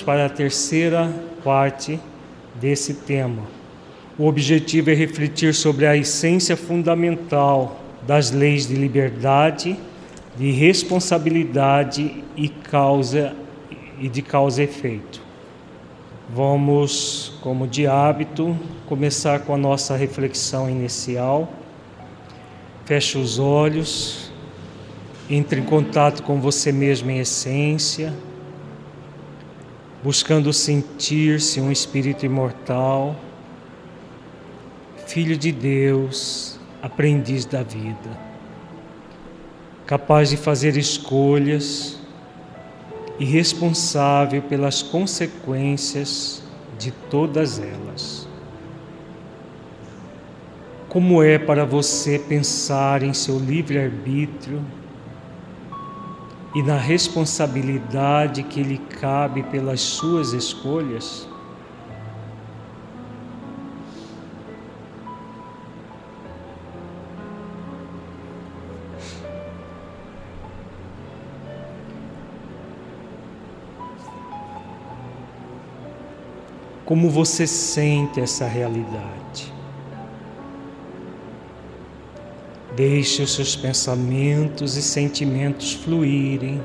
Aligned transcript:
Vamos 0.00 0.02
para 0.02 0.26
a 0.26 0.28
terceira 0.30 1.12
parte 1.44 2.00
desse 2.54 2.94
tema. 2.94 3.42
O 4.18 4.26
objetivo 4.26 4.90
é 4.90 4.94
refletir 4.94 5.54
sobre 5.54 5.86
a 5.86 5.94
essência 5.94 6.56
fundamental 6.56 7.78
das 8.06 8.30
leis 8.30 8.66
de 8.66 8.74
liberdade, 8.76 9.76
de 10.38 10.52
responsabilidade 10.52 12.24
e 12.34 12.48
causa 12.48 13.34
e 13.98 14.08
de 14.08 14.22
causa 14.22 14.62
e 14.62 14.64
efeito. 14.64 15.20
Vamos, 16.34 17.34
como 17.42 17.66
de 17.66 17.86
hábito, 17.86 18.56
começar 18.86 19.40
com 19.40 19.54
a 19.54 19.58
nossa 19.58 19.96
reflexão 19.96 20.70
inicial. 20.70 21.52
Feche 22.86 23.18
os 23.18 23.38
olhos, 23.38 24.32
entre 25.28 25.60
em 25.60 25.64
contato 25.64 26.22
com 26.22 26.40
você 26.40 26.72
mesmo 26.72 27.10
em 27.10 27.18
essência, 27.18 28.14
buscando 30.02 30.52
sentir-se 30.52 31.60
um 31.60 31.70
espírito 31.70 32.24
imortal, 32.24 33.14
filho 35.06 35.36
de 35.36 35.52
Deus, 35.52 36.58
aprendiz 36.82 37.44
da 37.44 37.62
vida, 37.62 38.18
capaz 39.86 40.30
de 40.30 40.36
fazer 40.36 40.76
escolhas 40.76 41.98
e 43.18 43.24
responsável 43.24 44.40
pelas 44.42 44.82
consequências 44.82 46.42
de 46.78 46.90
todas 46.90 47.58
elas. 47.58 48.26
Como 50.88 51.22
é 51.22 51.38
para 51.38 51.64
você 51.64 52.18
pensar 52.18 53.02
em 53.02 53.12
seu 53.12 53.38
livre-arbítrio 53.38 54.64
e 56.54 56.62
na 56.62 56.76
responsabilidade 56.76 58.42
que 58.42 58.62
lhe 58.62 58.78
cabe 58.78 59.42
pelas 59.44 59.80
suas 59.80 60.32
escolhas? 60.32 61.28
Como 76.84 77.08
você 77.08 77.46
sente 77.46 78.20
essa 78.20 78.48
realidade? 78.48 79.19
Deixe 82.80 83.22
os 83.22 83.34
seus 83.34 83.54
pensamentos 83.54 84.74
e 84.74 84.80
sentimentos 84.80 85.74
fluírem, 85.74 86.62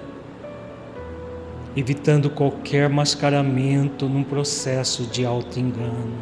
evitando 1.75 2.29
qualquer 2.29 2.87
mascaramento 2.87 4.07
num 4.07 4.23
processo 4.23 5.03
de 5.07 5.25
auto-engano. 5.25 6.15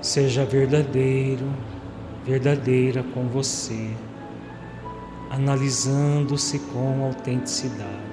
Seja 0.00 0.46
verdadeiro, 0.46 1.44
verdadeira 2.24 3.02
com 3.02 3.28
você, 3.28 3.90
analisando-se 5.28 6.58
com 6.58 7.04
autenticidade. 7.04 8.05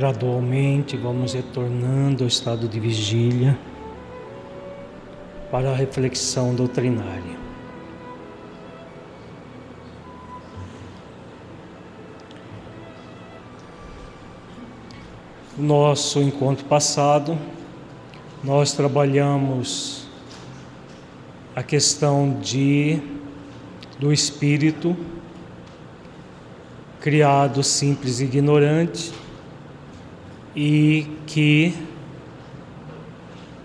Gradualmente 0.00 0.96
vamos 0.96 1.34
retornando 1.34 2.24
ao 2.24 2.26
estado 2.26 2.66
de 2.66 2.80
vigília 2.80 3.58
para 5.50 5.72
a 5.72 5.74
reflexão 5.74 6.54
doutrinária. 6.54 7.36
Nosso 15.58 16.22
encontro 16.22 16.64
passado, 16.64 17.38
nós 18.42 18.72
trabalhamos 18.72 20.08
a 21.54 21.62
questão 21.62 22.38
de 22.40 23.02
do 23.98 24.10
espírito 24.10 24.96
criado 27.02 27.62
simples 27.62 28.20
e 28.20 28.24
ignorante 28.24 29.12
e 30.54 31.06
que 31.26 31.74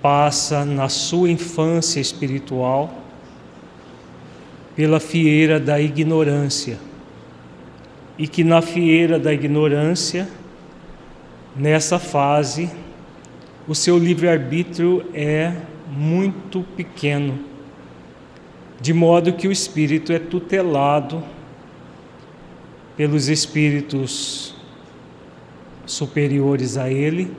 passa 0.02 0.64
na 0.64 0.88
sua 0.88 1.32
infância 1.32 2.00
espiritual 2.00 2.94
pela 4.76 5.00
fieira 5.00 5.60
da 5.60 5.80
ignorância. 5.80 6.78
E 8.18 8.28
que 8.28 8.44
na 8.44 8.62
fieira 8.62 9.18
da 9.18 9.34
ignorância, 9.34 10.28
nessa 11.56 11.98
fase, 11.98 12.70
o 13.68 13.74
seu 13.74 13.98
livre-arbítrio 13.98 15.06
é 15.14 15.54
muito 15.88 16.62
pequeno, 16.76 17.40
de 18.80 18.94
modo 18.94 19.34
que 19.34 19.48
o 19.48 19.52
espírito 19.52 20.14
é 20.14 20.20
tutelado 20.20 21.24
pelos 22.96 23.28
espíritos 23.28 24.55
superiores 25.86 26.78
a 26.78 26.90
ele, 26.90 27.32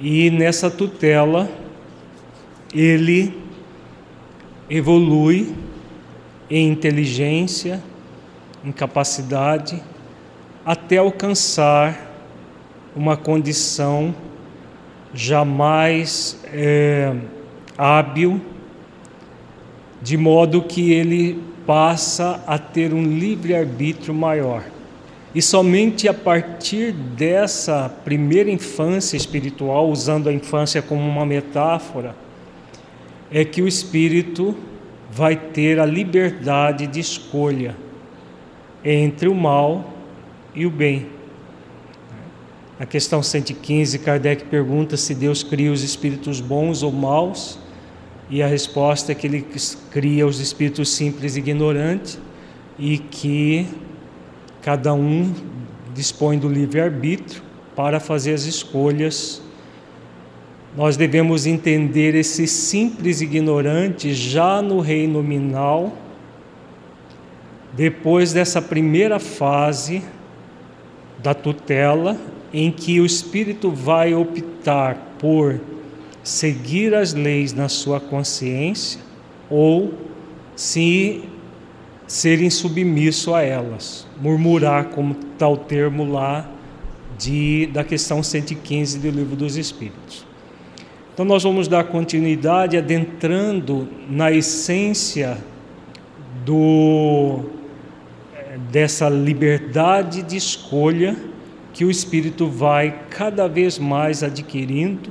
e 0.00 0.30
nessa 0.30 0.70
tutela 0.70 1.48
ele 2.74 3.36
evolui 4.68 5.54
em 6.50 6.70
inteligência, 6.70 7.82
em 8.64 8.70
capacidade, 8.72 9.82
até 10.64 10.98
alcançar 10.98 12.12
uma 12.94 13.16
condição 13.16 14.14
jamais 15.14 16.40
é, 16.52 17.14
hábil, 17.78 18.40
de 20.02 20.16
modo 20.16 20.62
que 20.62 20.92
ele 20.92 21.42
passa 21.66 22.42
a 22.46 22.58
ter 22.58 22.92
um 22.92 23.02
livre-arbítrio 23.02 24.14
maior. 24.14 24.75
E 25.36 25.42
somente 25.42 26.08
a 26.08 26.14
partir 26.14 26.92
dessa 26.92 27.90
primeira 28.06 28.50
infância 28.50 29.18
espiritual, 29.18 29.90
usando 29.90 30.30
a 30.30 30.32
infância 30.32 30.80
como 30.80 31.06
uma 31.06 31.26
metáfora, 31.26 32.16
é 33.30 33.44
que 33.44 33.60
o 33.60 33.68
espírito 33.68 34.56
vai 35.12 35.36
ter 35.36 35.78
a 35.78 35.84
liberdade 35.84 36.86
de 36.86 37.00
escolha 37.00 37.76
entre 38.82 39.28
o 39.28 39.34
mal 39.34 39.92
e 40.54 40.64
o 40.64 40.70
bem. 40.70 41.06
Na 42.78 42.86
questão 42.86 43.22
115, 43.22 43.98
Kardec 43.98 44.46
pergunta 44.46 44.96
se 44.96 45.14
Deus 45.14 45.42
cria 45.42 45.70
os 45.70 45.82
espíritos 45.82 46.40
bons 46.40 46.82
ou 46.82 46.90
maus, 46.90 47.58
e 48.30 48.42
a 48.42 48.46
resposta 48.46 49.12
é 49.12 49.14
que 49.14 49.26
ele 49.26 49.44
cria 49.90 50.26
os 50.26 50.40
espíritos 50.40 50.88
simples 50.88 51.36
e 51.36 51.40
ignorantes 51.40 52.18
e 52.78 52.96
que 52.96 53.66
Cada 54.66 54.92
um 54.92 55.32
dispõe 55.94 56.40
do 56.40 56.48
livre-arbítrio 56.48 57.40
para 57.76 58.00
fazer 58.00 58.34
as 58.34 58.46
escolhas. 58.46 59.40
Nós 60.76 60.96
devemos 60.96 61.46
entender 61.46 62.16
esse 62.16 62.48
simples 62.48 63.20
ignorante 63.20 64.12
já 64.12 64.60
no 64.60 64.80
reino 64.80 65.22
nominal, 65.22 65.96
depois 67.74 68.32
dessa 68.32 68.60
primeira 68.60 69.20
fase 69.20 70.02
da 71.22 71.32
tutela, 71.32 72.18
em 72.52 72.72
que 72.72 73.00
o 73.00 73.06
espírito 73.06 73.70
vai 73.70 74.16
optar 74.16 74.96
por 75.16 75.60
seguir 76.24 76.92
as 76.92 77.14
leis 77.14 77.52
na 77.52 77.68
sua 77.68 78.00
consciência 78.00 79.00
ou 79.48 79.94
se 80.56 81.22
serem 82.06 82.50
submisso 82.50 83.34
a 83.34 83.42
elas. 83.42 84.06
Murmurar, 84.20 84.86
como 84.86 85.16
está 85.32 85.48
o 85.48 85.56
termo 85.56 86.10
lá 86.10 86.48
de, 87.18 87.66
da 87.72 87.82
questão 87.82 88.22
115 88.22 88.98
do 88.98 89.10
Livro 89.10 89.36
dos 89.36 89.56
Espíritos. 89.56 90.24
Então, 91.12 91.24
nós 91.24 91.42
vamos 91.42 91.66
dar 91.66 91.84
continuidade 91.84 92.76
adentrando 92.76 93.88
na 94.08 94.30
essência 94.30 95.38
do 96.44 97.40
dessa 98.70 99.08
liberdade 99.08 100.22
de 100.22 100.36
escolha 100.36 101.16
que 101.72 101.84
o 101.84 101.90
espírito 101.90 102.46
vai 102.46 103.02
cada 103.10 103.46
vez 103.46 103.78
mais 103.78 104.22
adquirindo, 104.22 105.10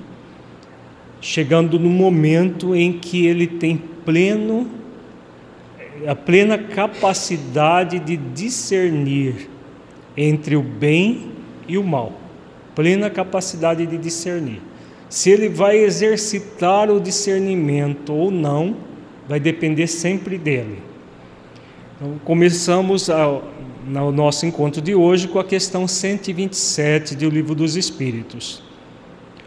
chegando 1.21 1.79
no 1.79 1.89
momento 1.89 2.75
em 2.75 2.93
que 2.93 3.25
ele 3.27 3.45
tem 3.45 3.77
pleno 3.77 4.67
a 6.07 6.15
plena 6.15 6.57
capacidade 6.57 7.99
de 7.99 8.17
discernir 8.17 9.49
entre 10.17 10.55
o 10.55 10.61
bem 10.61 11.31
e 11.67 11.77
o 11.77 11.83
mal. 11.83 12.13
Plena 12.73 13.09
capacidade 13.09 13.85
de 13.85 13.97
discernir. 13.97 14.61
Se 15.09 15.29
ele 15.29 15.47
vai 15.47 15.77
exercitar 15.77 16.89
o 16.89 16.99
discernimento 16.99 18.13
ou 18.13 18.29
não, 18.29 18.75
vai 19.27 19.39
depender 19.39 19.87
sempre 19.87 20.37
dele. 20.37 20.79
Então, 21.95 22.19
começamos 22.25 23.09
a, 23.09 23.41
no 23.87 24.11
nosso 24.11 24.45
encontro 24.45 24.81
de 24.81 24.93
hoje 24.93 25.27
com 25.27 25.39
a 25.39 25.43
questão 25.43 25.87
127 25.87 27.15
do 27.15 27.29
Livro 27.29 27.55
dos 27.55 27.75
Espíritos. 27.75 28.61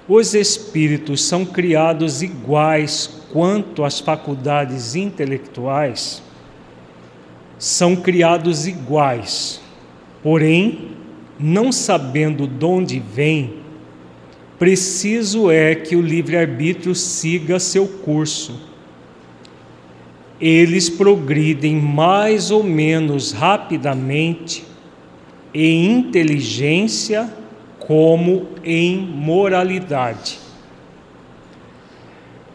Os 0.08 0.32
espíritos 0.34 1.22
são 1.22 1.44
criados 1.44 2.22
iguais 2.22 3.20
quanto 3.30 3.84
às 3.84 4.00
faculdades 4.00 4.94
intelectuais? 4.94 6.22
São 7.58 7.96
criados 7.96 8.66
iguais, 8.66 9.60
porém, 10.22 10.92
não 11.38 11.72
sabendo 11.72 12.46
de 12.46 12.64
onde 12.64 12.98
vem, 13.00 13.54
preciso 14.58 15.50
é 15.50 15.74
que 15.74 15.96
o 15.96 16.00
livre-arbítrio 16.00 16.94
siga 16.94 17.58
seu 17.58 17.86
curso 17.86 18.68
eles 20.40 20.88
progridem 20.88 21.76
mais 21.76 22.50
ou 22.50 22.62
menos 22.62 23.32
rapidamente 23.32 24.64
em 25.52 25.92
inteligência 25.98 27.32
como 27.78 28.46
em 28.62 28.98
moralidade. 28.98 30.38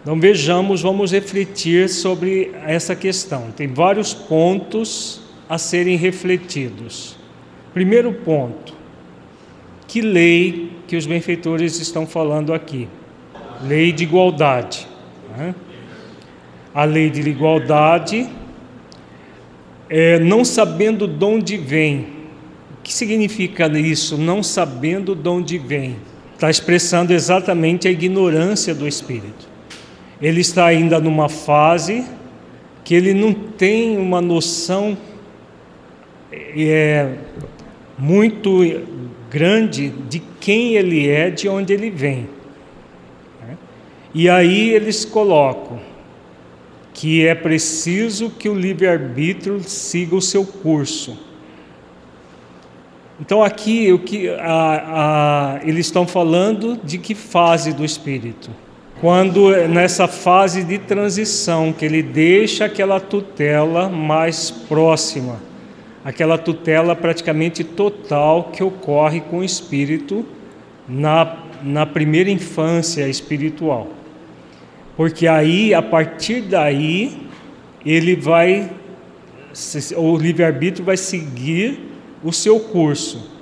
Então 0.03 0.19
vejamos, 0.19 0.83
vamos 0.83 1.11
refletir 1.11 1.89
sobre 1.89 2.51
essa 2.67 2.95
questão. 2.95 3.49
Tem 3.49 3.67
vários 3.67 4.13
pontos 4.13 5.21
a 5.49 5.57
serem 5.57 5.97
refletidos. 5.97 7.17
Primeiro 7.73 8.13
ponto: 8.13 8.75
que 9.87 10.01
lei 10.01 10.71
que 10.87 10.95
os 10.95 11.07
benfeitores 11.07 11.79
estão 11.79 12.05
falando 12.05 12.53
aqui? 12.53 12.87
Lei 13.65 13.91
de 13.91 14.03
igualdade. 14.03 14.87
Né? 15.35 15.55
a 16.73 16.85
lei 16.85 17.09
de 17.09 17.21
igualdade, 17.21 18.27
é, 19.89 20.17
não 20.19 20.43
sabendo 20.43 21.07
de 21.07 21.23
onde 21.23 21.55
vem. 21.55 22.07
O 22.79 22.83
que 22.83 22.91
significa 22.91 23.67
isso? 23.77 24.17
Não 24.17 24.41
sabendo 24.41 25.15
de 25.15 25.29
onde 25.29 25.57
vem. 25.57 25.97
Está 26.33 26.49
expressando 26.49 27.13
exatamente 27.13 27.87
a 27.87 27.91
ignorância 27.91 28.73
do 28.73 28.87
espírito. 28.87 29.52
Ele 30.23 30.39
está 30.39 30.65
ainda 30.65 31.01
numa 31.01 31.27
fase 31.27 32.05
que 32.81 32.95
ele 32.95 33.13
não 33.13 33.33
tem 33.33 33.97
uma 33.97 34.21
noção 34.21 34.97
é, 36.31 37.15
muito 37.97 38.61
grande 39.29 39.89
de 39.89 40.19
quem 40.39 40.75
ele 40.75 41.09
é, 41.09 41.29
de 41.29 41.49
onde 41.49 41.73
ele 41.73 41.89
vem. 41.89 42.29
E 44.13 44.29
aí 44.29 44.69
eles 44.69 45.03
colocam 45.03 45.79
que 46.93 47.27
é 47.27 47.35
preciso 47.35 48.29
que 48.29 48.47
o 48.47 48.53
livre-arbítrio 48.53 49.61
siga 49.61 50.15
o 50.15 50.21
seu 50.21 50.45
curso. 50.45 51.17
Então, 53.19 53.43
aqui 53.43 53.91
o 53.91 53.99
que 53.99 54.29
a, 54.29 55.57
a, 55.57 55.67
eles 55.67 55.87
estão 55.87 56.07
falando 56.07 56.79
de 56.81 56.97
que 56.97 57.13
fase 57.13 57.73
do 57.73 57.83
espírito? 57.83 58.51
Quando 59.03 59.51
nessa 59.67 60.07
fase 60.07 60.63
de 60.63 60.77
transição, 60.77 61.73
que 61.73 61.83
ele 61.83 62.01
deixa 62.01 62.63
aquela 62.63 63.01
tutela 63.01 63.89
mais 63.89 64.49
próxima, 64.49 65.41
aquela 66.05 66.37
tutela 66.37 66.95
praticamente 66.95 67.65
total 67.65 68.45
que 68.45 68.63
ocorre 68.63 69.19
com 69.19 69.39
o 69.39 69.43
espírito 69.43 70.25
na, 70.87 71.35
na 71.61 71.85
primeira 71.85 72.29
infância 72.29 73.05
espiritual. 73.09 73.89
Porque 74.95 75.27
aí, 75.27 75.73
a 75.73 75.81
partir 75.81 76.39
daí, 76.39 77.27
ele 77.85 78.15
vai, 78.15 78.71
o 79.97 80.15
livre-arbítrio 80.15 80.85
vai 80.85 80.95
seguir 80.95 81.77
o 82.23 82.31
seu 82.31 82.57
curso. 82.57 83.32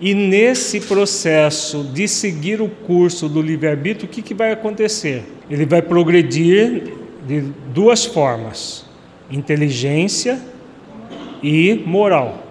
E 0.00 0.14
nesse 0.14 0.80
processo 0.80 1.82
de 1.82 2.06
seguir 2.06 2.60
o 2.60 2.68
curso 2.68 3.28
do 3.28 3.40
livre-arbítrio, 3.40 4.06
o 4.06 4.10
que, 4.10 4.20
que 4.20 4.34
vai 4.34 4.52
acontecer? 4.52 5.24
Ele 5.50 5.64
vai 5.64 5.80
progredir 5.80 6.92
de 7.26 7.40
duas 7.72 8.04
formas: 8.04 8.84
inteligência 9.30 10.38
e 11.42 11.82
moral. 11.86 12.44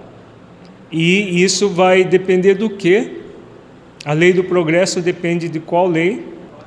E 0.92 1.44
isso 1.44 1.70
vai 1.70 2.04
depender 2.04 2.56
do 2.56 2.70
que? 2.70 3.22
A 4.04 4.14
lei 4.14 4.34
do 4.34 4.44
progresso 4.44 5.02
depende 5.02 5.48
de 5.48 5.60
qual 5.60 5.88
lei? 5.88 6.24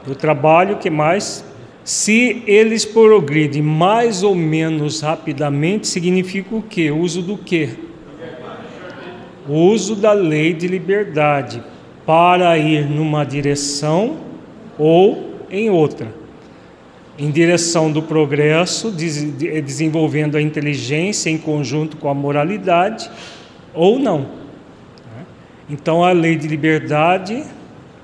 Do 0.07 0.15
trabalho, 0.15 0.77
que 0.77 0.91
mais? 0.91 1.45
Se 1.83 2.43
eles 2.47 2.85
progridem 2.85 3.63
mais 3.63 4.23
ou 4.23 4.35
menos 4.35 5.01
rapidamente, 5.01 5.87
significa 5.89 6.55
o 6.55 6.63
quê? 6.63 6.91
O 6.91 6.99
uso 6.99 7.23
do 7.23 7.37
quê? 7.37 7.71
Uso 9.49 9.97
da 9.97 10.13
lei 10.13 10.53
de 10.53 10.69
liberdade 10.69 11.63
para 12.05 12.57
ir 12.59 12.85
numa 12.89 13.25
direção 13.25 14.19
ou 14.79 15.43
em 15.51 15.71
outra. 15.71 16.15
Em 17.19 17.31
direção 17.31 17.91
do 17.91 18.03
progresso, 18.03 18.91
desenvolvendo 18.91 20.37
a 20.37 20.43
inteligência 20.43 21.31
em 21.31 21.39
conjunto 21.39 21.97
com 21.97 22.09
a 22.09 22.15
moralidade, 22.15 23.11
ou 23.75 23.99
não. 23.99 24.27
Então 25.69 26.05
a 26.05 26.13
lei 26.13 26.37
de 26.37 26.47
liberdade 26.47 27.43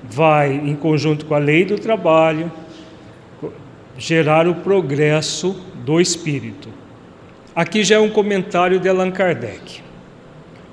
vai 0.03 0.53
em 0.53 0.75
conjunto 0.75 1.25
com 1.25 1.33
a 1.33 1.39
lei 1.39 1.63
do 1.63 1.79
trabalho, 1.79 2.51
gerar 3.97 4.47
o 4.47 4.55
progresso 4.55 5.55
do 5.85 6.01
espírito. 6.01 6.69
Aqui 7.55 7.83
já 7.83 7.95
é 7.95 7.99
um 7.99 8.09
comentário 8.09 8.79
de 8.79 8.89
Allan 8.89 9.11
Kardec. 9.11 9.84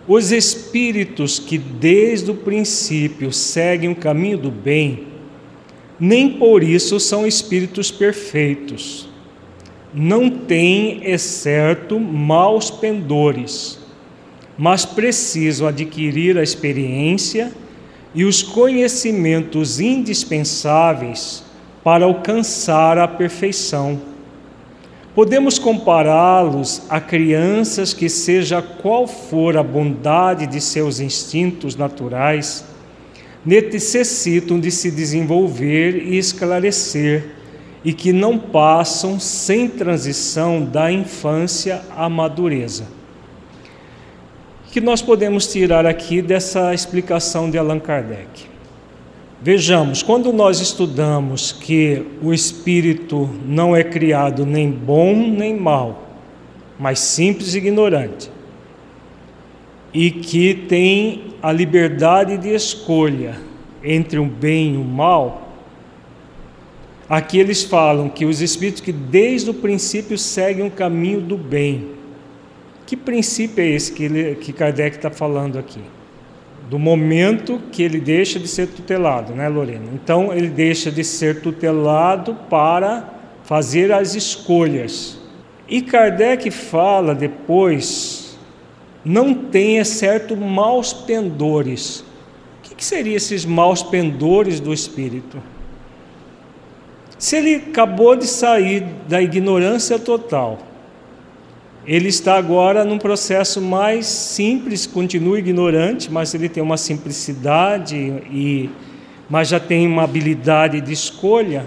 Os 0.07 0.33
espíritos 0.33 1.39
que 1.39 1.57
desde 1.57 2.31
o 2.31 2.35
princípio 2.35 3.33
seguem 3.33 3.91
o 3.91 3.97
caminho 3.97 4.39
do 4.39 4.51
bem, 4.51 5.07
nem 5.99 6.31
por 6.31 6.65
isso 6.65 6.99
são 6.99 7.27
espíritos 7.27 7.91
perfeitos. 7.91 9.09
Não 9.95 10.29
têm, 10.29 11.01
é 11.05 11.17
certo, 11.17 12.01
maus 12.01 12.71
pendores, 12.71 13.79
mas 14.59 14.85
precisam 14.85 15.69
adquirir 15.69 16.37
a 16.37 16.43
experiência 16.43 17.53
e 18.15 18.25
os 18.25 18.43
conhecimentos 18.43 19.79
indispensáveis 19.79 21.45
para 21.85 22.05
alcançar 22.05 22.99
a 22.99 23.07
perfeição. 23.07 24.12
Podemos 25.15 25.59
compará-los 25.59 26.83
a 26.89 26.99
crianças 26.99 27.93
que, 27.93 28.09
seja 28.09 28.63
qual 28.63 29.07
for 29.07 29.59
a 29.59 29.63
bondade 29.63 30.47
de 30.47 30.59
seus 30.59 31.01
instintos 31.01 31.77
naturais, 31.77 32.65
necessitam 33.45 34.59
de 34.59 34.71
se 34.71 34.91
desenvolver 34.91 35.97
e 36.07 36.17
esclarecer, 36.17 37.25
e 37.85 37.93
que 37.93 38.13
não 38.13 38.39
passam 38.39 39.19
sem 39.19 39.69
transição 39.69 40.65
da 40.65 40.91
infância 40.91 41.83
à 41.97 42.09
madureza. 42.09 42.85
O 44.67 44.71
que 44.71 44.81
nós 44.81 45.03
podemos 45.03 45.47
tirar 45.47 45.85
aqui 45.85 46.23
dessa 46.23 46.73
explicação 46.73 47.51
de 47.51 47.59
Allan 47.59 47.81
Kardec? 47.81 48.52
Vejamos, 49.45 50.05
quando 50.05 50.33
nós 50.33 50.61
estudamos 50.61 51.51
que 51.51 52.07
o 52.23 52.33
espírito 52.33 53.29
não 53.45 53.75
é 53.75 53.83
criado 53.83 54.47
nem 54.47 54.71
bom 54.71 55.17
nem 55.17 55.59
mal, 55.59 56.17
mas 56.79 57.01
simples 57.01 57.53
e 57.53 57.59
ignorante, 57.59 58.31
e 59.93 60.13
que 60.13 60.55
tem 60.55 61.35
a 61.43 61.51
liberdade 61.51 62.39
de 62.39 62.55
escolha 62.55 63.37
entre 63.83 64.21
o 64.21 64.27
bem 64.27 64.75
e 64.75 64.77
o 64.77 64.85
mal, 64.85 65.57
aqui 67.09 67.37
eles 67.37 67.65
falam 67.65 68.09
que 68.09 68.25
os 68.25 68.41
espíritos 68.41 68.81
que 68.81 68.93
desde 68.93 69.51
o 69.51 69.55
princípio 69.55 70.17
seguem 70.17 70.65
o 70.65 70.71
caminho 70.71 71.21
do 71.21 71.37
bem. 71.37 71.89
Que 72.87 72.97
princípio 72.97 73.61
é 73.61 73.71
esse 73.71 73.91
que, 73.91 74.05
ele, 74.05 74.37
que 74.37 74.53
Kardec 74.53 74.99
está 74.99 75.11
falando 75.11 75.59
aqui? 75.59 75.81
Do 76.69 76.79
momento 76.79 77.61
que 77.71 77.83
ele 77.83 78.01
deixa 78.01 78.39
de 78.39 78.49
ser 78.49 78.69
tutelado, 78.69 79.35
né, 79.35 79.49
Lorena? 79.49 79.87
Então 79.93 80.33
ele 80.33 80.49
deixa 80.49 80.91
de 80.91 81.05
ser 81.05 81.41
tutelado 81.41 82.35
para 82.49 83.09
fazer 83.45 83.93
as 83.93 84.15
escolhas. 84.15 85.19
E 85.69 85.83
Kardec 85.83 86.51
fala 86.51 87.15
depois, 87.15 88.39
não 89.05 89.35
tenha 89.35 89.85
certo 89.85 90.37
maus 90.37 90.93
pendores. 90.93 92.05
O 92.59 92.75
que, 92.75 92.85
seriam 92.85 93.17
esses 93.17 93.45
maus 93.45 93.83
pendores 93.83 94.61
do 94.61 94.73
espírito? 94.73 95.43
Se 97.19 97.37
ele 97.37 97.55
acabou 97.57 98.17
de 98.17 98.27
sair 98.27 98.85
da 99.09 99.23
ignorância 99.23 99.99
total, 99.99 100.59
ele 101.87 102.09
está 102.09 102.37
agora 102.37 102.85
num 102.85 102.99
processo 102.99 103.61
mais 103.61 104.07
simples, 104.07 104.87
continua 104.87 105.39
ignorante, 105.39 106.11
mas 106.13 106.33
ele 106.33 106.49
tem 106.49 106.63
uma 106.63 106.77
simplicidade 106.77 107.97
e 107.97 108.71
mas 109.29 109.49
já 109.49 109.59
tem 109.59 109.87
uma 109.87 110.05
habilidade 110.05 110.81
de 110.81 110.93
escolha. 110.93 111.67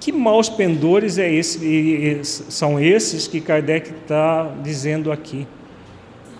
Que 0.00 0.10
maus 0.10 0.48
pendores 0.48 1.16
é 1.16 1.32
esse, 1.32 2.20
são 2.24 2.80
esses 2.80 3.28
que 3.28 3.40
Kardec 3.40 3.90
está 3.90 4.52
dizendo 4.62 5.12
aqui? 5.12 5.46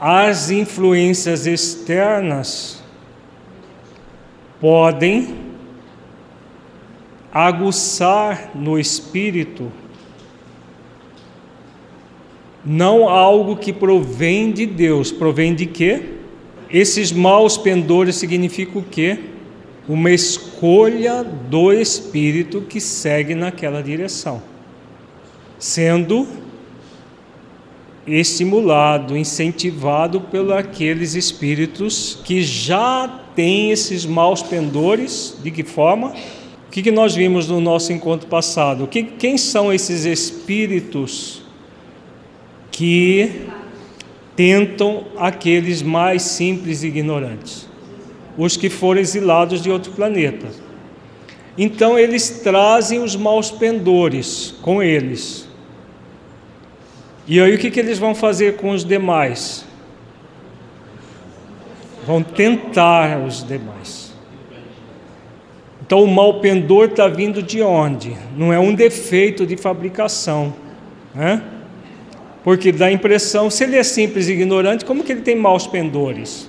As 0.01 0.51
influências 0.51 1.47
externas 1.47 2.83
podem 4.61 5.37
aguçar 7.33 8.51
no 8.53 8.79
espírito 8.79 9.71
não 12.65 13.09
algo 13.09 13.57
que 13.57 13.73
provém 13.73 14.53
de 14.53 14.67
Deus, 14.67 15.11
provém 15.11 15.55
de 15.55 15.67
quê? 15.67 16.03
Esses 16.71 17.13
maus 17.13 17.57
pendores 17.57 18.17
significam 18.17 18.81
o 18.81 18.85
quê? 18.85 19.19
uma 19.89 20.11
escolha 20.11 21.25
do 21.25 21.73
espírito 21.73 22.61
que 22.61 22.81
segue 22.81 23.35
naquela 23.35 23.83
direção, 23.83 24.43
sendo 25.59 26.27
estimulado, 28.07 29.17
incentivado 29.17 30.21
pelos 30.21 30.53
aqueles 30.53 31.15
espíritos 31.15 32.19
que 32.25 32.43
já 32.43 33.09
têm 33.35 33.71
esses 33.71 34.05
maus 34.05 34.43
pendores. 34.43 35.37
De 35.43 35.51
que 35.51 35.63
forma? 35.63 36.13
O 36.67 36.71
que, 36.71 36.91
nós 36.91 37.15
vimos 37.15 37.49
no 37.49 37.61
nosso 37.61 37.93
encontro 37.93 38.27
passado? 38.29 38.87
Que, 38.87 39.03
quem 39.03 39.37
são 39.37 39.73
esses 39.73 40.05
espíritos 40.05 41.42
que 42.73 43.47
tentam 44.35 45.05
aqueles 45.17 45.83
mais 45.83 46.23
simples 46.23 46.83
e 46.83 46.89
ignorantes? 46.89 47.71
os 48.37 48.57
que 48.57 48.71
foram 48.71 49.01
exilados 49.01 49.63
de 49.63 49.71
outro 49.71 49.93
planeta. 49.93 50.47
Então 51.57 51.99
eles 51.99 52.41
trazem 52.43 53.03
os 53.03 53.15
maus 53.15 53.51
pendores 53.51 54.55
com 54.63 54.83
eles. 54.83 55.49
E 57.27 57.41
aí 57.41 57.55
o 57.55 57.59
que, 57.59 57.71
que 57.71 57.79
eles 57.79 57.99
vão 57.99 58.15
fazer 58.15 58.57
com 58.57 58.71
os 58.71 58.85
demais? 58.85 59.65
Vão 62.07 62.23
tentar 62.23 63.19
os 63.19 63.47
demais. 63.47 64.13
Então 65.85 66.03
o 66.03 66.09
mal 66.09 66.41
pendor 66.41 66.87
está 66.87 67.07
vindo 67.07 67.43
de 67.43 67.61
onde? 67.61 68.17
Não 68.37 68.53
é 68.53 68.59
um 68.59 68.75
defeito 68.75 69.47
de 69.47 69.57
fabricação, 69.57 70.55
né? 71.15 71.43
Porque 72.45 72.73
dá 72.73 72.87
a 72.87 72.93
impressão, 72.93 73.49
se 73.49 73.65
ele 73.65 73.77
é 73.77 73.83
simples 73.83 74.29
e 74.29 74.33
ignorante, 74.33 74.85
como 74.85 75.05
que 75.05 75.13
ele 75.13 75.21
tem 75.21 75.37
maus 75.37 75.67
pendores? 75.67 76.49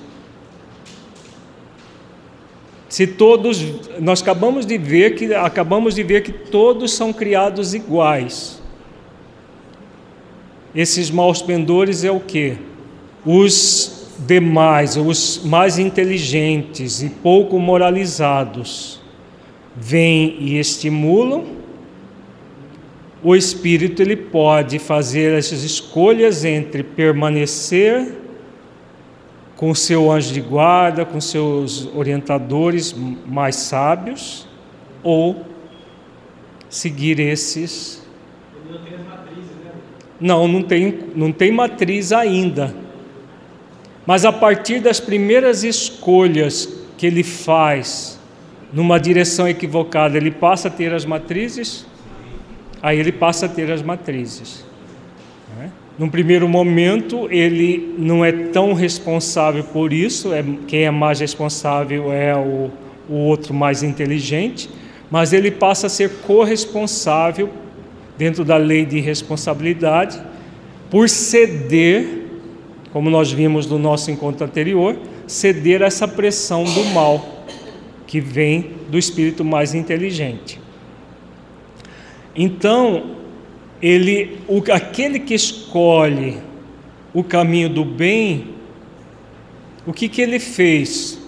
Se 2.90 3.08
todos, 3.08 3.64
nós 4.00 4.22
acabamos 4.22 4.66
de 4.66 4.78
ver 4.78 5.16
que 5.16 5.34
acabamos 5.34 5.96
de 5.96 6.04
ver 6.04 6.22
que 6.22 6.32
todos 6.32 6.94
são 6.94 7.12
criados 7.12 7.74
iguais. 7.74 8.62
Esses 10.76 11.10
maus 11.10 11.42
pendores 11.42 12.04
é 12.04 12.12
o 12.12 12.20
que? 12.20 12.56
Os 13.26 14.10
demais, 14.20 14.96
os 14.96 15.42
mais 15.44 15.80
inteligentes 15.80 17.02
e 17.02 17.10
pouco 17.10 17.58
moralizados, 17.60 19.00
vêm 19.76 20.38
e 20.40 20.60
estimulam. 20.60 21.63
O 23.24 23.36
espírito 23.36 24.02
ele 24.02 24.18
pode 24.18 24.80
fazer 24.80 25.38
essas 25.38 25.64
escolhas 25.64 26.44
entre 26.44 26.84
permanecer 26.84 28.18
com 29.56 29.74
seu 29.74 30.12
anjo 30.12 30.34
de 30.34 30.42
guarda, 30.42 31.06
com 31.06 31.22
seus 31.22 31.88
orientadores 31.96 32.94
mais 33.26 33.56
sábios, 33.56 34.46
ou 35.02 35.46
seguir 36.70 37.18
esses. 37.20 38.06
Não, 40.20 40.48
não 40.48 40.62
tem, 40.62 41.00
não 41.16 41.32
tem 41.32 41.50
matriz 41.50 42.12
ainda. 42.12 42.76
Mas 44.06 44.26
a 44.26 44.34
partir 44.34 44.82
das 44.82 45.00
primeiras 45.00 45.64
escolhas 45.64 46.68
que 46.98 47.06
ele 47.06 47.24
faz 47.24 48.20
numa 48.74 49.00
direção 49.00 49.48
equivocada, 49.48 50.18
ele 50.18 50.32
passa 50.32 50.68
a 50.68 50.72
ter 50.72 50.94
as 50.94 51.06
matrizes, 51.06 51.86
aí 52.84 53.00
ele 53.00 53.14
passa 53.14 53.46
a 53.46 53.50
ter 53.50 53.72
as 53.72 53.82
matrizes. 53.82 54.66
Num 55.98 56.10
primeiro 56.10 56.50
momento, 56.50 57.28
ele 57.32 57.94
não 58.00 58.26
é 58.26 58.32
tão 58.32 58.74
responsável 58.74 59.64
por 59.64 59.94
isso, 59.94 60.34
é, 60.34 60.44
quem 60.68 60.86
é 60.86 60.92
mais 60.92 61.20
responsável 61.20 62.12
é 62.12 62.36
o, 62.36 62.72
o 63.08 63.14
outro 63.14 63.54
mais 63.54 63.84
inteligente, 63.84 64.70
mas 65.12 65.34
ele 65.34 65.52
passa 65.52 65.86
a 65.86 65.90
ser 65.90 66.10
corresponsável, 66.26 67.50
dentro 68.18 68.44
da 68.44 68.58
lei 68.58 68.86
de 68.86 69.00
responsabilidade, 69.00 70.20
por 70.90 71.08
ceder, 71.08 72.26
como 72.92 73.10
nós 73.10 73.32
vimos 73.32 73.68
no 73.68 73.78
nosso 73.78 74.10
encontro 74.10 74.46
anterior, 74.46 74.98
ceder 75.28 75.84
a 75.84 75.86
essa 75.86 76.08
pressão 76.08 76.64
do 76.64 76.84
mal 76.86 77.46
que 78.08 78.20
vem 78.20 78.72
do 78.90 78.98
espírito 78.98 79.46
mais 79.46 79.76
inteligente. 79.76 80.63
Então, 82.36 83.18
ele, 83.82 84.40
o, 84.48 84.64
aquele 84.72 85.20
que 85.20 85.34
escolhe 85.34 86.38
o 87.14 87.24
caminho 87.24 87.70
do 87.70 87.86
bem, 87.86 88.48
o 89.86 89.94
que, 89.94 90.08
que 90.08 90.22
ele 90.22 90.40
fez? 90.40 91.20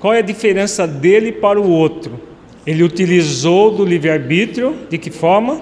Qual 0.00 0.14
é 0.14 0.18
a 0.18 0.22
diferença 0.22 0.86
dele 0.86 1.32
para 1.32 1.60
o 1.60 1.68
outro? 1.68 2.20
Ele 2.66 2.82
utilizou 2.82 3.70
do 3.70 3.84
livre-arbítrio, 3.84 4.76
de 4.88 4.98
que 4.98 5.10
forma? 5.10 5.60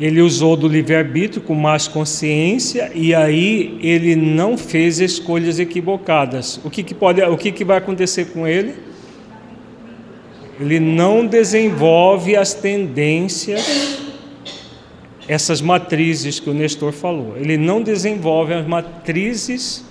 Ele 0.00 0.20
usou 0.20 0.56
do 0.56 0.66
livre-arbítrio 0.66 1.42
com 1.42 1.54
mais 1.54 1.86
consciência 1.86 2.90
e 2.94 3.14
aí 3.14 3.78
ele 3.82 4.16
não 4.16 4.56
fez 4.56 5.00
escolhas 5.00 5.58
equivocadas. 5.58 6.60
O 6.64 6.70
que, 6.70 6.82
que, 6.82 6.94
pode, 6.94 7.22
o 7.22 7.36
que, 7.36 7.52
que 7.52 7.64
vai 7.64 7.78
acontecer 7.78 8.26
com 8.26 8.46
ele? 8.46 8.74
Ele 10.62 10.78
não 10.78 11.26
desenvolve 11.26 12.36
as 12.36 12.54
tendências 12.54 14.00
essas 15.26 15.60
matrizes 15.60 16.38
que 16.38 16.48
o 16.48 16.54
Nestor 16.54 16.92
falou. 16.92 17.36
Ele 17.36 17.56
não 17.56 17.82
desenvolve 17.82 18.54
as 18.54 18.66
matrizes 18.66 19.84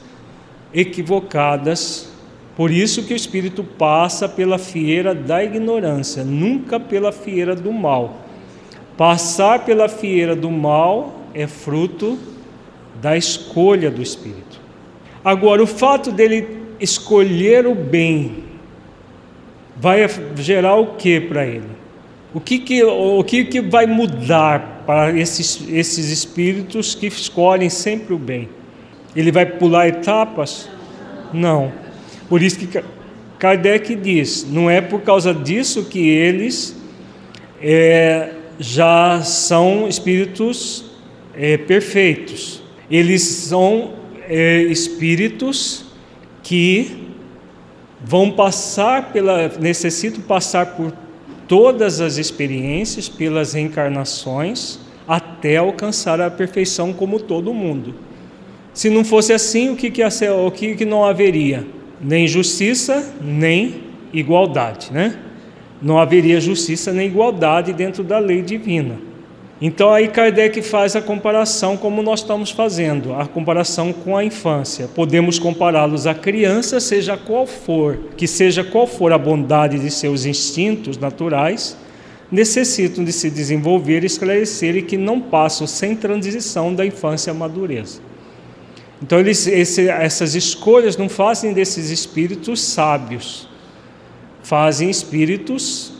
equivocadas. 0.74 2.10
Por 2.56 2.72
isso 2.72 3.04
que 3.04 3.14
o 3.14 3.16
espírito 3.16 3.64
passa 3.64 4.30
pela 4.30 4.58
fieira 4.58 5.14
da 5.14 5.44
ignorância, 5.44 6.24
nunca 6.24 6.80
pela 6.80 7.12
fieira 7.12 7.54
do 7.54 7.74
mal. 7.74 8.22
Passar 8.98 9.66
pela 9.66 9.90
fieira 9.90 10.36
do 10.36 10.50
mal 10.50 11.22
é 11.34 11.48
fruto 11.48 12.18
da 13.02 13.18
escolha 13.18 13.92
do 13.92 14.02
espírito. 14.02 14.62
Agora, 15.24 15.62
o 15.62 15.68
fato 15.68 16.12
dele 16.12 16.62
escolher 16.80 17.68
o 17.68 17.76
bem 17.76 18.51
vai 19.82 20.08
gerar 20.36 20.76
o 20.76 20.96
que 20.96 21.20
para 21.20 21.44
ele? 21.44 21.66
O 22.32 22.40
que, 22.40 22.60
que, 22.60 22.84
o 22.84 23.24
que, 23.24 23.44
que 23.46 23.60
vai 23.60 23.88
mudar 23.88 24.84
para 24.86 25.18
esses, 25.18 25.68
esses 25.68 26.12
espíritos 26.12 26.94
que 26.94 27.08
escolhem 27.08 27.70
sempre 27.70 28.14
o 28.14 28.18
bem? 28.20 28.48
Ele 29.16 29.32
vai 29.32 29.46
pular 29.46 29.88
etapas? 29.88 30.70
Não. 31.34 31.74
Por 32.30 32.44
isso 32.44 32.60
que 32.60 32.82
Kardec 33.40 33.96
diz: 33.96 34.48
não 34.50 34.70
é 34.70 34.80
por 34.80 35.02
causa 35.02 35.34
disso 35.34 35.86
que 35.86 36.08
eles 36.08 36.78
é, 37.60 38.30
já 38.60 39.22
são 39.24 39.88
espíritos 39.88 40.86
é, 41.36 41.58
perfeitos. 41.58 42.62
Eles 42.90 43.24
são 43.24 43.96
é, 44.30 44.62
espíritos 44.62 45.86
que 46.44 47.01
vão 48.04 48.32
passar 48.32 49.12
pela, 49.12 49.50
necessitam 49.60 50.22
passar 50.22 50.76
por 50.76 50.94
todas 51.48 52.02
as 52.02 52.18
experiências, 52.18 53.08
pelas 53.10 53.54
reencarnações, 53.54 54.80
até 55.08 55.58
alcançar 55.58 56.22
a 56.22 56.32
perfeição 56.32 56.94
como 56.94 57.20
todo 57.20 57.54
mundo. 57.54 57.94
Se 58.74 58.90
não 58.90 59.04
fosse 59.04 59.34
assim, 59.34 59.70
o 59.70 59.76
que, 59.76 59.92
que, 59.92 60.02
o 60.04 60.52
que, 60.52 60.76
que 60.76 60.86
não 60.86 61.04
haveria? 61.04 61.66
Nem 62.00 62.28
justiça, 62.28 63.14
nem 63.22 63.84
igualdade, 64.14 64.92
né? 64.92 65.20
Não 65.82 66.00
haveria 66.00 66.40
justiça 66.40 66.94
nem 66.94 67.08
igualdade 67.08 67.74
dentro 67.74 68.04
da 68.04 68.18
lei 68.18 68.42
divina. 68.42 69.11
Então 69.62 69.94
aí 69.94 70.08
Kardec 70.08 70.60
faz 70.64 70.96
a 70.96 71.02
comparação 71.02 71.78
como 71.78 72.02
nós 72.02 72.22
estamos 72.22 72.50
fazendo, 72.50 73.14
a 73.14 73.28
comparação 73.28 73.94
com 73.94 74.18
a 74.18 74.26
infância. 74.26 74.88
Podemos 74.88 75.38
compará-los 75.38 76.08
à 76.08 76.16
criança, 76.16 76.80
seja 76.80 77.16
qual 77.16 77.46
for, 77.46 78.00
que 78.18 78.28
seja 78.28 78.64
qual 78.64 78.88
for 78.88 79.14
a 79.14 79.20
bondade 79.20 79.78
de 79.78 79.92
seus 79.92 80.26
instintos 80.26 80.98
naturais, 80.98 81.78
necessitam 82.32 83.04
de 83.04 83.12
se 83.12 83.30
desenvolver, 83.30 84.04
esclarecer 84.04 84.76
e 84.76 84.82
que 84.82 84.98
não 84.98 85.22
passam 85.22 85.68
sem 85.68 85.96
transição 85.96 86.74
da 86.74 86.84
infância 86.84 87.30
à 87.30 87.34
madureza. 87.34 88.02
Então 89.00 89.20
eles, 89.20 89.46
esse, 89.46 89.88
essas 89.88 90.34
escolhas 90.34 90.98
não 90.98 91.08
fazem 91.08 91.54
desses 91.54 91.92
espíritos 91.92 92.62
sábios, 92.64 93.48
fazem 94.42 94.90
espíritos 94.90 95.94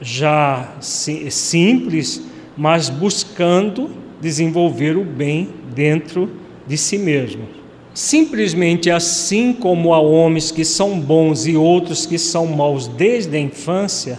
já 0.00 0.68
simples 0.80 2.22
mas 2.58 2.90
buscando 2.90 3.88
desenvolver 4.20 4.96
o 4.96 5.04
bem 5.04 5.48
dentro 5.72 6.28
de 6.66 6.76
si 6.76 6.98
mesmo. 6.98 7.44
Simplesmente 7.94 8.90
assim 8.90 9.52
como 9.52 9.94
há 9.94 10.00
homens 10.00 10.50
que 10.50 10.64
são 10.64 10.98
bons 10.98 11.46
e 11.46 11.56
outros 11.56 12.04
que 12.04 12.18
são 12.18 12.46
maus 12.46 12.88
desde 12.88 13.36
a 13.36 13.40
infância, 13.40 14.18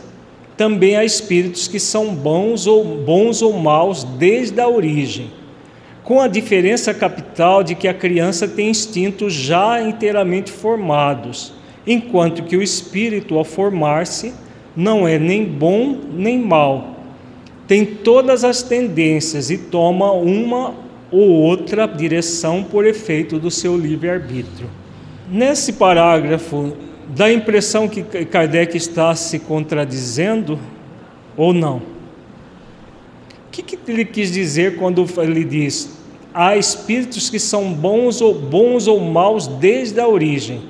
também 0.56 0.96
há 0.96 1.04
espíritos 1.04 1.68
que 1.68 1.80
são 1.80 2.16
bons 2.16 2.66
ou 2.66 2.84
bons 2.84 3.42
ou 3.42 3.54
maus 3.54 4.06
desde 4.06 4.60
a 4.62 4.68
origem. 4.68 5.32
Com 6.04 6.22
a 6.22 6.28
diferença 6.28 6.94
capital 6.94 7.62
de 7.62 7.76
que 7.76 7.88
a 7.88 7.94
criança 7.94 8.48
tem 8.48 8.70
instintos 8.70 9.34
já 9.34 9.82
inteiramente 9.82 10.52
formados, 10.52 11.54
enquanto 11.86 12.44
que 12.44 12.56
o 12.56 12.64
espírito 12.64 13.38
ao 13.38 13.44
formar-se 13.44 14.34
não 14.76 15.06
é 15.08 15.20
nem 15.20 15.44
bom 15.44 15.98
nem 16.14 16.40
mau, 16.40 16.99
tem 17.70 17.86
todas 17.86 18.44
as 18.44 18.64
tendências 18.64 19.52
e 19.52 19.58
toma 19.60 20.12
uma 20.12 20.74
ou 21.12 21.30
outra 21.30 21.86
direção 21.86 22.64
por 22.64 22.84
efeito 22.84 23.38
do 23.38 23.52
seu 23.52 23.78
livre-arbítrio. 23.78 24.68
Nesse 25.30 25.74
parágrafo, 25.74 26.74
dá 27.10 27.26
a 27.26 27.32
impressão 27.32 27.88
que 27.88 28.02
Kardec 28.26 28.76
está 28.76 29.14
se 29.14 29.38
contradizendo 29.38 30.60
ou 31.38 31.54
não? 31.54 31.78
O 31.78 31.82
que, 33.52 33.62
que 33.62 33.78
ele 33.88 34.04
quis 34.04 34.32
dizer 34.32 34.78
quando 34.78 35.06
ele 35.20 35.44
diz: 35.44 35.96
há 36.34 36.58
espíritos 36.58 37.30
que 37.30 37.38
são 37.38 37.72
bons 37.72 38.20
ou 38.20 38.34
bons 38.34 38.88
ou 38.88 39.00
maus 39.00 39.46
desde 39.46 40.00
a 40.00 40.08
origem? 40.08 40.62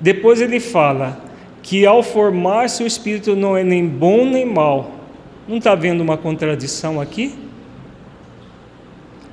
Depois 0.00 0.40
ele 0.40 0.58
fala 0.58 1.22
que 1.62 1.84
ao 1.84 2.02
formar-se 2.02 2.82
o 2.82 2.86
espírito 2.86 3.36
não 3.36 3.54
é 3.54 3.62
nem 3.62 3.86
bom 3.86 4.24
nem 4.24 4.46
mau, 4.46 5.01
não 5.48 5.58
está 5.58 5.74
vendo 5.74 6.00
uma 6.00 6.16
contradição 6.16 7.00
aqui? 7.00 7.34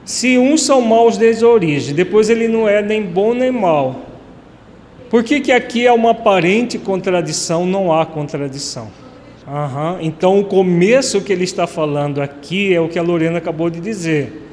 Se 0.04 0.38
uns 0.38 0.64
são 0.64 0.82
maus 0.82 1.18
desde 1.18 1.46
a 1.46 1.48
origem, 1.48 1.94
depois 1.94 2.30
ele 2.30 2.48
não 2.48 2.68
é 2.68 2.82
nem 2.82 3.04
bom 3.04 3.34
nem 3.34 3.52
mal. 3.52 4.08
Por 5.10 5.24
que, 5.24 5.40
que 5.40 5.52
aqui 5.52 5.86
é 5.86 5.92
uma 5.92 6.12
aparente 6.12 6.78
contradição? 6.78 7.66
Não 7.66 7.94
há 7.94 8.06
contradição. 8.06 8.90
Uhum. 9.48 9.98
Então, 10.02 10.40
o 10.40 10.46
começo 10.46 11.22
que 11.22 11.34
ele 11.34 11.44
está 11.44 11.66
falando 11.66 12.22
aqui 12.22 12.74
é 12.74 12.80
o 12.80 12.88
que 12.88 13.00
a 13.00 13.02
Lorena 13.02 13.40
acabou 13.40 13.70
de 13.70 13.80
dizer. 13.80 14.48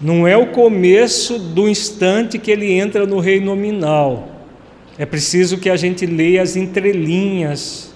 Não 0.00 0.26
é 0.26 0.36
o 0.36 0.48
começo 0.48 1.38
do 1.38 1.68
instante 1.68 2.38
que 2.38 2.50
ele 2.50 2.72
entra 2.72 3.04
no 3.04 3.18
rei 3.18 3.40
nominal. 3.40 4.28
É 4.96 5.04
preciso 5.04 5.58
que 5.58 5.68
a 5.68 5.76
gente 5.76 6.06
leia 6.06 6.42
as 6.42 6.54
entrelinhas 6.54 7.87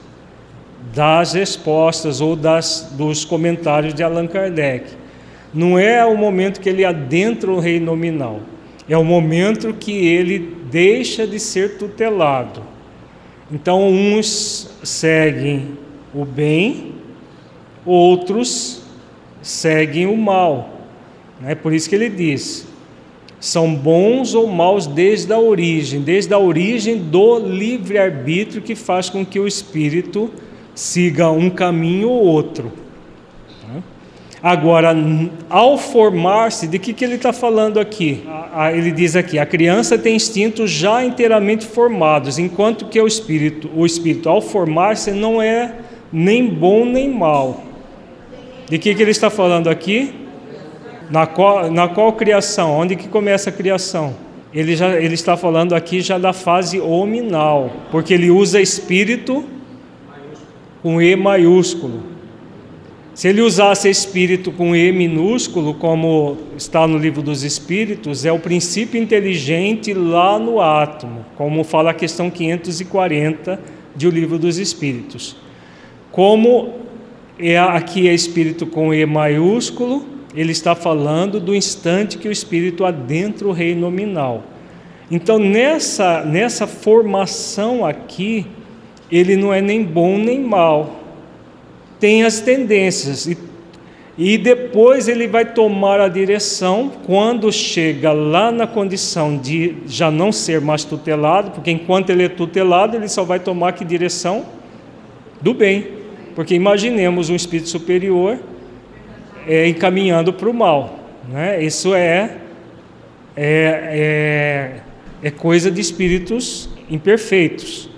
das 0.95 1.33
respostas 1.33 2.21
ou 2.21 2.37
das, 2.37 2.93
dos 2.93 3.25
comentários 3.25 3.95
de 3.95 4.03
Allan 4.03 4.27
Kardec. 4.27 4.91
Não 5.53 5.79
é 5.79 6.05
o 6.05 6.17
momento 6.17 6.61
que 6.61 6.69
ele 6.69 6.85
adentra 6.85 7.51
o 7.51 7.59
rei 7.59 7.79
nominal, 7.79 8.41
é 8.89 8.97
o 8.97 9.05
momento 9.05 9.75
que 9.75 9.93
ele 9.93 10.57
deixa 10.71 11.27
de 11.27 11.39
ser 11.39 11.77
tutelado. 11.79 12.63
Então, 13.51 13.87
uns 13.87 14.71
seguem 14.83 15.77
o 16.15 16.25
bem, 16.25 16.95
outros 17.85 18.83
seguem 19.43 20.07
o 20.07 20.17
mal. 20.17 20.71
É 21.45 21.55
por 21.55 21.73
isso 21.73 21.89
que 21.89 21.95
ele 21.95 22.09
diz: 22.09 22.67
são 23.39 23.75
bons 23.75 24.35
ou 24.35 24.47
maus 24.47 24.87
desde 24.87 25.33
a 25.33 25.39
origem, 25.39 26.01
desde 26.01 26.33
a 26.33 26.39
origem 26.39 26.97
do 26.97 27.39
livre-arbítrio 27.39 28.63
que 28.63 28.75
faz 28.75 29.11
com 29.11 29.27
que 29.27 29.39
o 29.39 29.47
espírito 29.47 30.31
siga 30.75 31.31
um 31.31 31.51
caminho 31.51 32.09
ou 32.09 32.25
outro. 32.25 32.73
Agora, 34.43 34.93
ao 35.49 35.79
formar-se, 35.79 36.67
de 36.67 36.77
que, 36.77 36.93
que 36.93 37.05
ele 37.05 37.15
está 37.15 37.33
falando 37.33 37.79
aqui? 37.79 38.25
Ele 38.75 38.91
diz 38.91 39.15
aqui: 39.15 39.39
a 39.39 39.47
criança 39.47 39.97
tem 39.97 40.17
instintos 40.17 40.69
já 40.69 41.05
inteiramente 41.05 41.65
formados, 41.65 42.41
enquanto 42.41 42.87
que 42.87 43.01
o 43.01 43.07
espírito, 43.07 43.71
o 43.73 43.87
espírito 43.87 44.29
ao 44.29 44.41
formar-se, 44.41 45.13
não 45.13 45.41
é 45.41 45.77
nem 46.13 46.49
bom 46.49 46.85
nem 46.85 47.09
mal. 47.09 47.63
De 48.69 48.79
que, 48.79 48.93
que 48.95 49.03
ele 49.03 49.13
está 49.13 49.31
falando 49.31 49.71
aqui? 49.71 50.13
Na 51.09 51.25
qual, 51.25 51.71
na 51.71 51.87
qual 51.87 52.13
criação? 52.15 52.73
Onde 52.73 52.97
que 52.97 53.07
começa 53.07 53.51
a 53.51 53.53
criação? 53.53 54.15
Ele, 54.53 54.75
já, 54.75 54.99
ele 55.01 55.15
está 55.15 55.37
falando 55.37 55.73
aqui 55.73 56.01
já 56.01 56.19
da 56.19 56.33
fase 56.33 56.81
hominal, 56.81 57.71
porque 57.93 58.13
ele 58.13 58.31
usa 58.31 58.61
espírito 58.61 59.45
com 60.83 61.01
E 61.01 61.15
maiúsculo. 61.15 62.03
Se 63.15 63.29
ele 63.29 63.43
usasse 63.43 63.89
espírito 63.89 64.51
com 64.51 64.75
E 64.75 64.91
minúsculo, 64.91 65.75
como 65.75 66.39
está 66.57 66.87
no 66.87 66.99
livro 66.99 67.23
dos 67.23 67.43
Espíritos, 67.43 68.25
é 68.25 68.33
o 68.33 68.39
princípio 68.39 69.01
inteligente 69.01 69.93
lá 69.93 70.39
no 70.39 70.61
átomo, 70.61 71.25
como 71.37 71.63
fala 71.63 71.91
a 71.91 71.95
questão 71.95 72.31
540 72.31 73.61
de 73.95 74.09
O 74.09 74.11
Livro 74.11 74.39
dos 74.39 74.59
Espíritos. 74.59 75.37
Como 76.11 76.73
é, 77.39 77.59
aqui 77.59 78.09
é 78.09 78.15
espírito 78.15 78.67
com 78.67 78.95
E 78.95 79.05
maiúsculo, 79.05 80.07
ele 80.35 80.53
está 80.53 80.75
falando 80.75 81.39
do 81.39 81.55
instante 81.55 82.17
que 82.17 82.29
o 82.29 82.33
espírito 82.33 82.85
adentra 82.85 83.47
o 83.47 83.53
rei 83.53 83.75
nominal. 83.75 84.45
Então, 85.11 85.39
nessa, 85.39 86.25
nessa 86.25 86.67
formação 86.67 87.85
aqui, 87.85 88.47
ele 89.13 89.37
não 89.37 89.53
é 89.53 89.61
nem 89.61 89.85
bom 89.85 90.17
nem 90.17 90.41
mal. 90.41 91.01
Tem 92.01 92.25
as 92.25 92.41
tendências 92.41 93.27
e, 93.27 93.37
e 94.17 94.39
depois 94.39 95.07
ele 95.07 95.29
vai 95.29 95.45
tomar 95.45 96.01
a 96.01 96.09
direção 96.09 96.91
quando 97.05 97.53
chega 97.53 98.11
lá 98.11 98.51
na 98.51 98.67
condição 98.67 99.37
de 99.37 99.77
já 99.87 100.11
não 100.11 100.33
ser 100.33 100.63
mais 100.63 100.83
tutelado, 100.83 101.51
porque 101.51 101.71
enquanto 101.71 102.09
ele 102.09 102.25
é 102.25 102.29
tutelado, 102.29 102.97
ele 102.97 103.07
só 103.07 103.23
vai 103.23 103.39
tomar 103.39 103.73
que 103.73 103.85
direção 103.85 104.47
do 105.43 105.53
bem. 105.53 105.87
Porque 106.35 106.55
imaginemos 106.55 107.29
um 107.29 107.37
espírito 107.37 107.69
superior 107.69 108.39
é, 109.47 109.69
encaminhando 109.69 110.33
para 110.33 110.49
o 110.49 110.55
mal. 110.55 110.99
Né? 111.29 111.63
Isso 111.63 111.95
é, 111.95 112.39
é, 113.37 114.81
é, 115.23 115.29
é 115.29 115.31
coisa 115.31 115.71
de 115.71 115.83
espíritos 115.83 116.71
imperfeitos 116.89 117.92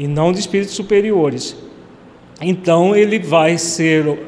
e 0.00 0.08
não 0.08 0.32
de 0.32 0.40
espíritos 0.40 0.74
superiores. 0.74 1.54
Então 2.40 2.96
ele 2.96 3.18
vai 3.18 3.58
ser 3.58 4.18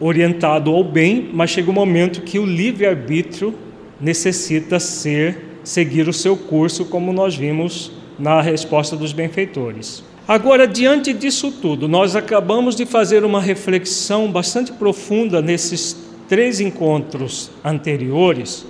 orientado 0.00 0.72
ao 0.72 0.82
bem, 0.82 1.30
mas 1.32 1.50
chega 1.50 1.70
um 1.70 1.74
momento 1.74 2.22
que 2.22 2.36
o 2.36 2.44
livre-arbítrio 2.44 3.54
necessita 4.00 4.80
ser 4.80 5.60
seguir 5.62 6.08
o 6.08 6.12
seu 6.12 6.36
curso, 6.36 6.84
como 6.86 7.12
nós 7.12 7.36
vimos 7.36 7.92
na 8.18 8.40
resposta 8.40 8.96
dos 8.96 9.12
benfeitores. 9.12 10.02
Agora, 10.26 10.66
diante 10.66 11.12
disso 11.12 11.52
tudo, 11.52 11.86
nós 11.86 12.16
acabamos 12.16 12.74
de 12.74 12.84
fazer 12.84 13.24
uma 13.24 13.40
reflexão 13.40 14.32
bastante 14.32 14.72
profunda 14.72 15.40
nesses 15.40 15.96
três 16.28 16.58
encontros 16.58 17.52
anteriores 17.64 18.66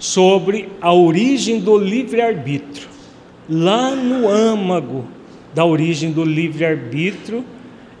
sobre 0.00 0.68
a 0.80 0.92
origem 0.92 1.60
do 1.60 1.78
livre-arbítrio 1.78 2.91
lá 3.48 3.94
no 3.94 4.28
âmago 4.28 5.04
da 5.54 5.64
origem 5.64 6.12
do 6.12 6.24
livre-arbítrio 6.24 7.44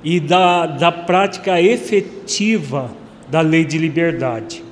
e 0.02 0.18
da, 0.18 0.66
da 0.66 0.90
prática 0.90 1.60
efetiva 1.60 2.90
da 3.28 3.40
lei 3.40 3.64
de 3.64 3.78
liberdade. 3.78 4.62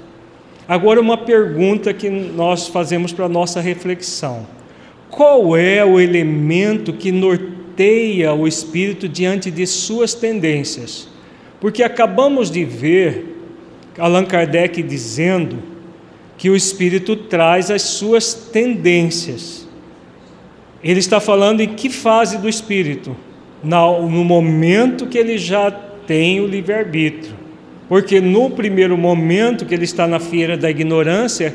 Agora, 0.68 1.00
uma 1.00 1.16
pergunta 1.16 1.92
que 1.92 2.08
nós 2.08 2.68
fazemos 2.68 3.12
para 3.12 3.28
nossa 3.28 3.60
reflexão: 3.60 4.46
qual 5.10 5.56
é 5.56 5.84
o 5.84 5.98
elemento 5.98 6.92
que 6.92 7.10
norteia 7.10 8.32
o 8.32 8.46
espírito 8.46 9.08
diante 9.08 9.50
de 9.50 9.66
suas 9.66 10.14
tendências? 10.14 11.08
Porque 11.60 11.82
acabamos 11.82 12.50
de 12.50 12.64
ver 12.64 13.36
Allan 13.98 14.24
Kardec 14.24 14.82
dizendo 14.82 15.58
que 16.38 16.48
o 16.48 16.56
espírito 16.56 17.16
traz 17.16 17.70
as 17.70 17.82
suas 17.82 18.32
tendências. 18.32 19.68
Ele 20.82 20.98
está 20.98 21.20
falando 21.20 21.60
em 21.60 21.68
que 21.68 21.88
fase 21.90 22.38
do 22.38 22.48
espírito? 22.48 23.16
No 23.62 24.24
momento 24.24 25.06
que 25.06 25.18
ele 25.18 25.36
já 25.36 25.70
tem 25.70 26.40
o 26.40 26.46
livre-arbítrio. 26.46 27.34
Porque 27.88 28.20
no 28.20 28.50
primeiro 28.50 28.96
momento 28.96 29.66
que 29.66 29.74
ele 29.74 29.84
está 29.84 30.06
na 30.06 30.18
feira 30.18 30.56
da 30.56 30.70
ignorância, 30.70 31.54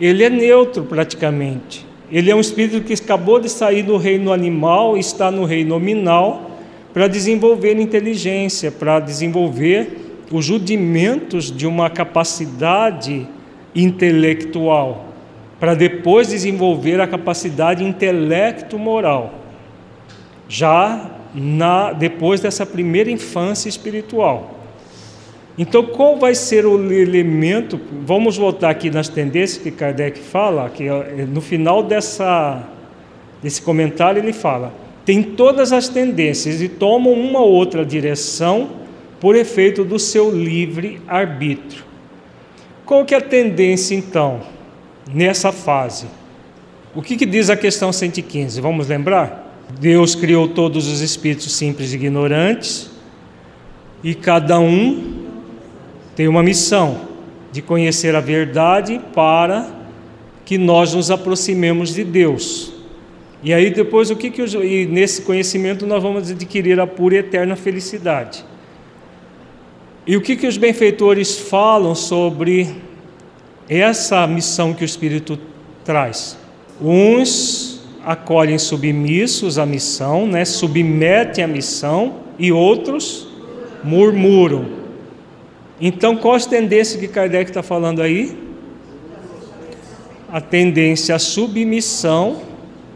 ele 0.00 0.24
é 0.24 0.30
neutro 0.30 0.84
praticamente. 0.84 1.86
Ele 2.10 2.30
é 2.30 2.34
um 2.34 2.40
espírito 2.40 2.80
que 2.80 2.94
acabou 2.94 3.38
de 3.38 3.50
sair 3.50 3.82
do 3.82 3.96
reino 3.96 4.32
animal 4.32 4.96
está 4.96 5.30
no 5.30 5.44
reino 5.44 5.70
nominal 5.70 6.50
para 6.92 7.06
desenvolver 7.06 7.78
inteligência, 7.78 8.72
para 8.72 8.98
desenvolver 8.98 10.08
os 10.32 10.48
rudimentos 10.48 11.54
de 11.54 11.66
uma 11.66 11.90
capacidade 11.90 13.26
intelectual, 13.74 15.07
para 15.58 15.74
depois 15.74 16.28
desenvolver 16.28 17.00
a 17.00 17.06
capacidade 17.06 17.84
intelecto-moral, 17.84 19.34
já 20.48 21.10
na, 21.34 21.92
depois 21.92 22.40
dessa 22.40 22.64
primeira 22.64 23.10
infância 23.10 23.68
espiritual. 23.68 24.54
Então, 25.56 25.84
qual 25.84 26.16
vai 26.16 26.36
ser 26.36 26.64
o 26.64 26.92
elemento? 26.92 27.80
Vamos 28.04 28.36
voltar 28.36 28.70
aqui 28.70 28.90
nas 28.90 29.08
tendências 29.08 29.60
que 29.60 29.72
Kardec 29.72 30.20
fala, 30.20 30.70
que 30.70 30.88
no 31.28 31.40
final 31.40 31.82
dessa, 31.82 32.62
desse 33.42 33.60
comentário 33.60 34.22
ele 34.22 34.32
fala: 34.32 34.72
tem 35.04 35.20
todas 35.20 35.72
as 35.72 35.88
tendências 35.88 36.62
e 36.62 36.68
tomam 36.68 37.12
uma 37.12 37.40
ou 37.40 37.50
outra 37.50 37.84
direção 37.84 38.70
por 39.18 39.34
efeito 39.34 39.84
do 39.84 39.98
seu 39.98 40.30
livre 40.30 41.00
arbítrio. 41.08 41.82
Qual 42.86 43.04
que 43.04 43.12
é 43.12 43.18
a 43.18 43.20
tendência 43.20 43.96
então 43.96 44.57
nessa 45.12 45.52
fase? 45.52 46.06
O 46.94 47.02
que, 47.02 47.16
que 47.16 47.26
diz 47.26 47.50
a 47.50 47.56
questão 47.56 47.92
115? 47.92 48.60
Vamos 48.60 48.88
lembrar? 48.88 49.46
Deus 49.78 50.14
criou 50.14 50.48
todos 50.48 50.86
os 50.86 51.00
espíritos 51.00 51.52
simples 51.52 51.92
e 51.92 51.96
ignorantes 51.96 52.90
e 54.02 54.14
cada 54.14 54.58
um 54.58 55.26
tem 56.16 56.26
uma 56.26 56.42
missão 56.42 57.08
de 57.52 57.60
conhecer 57.60 58.14
a 58.14 58.20
verdade 58.20 59.00
para 59.14 59.68
que 60.44 60.56
nós 60.56 60.94
nos 60.94 61.10
aproximemos 61.10 61.94
de 61.94 62.04
Deus. 62.04 62.72
E 63.42 63.52
aí 63.52 63.70
depois 63.70 64.10
o 64.10 64.16
que 64.16 64.30
que 64.30 64.42
e 64.42 64.86
nesse 64.86 65.22
conhecimento 65.22 65.86
nós 65.86 66.02
vamos 66.02 66.30
adquirir 66.30 66.80
a 66.80 66.86
pura 66.86 67.16
e 67.16 67.18
eterna 67.18 67.54
felicidade. 67.54 68.44
E 70.06 70.16
o 70.16 70.22
que 70.22 70.36
que 70.36 70.46
os 70.46 70.56
benfeitores 70.56 71.38
falam 71.38 71.94
sobre 71.94 72.74
essa 73.68 74.26
missão 74.26 74.72
que 74.72 74.82
o 74.82 74.86
Espírito 74.86 75.38
traz? 75.84 76.38
Uns 76.80 77.80
acolhem 78.04 78.58
submissos 78.58 79.58
à 79.58 79.66
missão, 79.66 80.26
né, 80.26 80.44
submetem 80.44 81.44
à 81.44 81.48
missão, 81.48 82.14
e 82.38 82.52
outros 82.52 83.28
murmuram. 83.82 84.66
Então, 85.80 86.16
qual 86.16 86.34
a 86.34 86.40
tendência 86.40 86.98
que 86.98 87.08
Kardec 87.08 87.50
está 87.50 87.62
falando 87.62 88.00
aí? 88.00 88.36
A 90.30 90.40
tendência 90.40 91.14
à 91.14 91.18
submissão 91.18 92.42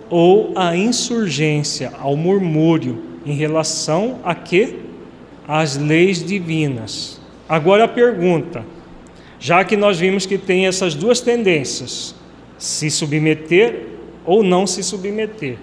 ou 0.08 0.52
à 0.56 0.76
insurgência, 0.76 1.92
ao 1.98 2.16
murmúrio, 2.16 3.02
em 3.24 3.34
relação 3.34 4.18
a 4.24 4.34
quê? 4.34 4.76
Às 5.46 5.76
leis 5.76 6.24
divinas. 6.24 7.20
Agora 7.48 7.84
a 7.84 7.88
pergunta, 7.88 8.64
já 9.42 9.62
que 9.64 9.76
nós 9.76 9.98
vimos 9.98 10.24
que 10.24 10.38
tem 10.38 10.68
essas 10.68 10.94
duas 10.94 11.20
tendências, 11.20 12.14
se 12.56 12.88
submeter 12.88 13.88
ou 14.24 14.44
não 14.44 14.68
se 14.68 14.84
submeter. 14.84 15.56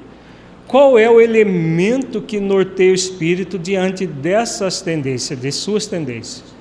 Qual 0.68 1.00
é 1.00 1.10
o 1.10 1.22
elemento 1.22 2.22
que 2.22 2.42
norteia 2.42 2.92
o 2.92 2.96
espírito 2.96 3.58
diante 3.58 4.06
dessas 4.06 4.82
tendências, 4.82 5.39
de 5.39 5.52
suas 5.52 5.88
tendências? 5.88 6.60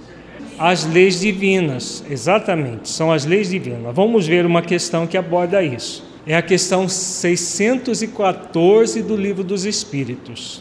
as 0.58 0.84
leis 0.84 1.20
divinas, 1.20 2.04
exatamente, 2.10 2.88
são 2.88 3.12
as 3.12 3.24
leis 3.24 3.50
divinas. 3.50 3.94
Vamos 3.94 4.26
ver 4.26 4.44
uma 4.44 4.60
questão 4.60 5.06
que 5.06 5.16
aborda 5.16 5.62
isso. 5.62 6.04
É 6.26 6.36
a 6.36 6.42
questão 6.42 6.88
614 6.88 9.00
do 9.02 9.16
Livro 9.16 9.44
dos 9.44 9.64
Espíritos. 9.64 10.60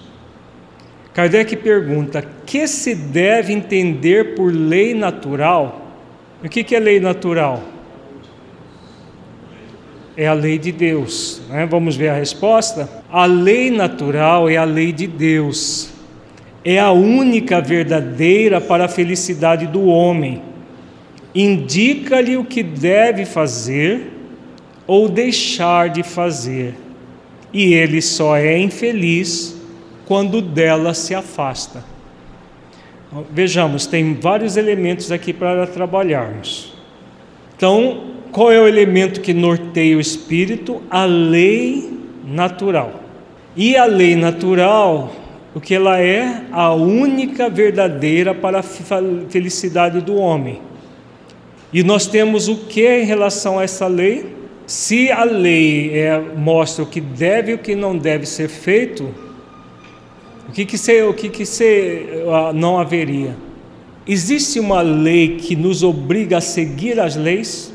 Kardec 1.14 1.56
pergunta: 1.58 2.24
que 2.46 2.68
se 2.68 2.94
deve 2.94 3.52
entender 3.52 4.36
por 4.36 4.54
lei 4.54 4.94
natural? 4.94 5.87
O 6.44 6.50
que 6.50 6.76
é 6.76 6.80
lei 6.80 7.00
natural? 7.00 7.64
É 10.16 10.28
a 10.28 10.34
lei 10.34 10.58
de 10.58 10.72
Deus. 10.72 11.42
Né? 11.50 11.66
Vamos 11.66 11.96
ver 11.96 12.10
a 12.10 12.16
resposta? 12.16 12.90
A 13.12 13.26
lei 13.26 13.72
natural 13.72 14.50
é 14.50 14.58
a 14.58 14.64
lei 14.64 14.92
de 14.92 15.08
Deus 15.08 15.98
é 16.70 16.78
a 16.80 16.92
única 16.92 17.62
verdadeira 17.62 18.60
para 18.60 18.86
a 18.86 18.90
felicidade 18.90 19.66
do 19.68 19.86
homem. 19.86 20.42
Indica-lhe 21.34 22.36
o 22.36 22.44
que 22.44 22.62
deve 22.62 23.24
fazer 23.24 24.12
ou 24.86 25.08
deixar 25.08 25.90
de 25.90 26.04
fazer, 26.04 26.76
e 27.54 27.74
ele 27.74 28.02
só 28.02 28.36
é 28.36 28.60
infeliz 28.60 29.56
quando 30.06 30.42
dela 30.42 30.94
se 30.94 31.16
afasta. 31.16 31.86
Vejamos, 33.32 33.86
tem 33.86 34.14
vários 34.14 34.58
elementos 34.58 35.12
aqui 35.12 35.32
para 35.32 35.66
trabalharmos. 35.68 36.74
Então, 37.56 38.04
qual 38.32 38.52
é 38.52 38.60
o 38.60 38.68
elemento 38.68 39.22
que 39.22 39.34
norteia 39.34 39.98
o 39.98 40.02
espírito? 40.02 40.82
A 40.90 41.06
lei 41.06 41.90
natural. 42.26 43.04
E 43.56 43.76
a 43.76 43.86
lei 43.86 44.16
natural 44.16 45.12
porque 45.58 45.74
ela 45.74 46.00
é 46.00 46.44
a 46.52 46.72
única 46.72 47.50
verdadeira 47.50 48.36
para 48.36 48.60
a 48.60 48.64
felicidade 48.64 50.02
do 50.02 50.16
homem. 50.16 50.62
E 51.74 51.82
nós 51.82 52.06
temos 52.06 52.48
o 52.48 52.58
que 52.58 52.88
em 52.88 53.06
relação 53.06 53.58
a 53.58 53.64
essa 53.64 53.88
lei? 53.88 54.36
Se 54.68 55.12
a 55.12 55.24
lei 55.24 55.98
é, 55.98 56.20
mostra 56.20 56.84
o 56.84 56.88
que 56.88 57.02
deve 57.02 57.54
e 57.54 57.56
o 57.56 57.58
que 57.58 57.76
não 57.76 57.98
deve 57.98 58.28
ser 58.28 58.50
feito, 58.50 59.10
o 60.48 60.52
que, 60.52 60.66
que, 60.66 60.78
ser, 60.78 61.04
o 61.06 61.14
que, 61.14 61.30
que 61.30 61.46
ser, 61.46 62.24
uh, 62.26 62.54
não 62.54 62.80
haveria? 62.80 63.36
Existe 64.08 64.60
uma 64.60 64.82
lei 64.82 65.36
que 65.36 65.56
nos 65.56 65.84
obriga 65.84 66.38
a 66.38 66.42
seguir 66.42 67.00
as 67.00 67.16
leis? 67.18 67.74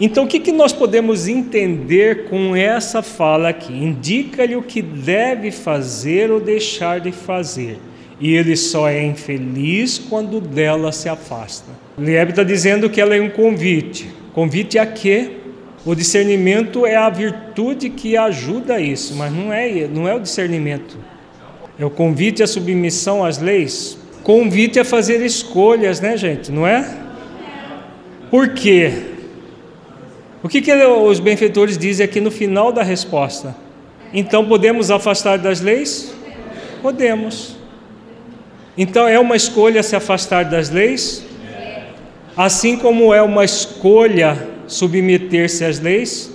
Então, 0.00 0.24
o 0.24 0.26
que, 0.26 0.38
que 0.38 0.52
nós 0.52 0.72
podemos 0.72 1.26
entender 1.26 2.28
com 2.28 2.54
essa 2.54 3.02
fala 3.02 3.48
aqui? 3.48 3.72
Indica-lhe 3.72 4.54
o 4.54 4.62
que 4.62 4.80
deve 4.80 5.50
fazer 5.50 6.30
ou 6.30 6.40
deixar 6.40 7.00
de 7.00 7.10
fazer, 7.10 7.78
e 8.20 8.34
ele 8.34 8.56
só 8.56 8.88
é 8.88 9.04
infeliz 9.04 9.98
quando 9.98 10.40
dela 10.40 10.92
se 10.92 11.08
afasta. 11.08 11.70
Lieb 11.98 12.30
está 12.30 12.44
dizendo 12.44 12.88
que 12.88 13.00
ela 13.00 13.16
é 13.16 13.20
um 13.20 13.30
convite. 13.30 14.08
Convite 14.32 14.78
a 14.78 14.86
quê? 14.86 15.30
O 15.84 15.94
discernimento 15.94 16.86
é 16.86 16.96
a 16.96 17.10
virtude 17.10 17.90
que 17.90 18.16
ajuda 18.16 18.80
isso, 18.80 19.14
mas 19.14 19.32
não 19.32 19.52
é, 19.52 19.86
não 19.86 20.08
é 20.08 20.14
o 20.14 20.20
discernimento. 20.20 20.96
É 21.78 21.84
o 21.84 21.90
convite 21.90 22.42
à 22.42 22.46
submissão 22.46 23.24
às 23.24 23.38
leis. 23.38 23.98
Convite 24.22 24.78
a 24.78 24.84
fazer 24.84 25.24
escolhas, 25.24 26.00
né, 26.00 26.16
gente? 26.16 26.50
Não 26.50 26.66
é? 26.66 26.88
Por 28.30 28.50
quê? 28.50 28.92
O 30.42 30.48
que, 30.48 30.60
que 30.60 30.72
os 30.72 31.20
benfeitores 31.20 31.76
dizem 31.78 32.04
aqui 32.04 32.20
no 32.20 32.30
final 32.30 32.70
da 32.70 32.82
resposta? 32.82 33.56
Então 34.12 34.46
podemos 34.46 34.90
afastar 34.90 35.38
das 35.38 35.60
leis? 35.60 36.14
Podemos. 36.82 37.56
Então 38.76 39.08
é 39.08 39.18
uma 39.18 39.36
escolha 39.36 39.82
se 39.82 39.96
afastar 39.96 40.44
das 40.44 40.70
leis? 40.70 41.24
Assim 42.36 42.76
como 42.76 43.14
é 43.14 43.22
uma 43.22 43.44
escolha 43.44 44.48
submeter-se 44.66 45.64
às 45.64 45.80
leis? 45.80 46.32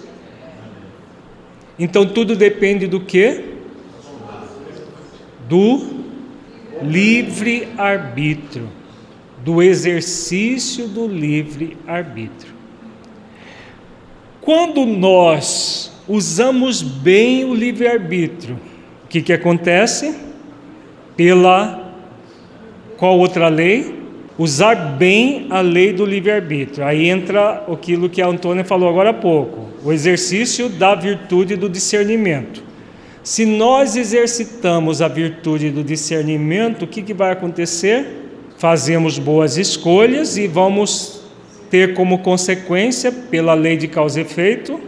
Então 1.77 2.05
tudo 2.05 2.35
depende 2.35 2.87
do 2.87 2.99
que? 2.99 3.58
Do 5.49 5.81
livre 6.81 7.67
arbítrio, 7.77 8.69
do 9.43 9.61
exercício 9.61 10.87
do 10.87 11.07
livre 11.07 11.75
arbítrio. 11.85 12.53
Quando 14.39 14.85
nós 14.85 15.91
usamos 16.07 16.81
bem 16.81 17.45
o 17.45 17.53
livre-arbítrio, 17.53 18.59
o 19.05 19.07
que, 19.07 19.21
que 19.21 19.33
acontece? 19.33 20.15
Pela 21.15 21.93
qual 22.97 23.17
outra 23.17 23.47
lei? 23.47 23.97
Usar 24.37 24.75
bem 24.75 25.47
a 25.49 25.61
lei 25.61 25.91
do 25.91 26.05
livre-arbítrio. 26.05 26.85
Aí 26.85 27.09
entra 27.09 27.65
aquilo 27.71 28.09
que 28.09 28.21
a 28.21 28.27
Antônia 28.27 28.63
falou 28.63 28.87
agora 28.87 29.09
há 29.09 29.13
pouco: 29.13 29.69
o 29.83 29.91
exercício 29.91 30.69
da 30.69 30.95
virtude 30.95 31.55
do 31.55 31.69
discernimento. 31.69 32.68
Se 33.29 33.45
nós 33.45 33.95
exercitamos 33.95 35.03
a 35.03 35.07
virtude 35.07 35.69
do 35.69 35.83
discernimento, 35.83 36.81
o 36.81 36.87
que, 36.87 37.03
que 37.03 37.13
vai 37.13 37.31
acontecer? 37.31 38.27
Fazemos 38.57 39.19
boas 39.19 39.55
escolhas 39.55 40.35
e 40.35 40.47
vamos 40.47 41.21
ter 41.69 41.93
como 41.93 42.23
consequência, 42.23 43.11
pela 43.11 43.53
lei 43.53 43.77
de 43.77 43.87
causa 43.87 44.19
e 44.19 44.23
efeito, 44.23 44.81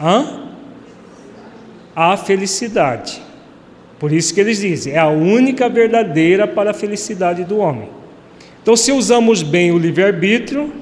hã? 0.00 0.44
a 1.96 2.16
felicidade. 2.16 3.20
Por 3.98 4.12
isso 4.12 4.32
que 4.32 4.40
eles 4.40 4.60
dizem, 4.60 4.92
é 4.92 5.00
a 5.00 5.08
única 5.08 5.68
verdadeira 5.68 6.46
para 6.46 6.70
a 6.70 6.74
felicidade 6.74 7.42
do 7.42 7.58
homem. 7.58 7.88
Então, 8.62 8.76
se 8.76 8.92
usamos 8.92 9.42
bem 9.42 9.72
o 9.72 9.78
livre-arbítrio, 9.78 10.72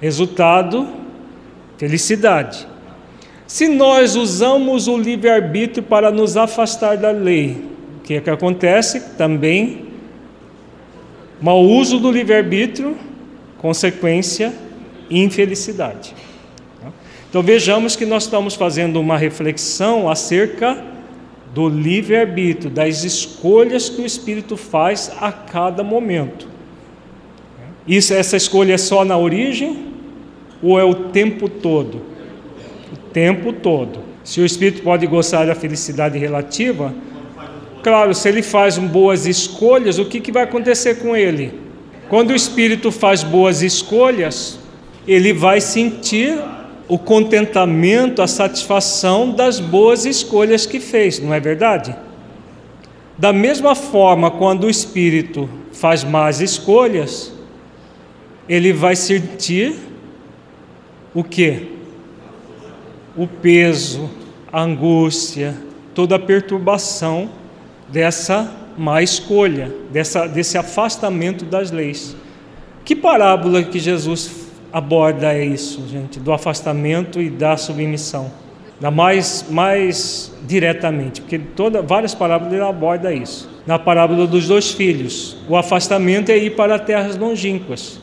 resultado, 0.00 0.88
felicidade. 1.78 2.66
Se 3.46 3.68
nós 3.68 4.16
usamos 4.16 4.88
o 4.88 4.96
livre-arbítrio 4.96 5.82
para 5.82 6.10
nos 6.10 6.36
afastar 6.36 6.96
da 6.96 7.12
lei, 7.12 7.62
o 7.98 8.00
que 8.02 8.14
é 8.14 8.20
que 8.20 8.28
acontece? 8.28 9.00
Também, 9.16 9.84
mau 11.40 11.62
uso 11.62 12.00
do 12.00 12.10
livre-arbítrio, 12.10 12.96
consequência, 13.58 14.52
infelicidade. 15.08 16.12
Então 17.30 17.40
vejamos 17.40 17.94
que 17.94 18.04
nós 18.04 18.24
estamos 18.24 18.54
fazendo 18.54 19.00
uma 19.00 19.16
reflexão 19.16 20.08
acerca 20.08 20.82
do 21.54 21.68
livre-arbítrio, 21.68 22.68
das 22.68 23.04
escolhas 23.04 23.88
que 23.88 24.02
o 24.02 24.06
Espírito 24.06 24.56
faz 24.56 25.12
a 25.20 25.30
cada 25.30 25.84
momento. 25.84 26.48
Isso, 27.86 28.12
essa 28.12 28.36
escolha 28.36 28.74
é 28.74 28.78
só 28.78 29.04
na 29.04 29.16
origem 29.16 29.86
ou 30.60 30.80
é 30.80 30.84
o 30.84 30.94
tempo 30.94 31.48
todo? 31.48 32.15
Tempo 33.16 33.50
todo. 33.50 34.00
Se 34.22 34.42
o 34.42 34.44
espírito 34.44 34.82
pode 34.82 35.06
gostar 35.06 35.46
da 35.46 35.54
felicidade 35.54 36.18
relativa, 36.18 36.94
claro, 37.82 38.14
se 38.14 38.28
ele 38.28 38.42
faz 38.42 38.76
boas 38.76 39.24
escolhas, 39.24 39.98
o 39.98 40.04
que, 40.04 40.20
que 40.20 40.30
vai 40.30 40.42
acontecer 40.42 40.96
com 40.96 41.16
ele? 41.16 41.58
Quando 42.10 42.32
o 42.32 42.34
espírito 42.34 42.92
faz 42.92 43.22
boas 43.22 43.62
escolhas, 43.62 44.58
ele 45.08 45.32
vai 45.32 45.62
sentir 45.62 46.38
o 46.86 46.98
contentamento, 46.98 48.20
a 48.20 48.26
satisfação 48.26 49.30
das 49.30 49.58
boas 49.60 50.04
escolhas 50.04 50.66
que 50.66 50.78
fez, 50.78 51.18
não 51.18 51.32
é 51.32 51.40
verdade? 51.40 51.96
Da 53.16 53.32
mesma 53.32 53.74
forma, 53.74 54.30
quando 54.30 54.64
o 54.64 54.70
espírito 54.70 55.48
faz 55.72 56.04
más 56.04 56.42
escolhas, 56.42 57.32
ele 58.46 58.74
vai 58.74 58.94
sentir 58.94 59.74
o 61.14 61.24
que? 61.24 61.75
O 63.16 63.26
peso, 63.26 64.10
a 64.52 64.62
angústia, 64.62 65.54
toda 65.94 66.16
a 66.16 66.18
perturbação 66.18 67.30
dessa 67.88 68.52
má 68.76 69.02
escolha, 69.02 69.72
dessa, 69.90 70.26
desse 70.26 70.58
afastamento 70.58 71.44
das 71.44 71.70
leis. 71.70 72.14
Que 72.84 72.94
parábola 72.94 73.62
que 73.62 73.78
Jesus 73.78 74.46
aborda 74.70 75.32
é 75.32 75.44
isso, 75.44 75.82
gente, 75.88 76.20
do 76.20 76.32
afastamento 76.32 77.20
e 77.20 77.30
da 77.30 77.56
submissão? 77.56 78.30
Da 78.78 78.90
mais, 78.90 79.46
mais 79.48 80.30
diretamente, 80.46 81.22
porque 81.22 81.38
toda, 81.38 81.80
várias 81.80 82.14
parábolas 82.14 82.52
ele 82.52 82.62
aborda 82.62 83.12
isso. 83.12 83.48
Na 83.66 83.78
parábola 83.78 84.26
dos 84.26 84.46
dois 84.46 84.70
filhos, 84.70 85.38
o 85.48 85.56
afastamento 85.56 86.30
é 86.30 86.36
ir 86.36 86.50
para 86.54 86.78
terras 86.78 87.16
longínquas. 87.16 87.98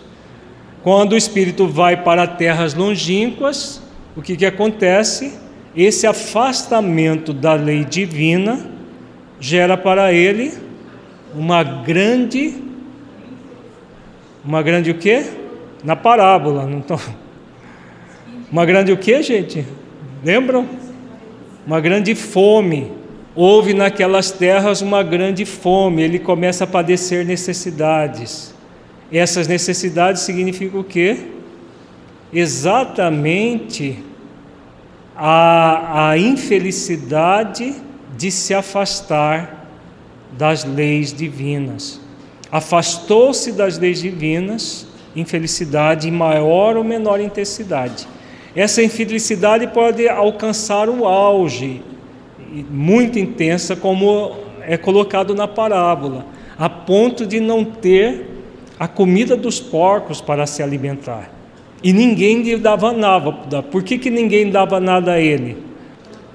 Quando 0.81 1.13
o 1.13 1.17
espírito 1.17 1.67
vai 1.67 2.03
para 2.03 2.25
terras 2.25 2.73
longínquas, 2.73 3.82
o 4.15 4.21
que, 4.21 4.35
que 4.35 4.45
acontece? 4.45 5.33
Esse 5.75 6.05
afastamento 6.05 7.33
da 7.33 7.53
lei 7.53 7.83
divina 7.83 8.65
gera 9.39 9.75
para 9.75 10.13
ele 10.13 10.53
uma 11.35 11.63
grande 11.63 12.63
uma 14.45 14.61
grande 14.61 14.91
o 14.91 14.95
quê? 14.95 15.25
Na 15.83 15.95
parábola, 15.95 16.65
não 16.65 16.81
tô... 16.81 16.99
Uma 18.51 18.65
grande 18.65 18.91
o 18.91 18.97
quê, 18.97 19.23
gente? 19.23 19.65
Lembram? 20.23 20.67
Uma 21.65 21.79
grande 21.79 22.13
fome. 22.13 22.91
Houve 23.33 23.73
naquelas 23.73 24.29
terras 24.31 24.81
uma 24.81 25.01
grande 25.01 25.43
fome, 25.43 26.03
ele 26.03 26.19
começa 26.19 26.65
a 26.65 26.67
padecer 26.67 27.25
necessidades. 27.25 28.53
Essas 29.11 29.47
necessidades 29.47 30.21
significam 30.21 30.81
o 30.81 30.83
quê? 30.83 31.17
Exatamente 32.33 34.03
a, 35.15 36.09
a 36.09 36.17
infelicidade 36.17 37.75
de 38.17 38.31
se 38.31 38.53
afastar 38.53 39.67
das 40.31 40.63
leis 40.63 41.13
divinas. 41.13 42.01
Afastou-se 42.51 43.51
das 43.51 43.77
leis 43.77 44.01
divinas, 44.01 44.87
infelicidade 45.15 46.07
em 46.07 46.11
maior 46.11 46.75
ou 46.75 46.83
menor 46.83 47.19
intensidade. 47.19 48.07
Essa 48.55 48.83
infelicidade 48.83 49.67
pode 49.67 50.07
alcançar 50.07 50.89
o 50.89 51.05
auge, 51.05 51.81
muito 52.69 53.17
intensa, 53.17 53.75
como 53.75 54.35
é 54.61 54.77
colocado 54.77 55.33
na 55.33 55.47
parábola, 55.47 56.25
a 56.57 56.69
ponto 56.69 57.25
de 57.25 57.39
não 57.39 57.65
ter 57.65 58.29
a 58.79 58.87
comida 58.87 59.35
dos 59.35 59.59
porcos 59.59 60.21
para 60.21 60.45
se 60.45 60.61
alimentar. 60.61 61.32
E 61.83 61.91
ninguém 61.91 62.41
lhe 62.41 62.55
dava 62.57 62.93
nada. 62.93 63.61
Por 63.61 63.83
que, 63.83 63.97
que 63.97 64.09
ninguém 64.09 64.49
dava 64.49 64.79
nada 64.79 65.13
a 65.13 65.19
ele? 65.19 65.57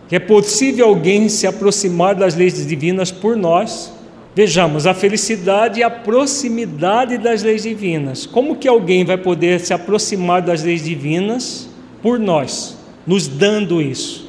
Que 0.06 0.16
é 0.16 0.18
possível 0.18 0.86
alguém 0.86 1.28
se 1.28 1.46
aproximar 1.46 2.14
das 2.14 2.34
leis 2.34 2.66
divinas 2.66 3.10
por 3.10 3.36
nós. 3.36 3.92
Vejamos, 4.34 4.86
a 4.86 4.94
felicidade 4.94 5.80
e 5.80 5.82
a 5.82 5.90
proximidade 5.90 7.16
das 7.16 7.42
leis 7.42 7.62
divinas. 7.62 8.26
Como 8.26 8.56
que 8.56 8.68
alguém 8.68 9.04
vai 9.04 9.16
poder 9.16 9.58
se 9.58 9.72
aproximar 9.72 10.42
das 10.42 10.62
leis 10.62 10.84
divinas 10.84 11.68
por 12.02 12.18
nós, 12.18 12.76
nos 13.06 13.26
dando 13.26 13.82
isso? 13.82 14.28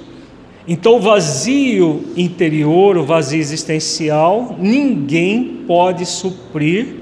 Então, 0.67 0.95
o 0.95 0.99
vazio 0.99 2.05
interior, 2.15 2.97
o 2.97 3.03
vazio 3.03 3.39
existencial, 3.39 4.55
ninguém 4.59 5.63
pode 5.67 6.05
suprir 6.05 6.95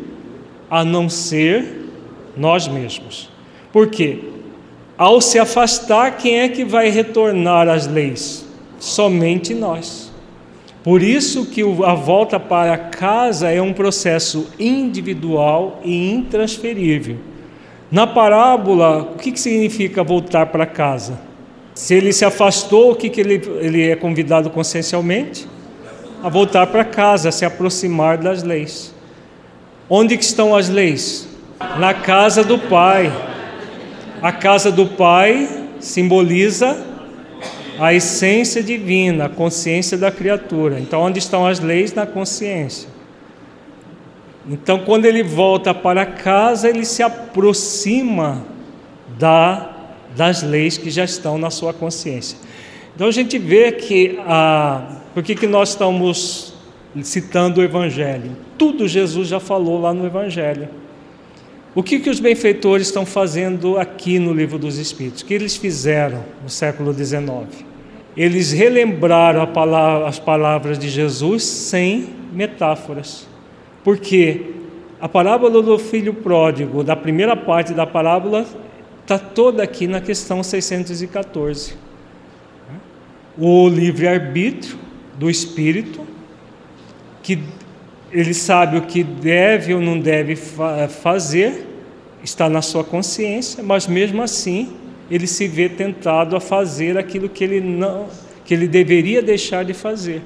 a 0.70 0.84
não 0.84 1.08
ser 1.08 1.86
nós 2.36 2.68
mesmos. 2.68 3.37
Por 3.78 3.92
quê? 3.92 4.18
Ao 4.98 5.22
se 5.22 5.38
afastar, 5.38 6.18
quem 6.18 6.40
é 6.40 6.50
que 6.50 6.66
vai 6.66 6.90
retornar 6.90 7.70
às 7.70 7.86
leis? 7.86 8.44
Somente 8.80 9.54
nós. 9.54 10.12
Por 10.84 11.04
isso 11.04 11.46
que 11.46 11.62
a 11.62 11.94
volta 11.94 12.40
para 12.40 12.76
casa 12.76 13.52
é 13.52 13.62
um 13.62 13.74
processo 13.74 14.48
individual 14.58 15.80
e 15.86 16.12
intransferível. 16.12 17.18
Na 17.92 18.08
parábola, 18.08 19.12
o 19.14 19.20
que, 19.20 19.32
que 19.32 19.40
significa 19.40 20.04
voltar 20.04 20.48
para 20.48 20.66
casa? 20.66 21.20
Se 21.76 21.94
ele 21.94 22.12
se 22.12 22.26
afastou, 22.26 22.94
o 22.94 22.96
que, 22.96 23.12
que 23.12 23.22
ele, 23.22 23.40
ele 23.60 23.92
é 23.92 23.96
convidado 23.96 24.50
consciencialmente? 24.50 25.48
A 26.24 26.30
voltar 26.30 26.66
para 26.66 26.84
casa, 26.84 27.30
a 27.30 27.32
se 27.32 27.46
aproximar 27.46 28.18
das 28.18 28.42
leis. 28.42 28.92
Onde 29.88 30.16
estão 30.16 30.56
as 30.56 30.68
leis? 30.68 31.28
Na 31.78 31.94
casa 31.94 32.44
do 32.44 32.58
Pai. 32.58 33.36
A 34.22 34.32
casa 34.32 34.72
do 34.72 34.86
Pai 34.86 35.48
simboliza 35.80 36.86
a 37.80 37.94
essência 37.94 38.64
divina, 38.64 39.26
a 39.26 39.30
consciência 39.30 39.98
da 39.98 40.12
criatura. 40.12 40.80
Então, 40.80 41.02
onde 41.02 41.20
estão 41.20 41.46
as 41.46 41.60
leis? 41.60 41.94
Na 41.94 42.06
consciência. 42.06 42.90
Então, 44.50 44.80
quando 44.80 45.06
ele 45.06 45.22
volta 45.22 45.74
para 45.74 46.06
casa, 46.06 46.70
ele 46.70 46.86
se 46.86 47.04
aproxima 47.04 48.46
da, 49.20 49.70
das 50.16 50.42
leis 50.42 50.78
que 50.78 50.90
já 50.90 51.04
estão 51.04 51.38
na 51.38 51.50
sua 51.50 51.74
consciência. 51.74 52.38
Então, 52.96 53.08
a 53.08 53.12
gente 53.12 53.38
vê 53.38 53.72
que 53.72 54.18
por 55.14 55.22
que, 55.22 55.36
que 55.36 55.46
nós 55.48 55.70
estamos 55.70 56.58
citando 57.04 57.62
o 57.62 57.64
Evangelho. 57.64 58.32
Tudo 58.58 58.88
Jesus 58.88 59.28
já 59.28 59.40
falou 59.40 59.80
lá 59.80 59.94
no 59.94 60.06
Evangelho. 60.06 60.68
O 61.78 61.84
que, 61.84 62.00
que 62.00 62.10
os 62.10 62.20
benfeitores 62.20 62.88
estão 62.88 63.06
fazendo 63.06 63.78
aqui 63.78 64.18
no 64.18 64.34
Livro 64.34 64.58
dos 64.58 64.80
Espíritos? 64.80 65.22
O 65.22 65.26
que 65.28 65.34
eles 65.36 65.56
fizeram 65.56 66.24
no 66.42 66.50
século 66.50 66.92
XIX? 66.92 67.64
Eles 68.18 68.52
relembraram 68.52 69.46
palavra, 69.46 70.08
as 70.08 70.18
palavras 70.18 70.80
de 70.80 70.90
Jesus 70.90 71.44
sem 71.44 72.10
metáforas. 72.34 73.28
Porque 73.84 74.56
a 75.00 75.08
parábola 75.08 75.62
do 75.62 75.78
filho 75.78 76.16
pródigo, 76.16 76.84
da 76.84 76.96
primeira 76.96 77.36
parte 77.36 77.76
da 77.76 77.86
parábola, 77.86 78.44
está 79.04 79.20
toda 79.20 79.62
aqui 79.62 79.86
na 79.86 80.02
questão 80.02 80.42
614. 80.42 81.76
O 83.38 83.70
livre-arbítrio 83.70 84.80
do 85.16 85.30
espírito 85.30 86.08
que 87.22 87.38
ele 88.12 88.34
sabe 88.34 88.78
o 88.78 88.82
que 88.84 89.04
deve 89.04 89.74
ou 89.74 89.82
não 89.82 90.00
deve 90.00 90.36
fazer, 90.36 91.68
está 92.24 92.50
na 92.50 92.62
sua 92.62 92.84
consciência, 92.84 93.64
mas 93.64 93.88
mesmo 93.88 94.22
assim 94.22 94.74
ele 95.10 95.28
se 95.28 95.48
vê 95.48 95.70
tentado 95.70 96.36
a 96.36 96.40
fazer 96.40 96.98
aquilo 96.98 97.30
que 97.30 97.44
ele 97.44 97.62
não 97.62 98.08
que 98.48 98.54
ele 98.54 98.66
deveria 98.66 99.22
deixar 99.22 99.66
de 99.66 99.74
fazer, 99.74 100.22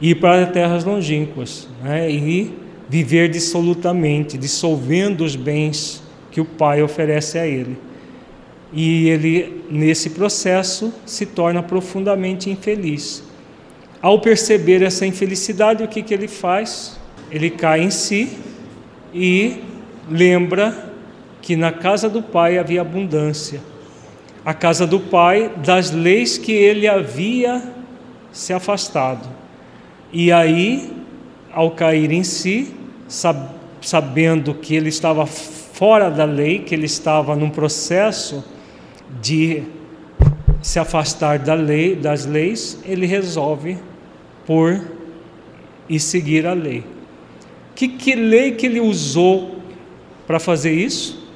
ir 0.00 0.14
para 0.14 0.46
terras 0.46 0.82
longínquas, 0.82 1.68
né? 1.84 2.10
e 2.10 2.50
viver 2.88 3.28
dissolutamente, 3.28 4.38
dissolvendo 4.38 5.22
os 5.22 5.36
bens 5.36 6.02
que 6.30 6.40
o 6.40 6.44
Pai 6.46 6.82
oferece 6.82 7.38
a 7.38 7.46
ele. 7.46 7.76
E 8.72 9.10
ele, 9.10 9.62
nesse 9.70 10.10
processo, 10.10 10.92
se 11.04 11.26
torna 11.26 11.62
profundamente 11.62 12.48
infeliz. 12.48 13.22
Ao 14.00 14.20
perceber 14.20 14.82
essa 14.82 15.04
infelicidade, 15.04 15.82
o 15.82 15.88
que, 15.88 16.02
que 16.02 16.14
ele 16.14 16.28
faz? 16.28 16.98
Ele 17.30 17.50
cai 17.50 17.82
em 17.82 17.90
si 17.90 18.38
e 19.12 19.56
lembra 20.08 20.92
que 21.42 21.56
na 21.56 21.72
casa 21.72 22.08
do 22.08 22.22
pai 22.22 22.58
havia 22.58 22.80
abundância. 22.80 23.60
A 24.44 24.54
casa 24.54 24.86
do 24.86 25.00
pai 25.00 25.50
das 25.56 25.90
leis 25.90 26.38
que 26.38 26.52
ele 26.52 26.86
havia 26.86 27.62
se 28.30 28.52
afastado. 28.52 29.28
E 30.12 30.30
aí, 30.30 30.92
ao 31.52 31.72
cair 31.72 32.12
em 32.12 32.22
si, 32.22 32.74
sabendo 33.80 34.54
que 34.54 34.74
ele 34.74 34.88
estava 34.88 35.26
fora 35.26 36.10
da 36.10 36.24
lei, 36.24 36.60
que 36.60 36.74
ele 36.74 36.86
estava 36.86 37.34
num 37.34 37.50
processo 37.50 38.44
de 39.20 39.64
se 40.60 40.78
afastar 40.78 41.38
da 41.38 41.54
lei, 41.54 41.94
das 41.94 42.26
leis, 42.26 42.78
ele 42.84 43.06
resolve 43.06 43.78
por 44.46 44.80
e 45.88 45.98
seguir 45.98 46.46
a 46.46 46.52
lei. 46.52 46.84
Que, 47.74 47.88
que 47.88 48.14
lei 48.14 48.52
que 48.52 48.66
ele 48.66 48.80
usou 48.80 49.56
para 50.26 50.38
fazer 50.38 50.72
isso? 50.72 51.26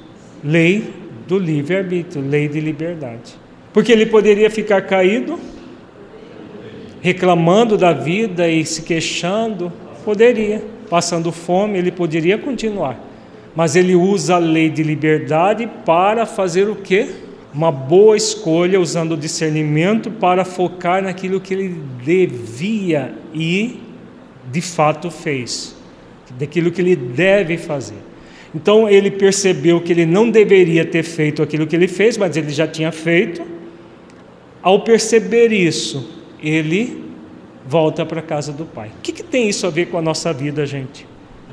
Lei 0.43 0.93
do 1.27 1.39
livre-arbítrio, 1.39 2.27
lei 2.27 2.47
de 2.47 2.59
liberdade. 2.59 3.35
Porque 3.71 3.91
ele 3.91 4.05
poderia 4.05 4.49
ficar 4.49 4.81
caído, 4.81 5.39
reclamando 7.01 7.77
da 7.77 7.93
vida 7.93 8.47
e 8.47 8.65
se 8.65 8.83
queixando, 8.83 9.71
poderia, 10.03 10.63
passando 10.89 11.31
fome, 11.31 11.77
ele 11.77 11.91
poderia 11.91 12.37
continuar. 12.37 12.99
Mas 13.55 13.75
ele 13.75 13.95
usa 13.95 14.35
a 14.35 14.39
lei 14.39 14.69
de 14.69 14.83
liberdade 14.83 15.69
para 15.85 16.25
fazer 16.25 16.69
o 16.69 16.75
quê? 16.75 17.07
Uma 17.53 17.71
boa 17.71 18.17
escolha 18.17 18.79
usando 18.79 19.11
o 19.11 19.17
discernimento 19.17 20.09
para 20.09 20.43
focar 20.43 21.03
naquilo 21.03 21.39
que 21.39 21.53
ele 21.53 21.75
devia 22.03 23.13
e 23.33 23.79
de 24.51 24.61
fato 24.61 25.11
fez, 25.11 25.75
daquilo 26.37 26.71
que 26.71 26.81
ele 26.81 26.95
deve 26.95 27.57
fazer. 27.57 27.97
Então 28.53 28.89
ele 28.89 29.09
percebeu 29.11 29.81
que 29.81 29.91
ele 29.91 30.05
não 30.05 30.29
deveria 30.29 30.85
ter 30.85 31.03
feito 31.03 31.41
aquilo 31.41 31.65
que 31.65 31.75
ele 31.75 31.87
fez, 31.87 32.17
mas 32.17 32.35
ele 32.35 32.49
já 32.49 32.67
tinha 32.67 32.91
feito. 32.91 33.41
Ao 34.61 34.79
perceber 34.81 35.51
isso, 35.51 36.09
ele 36.41 37.03
volta 37.67 38.05
para 38.05 38.19
a 38.19 38.23
casa 38.23 38.51
do 38.51 38.65
pai. 38.65 38.89
O 38.89 39.01
que, 39.01 39.11
que 39.11 39.23
tem 39.23 39.49
isso 39.49 39.65
a 39.65 39.69
ver 39.69 39.87
com 39.87 39.97
a 39.97 40.01
nossa 40.01 40.31
vida, 40.33 40.65
gente? 40.65 41.07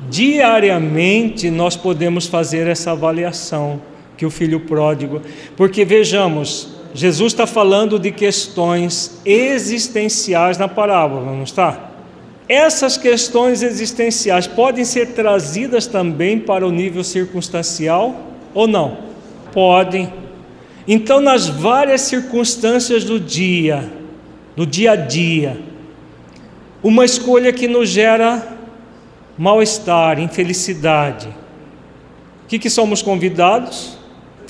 Diariamente 0.09 1.49
nós 1.49 1.75
podemos 1.75 2.27
fazer 2.27 2.67
essa 2.67 2.91
avaliação 2.91 3.81
que 4.21 4.25
o 4.27 4.29
filho 4.29 4.59
pródigo. 4.59 5.19
Porque 5.57 5.83
vejamos, 5.83 6.67
Jesus 6.93 7.33
está 7.33 7.47
falando 7.47 7.97
de 7.97 8.11
questões 8.11 9.19
existenciais 9.25 10.59
na 10.59 10.67
parábola, 10.67 11.31
não 11.31 11.41
está? 11.41 11.89
Essas 12.47 12.97
questões 12.97 13.63
existenciais 13.63 14.45
podem 14.45 14.85
ser 14.85 15.13
trazidas 15.13 15.87
também 15.87 16.37
para 16.37 16.67
o 16.67 16.71
nível 16.71 17.03
circunstancial 17.03 18.15
ou 18.53 18.67
não? 18.67 18.99
Podem. 19.51 20.13
Então, 20.87 21.19
nas 21.19 21.47
várias 21.47 22.01
circunstâncias 22.01 23.03
do 23.03 23.19
dia, 23.19 23.91
do 24.55 24.67
dia 24.67 24.91
a 24.91 24.95
dia, 24.95 25.59
uma 26.83 27.05
escolha 27.05 27.51
que 27.51 27.67
nos 27.67 27.89
gera 27.89 28.55
mal-estar, 29.35 30.19
infelicidade, 30.19 31.27
o 32.43 32.47
que, 32.47 32.59
que 32.59 32.69
somos 32.69 33.01
convidados? 33.01 33.99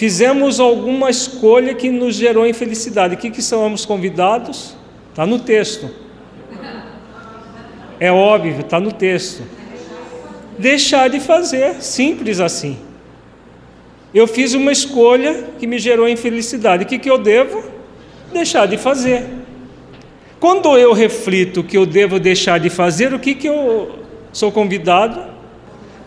Fizemos 0.01 0.59
alguma 0.59 1.11
escolha 1.11 1.75
que 1.75 1.91
nos 1.91 2.15
gerou 2.15 2.47
infelicidade. 2.47 3.13
O 3.13 3.17
que, 3.19 3.29
que 3.29 3.39
somos 3.39 3.85
convidados? 3.85 4.75
Está 5.11 5.27
no 5.27 5.37
texto. 5.37 5.91
É 7.99 8.11
óbvio, 8.11 8.61
está 8.61 8.79
no 8.79 8.91
texto. 8.91 9.43
Deixar 10.57 11.07
de 11.07 11.19
fazer, 11.19 11.83
simples 11.83 12.39
assim. 12.39 12.79
Eu 14.11 14.25
fiz 14.25 14.55
uma 14.55 14.71
escolha 14.71 15.49
que 15.59 15.67
me 15.67 15.77
gerou 15.77 16.09
infelicidade. 16.09 16.83
O 16.83 16.87
que, 16.87 16.97
que 16.97 17.11
eu 17.11 17.19
devo? 17.19 17.63
Deixar 18.33 18.65
de 18.65 18.77
fazer. 18.77 19.23
Quando 20.39 20.75
eu 20.79 20.93
reflito 20.93 21.63
que 21.63 21.77
eu 21.77 21.85
devo 21.85 22.19
deixar 22.19 22.59
de 22.59 22.71
fazer, 22.71 23.13
o 23.13 23.19
que, 23.19 23.35
que 23.35 23.45
eu 23.45 23.99
sou 24.33 24.51
convidado? 24.51 25.23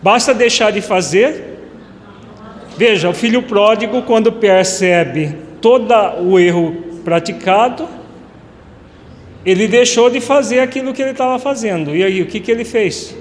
Basta 0.01 0.33
deixar 0.33 0.73
de 0.73 0.81
fazer 0.81 1.54
Veja, 2.77 3.09
o 3.09 3.13
filho 3.13 3.41
pródigo, 3.41 4.01
quando 4.01 4.31
percebe 4.31 5.35
todo 5.61 5.93
o 6.21 6.37
erro 6.37 6.75
praticado, 7.03 7.87
ele 9.45 9.67
deixou 9.67 10.09
de 10.09 10.19
fazer 10.19 10.59
aquilo 10.59 10.93
que 10.93 11.01
ele 11.01 11.11
estava 11.11 11.39
fazendo. 11.39 11.95
E 11.95 12.03
aí, 12.03 12.21
o 12.21 12.25
que, 12.25 12.39
que 12.39 12.51
ele 12.51 12.65
fez? 12.65 13.15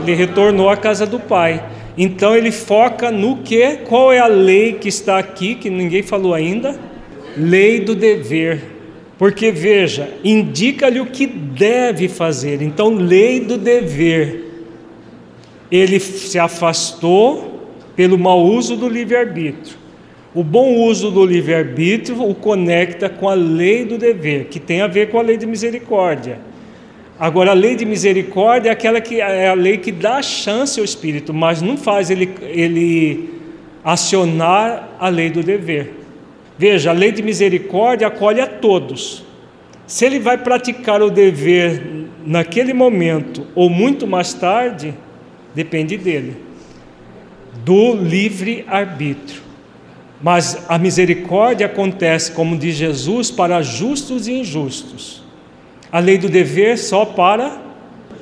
Ele 0.00 0.14
retornou 0.14 0.68
à 0.68 0.76
casa 0.76 1.06
do 1.06 1.20
pai. 1.20 1.62
Então 1.96 2.34
ele 2.34 2.50
foca 2.50 3.10
no 3.10 3.38
que? 3.38 3.76
Qual 3.84 4.12
é 4.12 4.18
a 4.18 4.26
lei 4.26 4.72
que 4.74 4.88
está 4.88 5.18
aqui, 5.18 5.54
que 5.54 5.70
ninguém 5.70 6.02
falou 6.02 6.34
ainda? 6.34 6.78
Lei 7.36 7.80
do 7.80 7.94
dever. 7.94 8.60
Porque 9.16 9.52
veja, 9.52 10.08
indica-lhe 10.24 11.00
o 11.00 11.06
que 11.06 11.26
deve 11.26 12.08
fazer. 12.08 12.60
Então, 12.62 12.94
lei 12.94 13.40
do 13.40 13.56
dever. 13.56 14.42
Ele 15.70 16.00
se 16.00 16.38
afastou 16.38 17.53
pelo 17.96 18.18
mau 18.18 18.42
uso 18.44 18.76
do 18.76 18.88
livre-arbítrio. 18.88 19.76
O 20.34 20.42
bom 20.42 20.74
uso 20.74 21.10
do 21.10 21.24
livre-arbítrio 21.24 22.28
o 22.28 22.34
conecta 22.34 23.08
com 23.08 23.28
a 23.28 23.34
lei 23.34 23.84
do 23.84 23.96
dever, 23.96 24.46
que 24.46 24.58
tem 24.58 24.80
a 24.80 24.88
ver 24.88 25.10
com 25.10 25.18
a 25.18 25.22
lei 25.22 25.36
de 25.36 25.46
misericórdia. 25.46 26.38
Agora, 27.16 27.52
a 27.52 27.54
lei 27.54 27.76
de 27.76 27.84
misericórdia 27.84 28.70
é 28.70 28.72
aquela 28.72 29.00
que 29.00 29.20
é 29.20 29.48
a 29.48 29.54
lei 29.54 29.78
que 29.78 29.92
dá 29.92 30.20
chance 30.20 30.80
ao 30.80 30.84
espírito, 30.84 31.32
mas 31.32 31.62
não 31.62 31.76
faz 31.76 32.10
ele, 32.10 32.34
ele 32.42 33.30
acionar 33.84 34.88
a 34.98 35.08
lei 35.08 35.30
do 35.30 35.40
dever. 35.40 35.94
Veja, 36.58 36.90
a 36.90 36.92
lei 36.92 37.12
de 37.12 37.22
misericórdia 37.22 38.08
acolhe 38.08 38.40
a 38.40 38.46
todos. 38.48 39.24
Se 39.86 40.04
ele 40.04 40.18
vai 40.18 40.36
praticar 40.38 41.00
o 41.00 41.10
dever 41.10 41.80
naquele 42.26 42.72
momento 42.72 43.46
ou 43.54 43.70
muito 43.70 44.04
mais 44.04 44.34
tarde, 44.34 44.94
depende 45.54 45.96
dele 45.96 46.43
do 47.64 47.94
livre 47.94 48.64
arbítrio. 48.66 49.42
Mas 50.22 50.64
a 50.68 50.78
misericórdia 50.78 51.66
acontece, 51.66 52.32
como 52.32 52.56
diz 52.56 52.76
Jesus, 52.76 53.30
para 53.30 53.60
justos 53.62 54.26
e 54.26 54.32
injustos. 54.32 55.22
A 55.92 55.98
lei 55.98 56.16
do 56.16 56.28
dever 56.28 56.78
só 56.78 57.04
para 57.04 57.60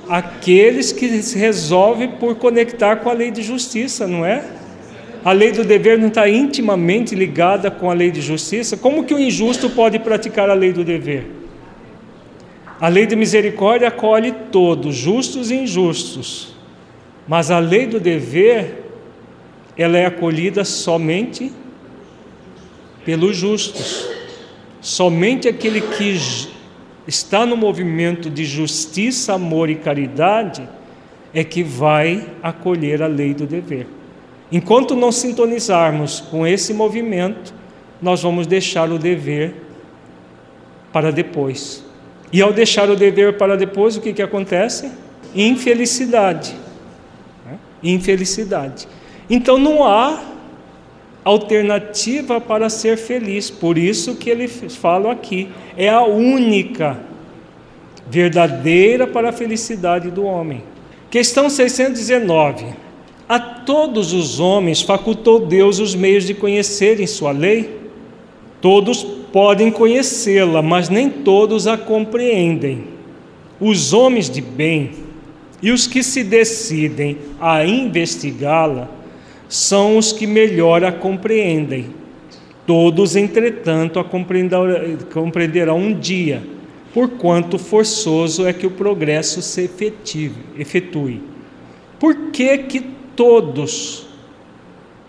aqueles 0.09 0.93
que 0.93 1.23
se 1.23 1.39
resolvem 1.39 2.09
por 2.09 2.35
conectar 2.35 2.97
com 2.97 3.09
a 3.09 3.13
lei 3.13 3.31
de 3.31 3.43
justiça, 3.43 4.07
não 4.07 4.27
é? 4.27 4.45
A 5.25 5.31
lei 5.31 5.53
do 5.53 5.65
dever 5.65 5.97
não 5.99 6.09
está 6.09 6.29
intimamente 6.29 7.15
ligada 7.15 7.71
com 7.71 7.89
a 7.89 7.95
lei 7.95 8.11
de 8.11 8.21
justiça. 8.21 8.77
Como 8.77 9.05
que 9.05 9.15
o 9.15 9.19
injusto 9.19 9.71
pode 9.71 9.99
praticar 10.01 10.51
a 10.51 10.55
lei 10.55 10.73
do 10.73 10.83
dever? 10.83 11.27
A 12.81 12.89
lei 12.89 13.07
de 13.07 13.15
misericórdia 13.15 13.87
acolhe 13.87 14.35
todos, 14.51 14.97
justos 14.97 15.53
e 15.53 15.55
injustos. 15.55 16.53
Mas 17.29 17.53
a 17.53 17.61
lei 17.61 17.87
do 17.87 18.01
dever 18.01 18.82
ela 19.77 19.97
é 19.97 20.07
acolhida 20.07 20.65
somente 20.65 21.53
pelos 23.05 23.37
justos. 23.37 24.09
Somente 24.81 25.49
aquele 25.49 25.81
que 25.81 26.17
está 27.07 27.47
no 27.47 27.57
movimento 27.57 28.29
de 28.29 28.45
justiça, 28.45 29.35
amor 29.35 29.71
e 29.71 29.77
caridade 29.77 30.69
é 31.35 31.43
que 31.43 31.63
vai 31.63 32.27
acolher 32.43 33.03
a 33.03 33.07
lei 33.07 33.33
do 33.33 33.47
dever. 33.47 33.87
Enquanto 34.51 34.95
não 34.95 35.11
sintonizarmos 35.11 36.21
com 36.21 36.47
esse 36.47 36.75
movimento, 36.75 37.55
nós 38.01 38.23
vamos 38.23 38.47
deixar 38.47 38.91
o 38.91 38.99
dever 38.99 39.55
para 40.93 41.11
depois. 41.11 41.83
E 42.33 42.43
ao 42.43 42.53
deixar 42.53 42.91
o 42.91 42.97
dever 42.97 43.39
para 43.39 43.57
depois, 43.57 43.97
o 43.97 44.01
que, 44.01 44.13
que 44.13 44.23
acontece? 44.23 44.91
Infelicidade. 45.35 46.55
Né? 47.47 47.59
Infelicidade. 47.83 48.87
Então 49.35 49.57
não 49.57 49.83
há 49.83 50.23
alternativa 51.25 52.39
para 52.39 52.69
ser 52.69 52.99
feliz. 52.99 53.49
Por 53.49 53.79
isso 53.79 54.17
que 54.17 54.29
ele 54.29 54.47
fala 54.47 55.11
aqui, 55.11 55.49
é 55.75 55.89
a 55.89 56.03
única 56.03 57.01
verdadeira 58.11 59.07
para 59.07 59.31
a 59.31 59.33
felicidade 59.33 60.11
do 60.11 60.23
homem. 60.23 60.63
Questão 61.11 61.49
619. 61.49 62.67
A 63.27 63.41
todos 63.41 64.13
os 64.13 64.39
homens 64.39 64.83
facultou 64.83 65.47
Deus 65.47 65.79
os 65.79 65.95
meios 65.95 66.27
de 66.27 66.35
conhecerem 66.35 67.07
sua 67.07 67.33
lei? 67.33 67.81
Todos 68.61 69.03
podem 69.33 69.71
conhecê-la, 69.71 70.61
mas 70.61 70.91
nem 70.91 71.09
todos 71.09 71.67
a 71.67 71.79
compreendem. 71.79 72.85
Os 73.59 73.95
homens 73.95 74.29
de 74.29 74.43
bem 74.43 74.91
e 75.63 75.71
os 75.71 75.87
que 75.87 76.03
se 76.03 76.23
decidem 76.23 77.17
a 77.41 77.65
investigá-la 77.65 79.01
são 79.53 79.99
os 79.99 80.13
que 80.13 80.27
melhor 80.27 80.83
a 80.83 80.91
compreendem. 80.91 81.91
Todos, 82.67 83.17
entretanto, 83.17 83.99
a 83.99 84.05
compreenderão 84.05 85.77
um 85.77 85.93
dia, 85.93 86.43
porquanto 86.95 87.59
forçoso 87.59 88.47
é 88.47 88.55
que 88.55 88.67
o 88.67 88.71
progresso 88.71 89.43
se 89.43 89.61
efetive, 89.61 90.37
efetue. 90.59 91.21
Por 92.01 92.31
que, 92.31 92.57
que 92.59 92.81
todos 93.15 94.07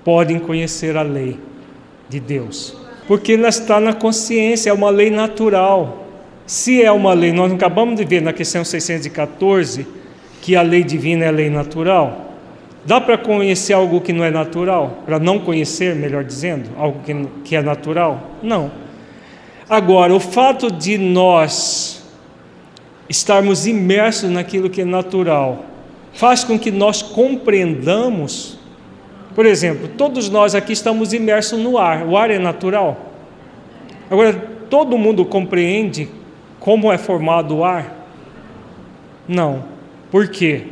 podem 0.03 0.39
conhecer 0.39 0.97
a 0.97 1.03
lei 1.03 1.39
de 2.09 2.19
Deus, 2.19 2.75
porque 3.07 3.31
ela 3.31 3.47
está 3.47 3.79
na 3.79 3.93
consciência, 3.93 4.71
é 4.71 4.73
uma 4.73 4.89
lei 4.89 5.09
natural. 5.09 6.05
Se 6.45 6.83
é 6.83 6.91
uma 6.91 7.13
lei, 7.13 7.31
nós 7.31 7.49
acabamos 7.53 7.95
de 7.95 8.03
ver 8.03 8.21
na 8.21 8.33
questão 8.33 8.65
614 8.65 9.87
que 10.41 10.53
a 10.57 10.61
lei 10.61 10.83
divina 10.83 11.23
é 11.23 11.27
a 11.29 11.31
lei 11.31 11.49
natural. 11.49 12.32
Dá 12.85 12.99
para 12.99 13.17
conhecer 13.17 13.73
algo 13.73 14.01
que 14.01 14.11
não 14.11 14.23
é 14.23 14.31
natural? 14.31 15.03
Para 15.05 15.17
não 15.19 15.39
conhecer, 15.39 15.95
melhor 15.95 16.23
dizendo, 16.23 16.69
algo 16.77 16.99
que, 17.03 17.27
que 17.45 17.55
é 17.55 17.61
natural? 17.61 18.31
Não. 18.41 18.71
Agora, 19.69 20.13
o 20.13 20.19
fato 20.19 20.69
de 20.69 20.97
nós 20.97 22.03
estarmos 23.09 23.65
imersos 23.65 24.29
naquilo 24.29 24.69
que 24.69 24.81
é 24.81 24.85
natural 24.85 25.65
faz 26.13 26.43
com 26.43 26.59
que 26.59 26.71
nós 26.71 27.01
compreendamos. 27.01 28.59
Por 29.33 29.45
exemplo, 29.45 29.87
todos 29.87 30.29
nós 30.29 30.53
aqui 30.53 30.73
estamos 30.73 31.13
imersos 31.13 31.59
no 31.59 31.77
ar, 31.77 32.05
o 32.05 32.17
ar 32.17 32.29
é 32.29 32.37
natural. 32.37 33.11
Agora, 34.11 34.33
todo 34.69 34.97
mundo 34.97 35.25
compreende 35.25 36.09
como 36.59 36.91
é 36.91 36.97
formado 36.97 37.57
o 37.57 37.63
ar? 37.63 38.07
Não. 39.27 39.63
Por 40.11 40.27
quê? 40.27 40.67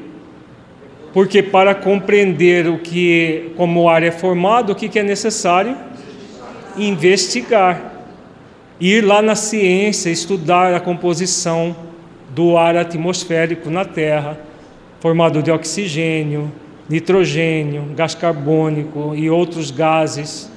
Porque 1.13 1.43
para 1.43 1.75
compreender 1.75 2.67
o 2.67 2.77
que, 2.77 3.51
como 3.57 3.81
o 3.81 3.89
ar 3.89 4.01
é 4.01 4.11
formado, 4.11 4.71
o 4.71 4.75
que, 4.75 4.87
que 4.87 4.99
é 4.99 5.03
necessário? 5.03 5.75
Investigar. 6.77 7.91
Ir 8.79 9.01
lá 9.03 9.21
na 9.21 9.35
ciência, 9.35 10.09
estudar 10.09 10.73
a 10.73 10.79
composição 10.79 11.75
do 12.29 12.57
ar 12.57 12.77
atmosférico 12.77 13.69
na 13.69 13.83
Terra, 13.83 14.39
formado 14.99 15.43
de 15.43 15.51
oxigênio, 15.51 16.51
nitrogênio, 16.89 17.83
gás 17.95 18.15
carbônico 18.15 19.13
e 19.15 19.29
outros 19.29 19.69
gases 19.69 20.49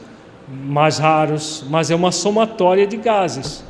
mais 0.48 0.98
raros, 0.98 1.64
mas 1.68 1.90
é 1.90 1.94
uma 1.94 2.12
somatória 2.12 2.86
de 2.86 2.96
gases. 2.96 3.64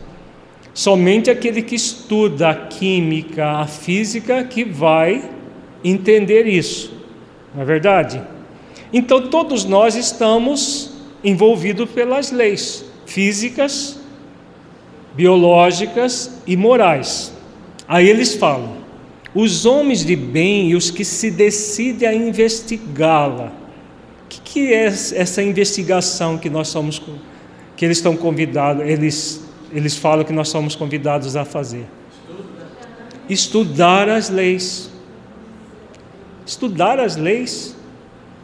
Somente 0.73 1.31
aquele 1.31 1.63
que 1.63 1.75
estuda 1.75 2.51
a 2.51 2.55
química, 2.55 3.53
a 3.53 3.67
física, 3.67 4.43
que 4.45 4.65
vai 4.65 5.23
entender 5.85 6.47
isso, 6.47 6.93
não 7.55 7.63
é 7.63 7.65
verdade? 7.65 8.23
Então, 8.93 9.29
todos 9.29 9.65
nós 9.65 9.95
estamos 9.95 10.93
envolvidos 11.23 11.91
pelas 11.91 12.31
leis 12.31 12.85
físicas, 13.07 13.99
biológicas 15.15 16.39
e 16.47 16.57
morais. 16.57 17.33
Aí 17.87 18.09
eles 18.09 18.35
falam: 18.35 18.79
os 19.35 19.67
homens 19.67 20.05
de 20.05 20.17
bem 20.17 20.71
e 20.71 20.75
os 20.75 20.91
que 20.91 21.05
se 21.05 21.31
decidem 21.31 22.09
a 22.09 22.15
investigá-la. 22.15 23.53
O 24.25 24.29
que, 24.29 24.41
que 24.41 24.73
é 24.73 24.85
essa 24.87 25.43
investigação 25.43 26.39
que 26.39 26.51
nós 26.51 26.69
somos, 26.69 27.01
que 27.77 27.85
eles 27.85 27.99
estão 27.99 28.17
convidados, 28.17 28.85
eles 28.87 29.45
eles 29.75 29.97
falam 29.97 30.25
que 30.25 30.33
nós 30.33 30.49
somos 30.49 30.77
convidados 30.77 31.35
a 31.35 31.45
fazer? 31.45 31.85
Estudar 33.29 34.09
as 34.09 34.31
leis. 34.31 34.89
Estudar 36.47 37.01
as 37.01 37.17
leis? 37.17 37.77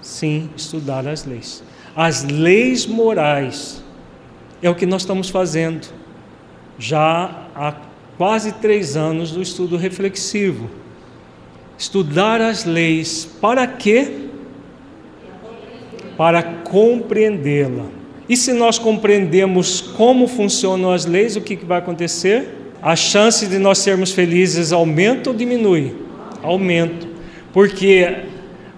Sim, 0.00 0.48
estudar 0.56 1.06
as 1.06 1.24
leis. 1.24 1.62
As 1.94 2.24
leis 2.24 2.86
morais 2.86 3.82
é 4.62 4.70
o 4.70 4.74
que 4.74 4.86
nós 4.86 5.02
estamos 5.02 5.28
fazendo 5.28 5.88
já 6.78 7.46
há 7.54 7.74
quase 8.16 8.52
três 8.52 8.96
anos 8.96 9.32
do 9.32 9.42
estudo 9.42 9.76
reflexivo. 9.76 10.70
Estudar 11.76 12.40
as 12.40 12.64
leis 12.64 13.28
para 13.40 13.66
quê? 13.66 14.28
Para 16.16 16.42
compreendê-la. 16.42 17.86
E 18.28 18.36
se 18.36 18.52
nós 18.52 18.78
compreendemos 18.78 19.80
como 19.80 20.28
funcionam 20.28 20.92
as 20.92 21.04
leis, 21.04 21.36
o 21.36 21.40
que 21.40 21.56
vai 21.56 21.78
acontecer? 21.78 22.72
A 22.80 22.94
chance 22.94 23.46
de 23.46 23.58
nós 23.58 23.78
sermos 23.78 24.12
felizes 24.12 24.72
aumenta 24.72 25.30
ou 25.30 25.36
diminui? 25.36 25.96
Aumenta. 26.42 27.09
Porque 27.52 28.24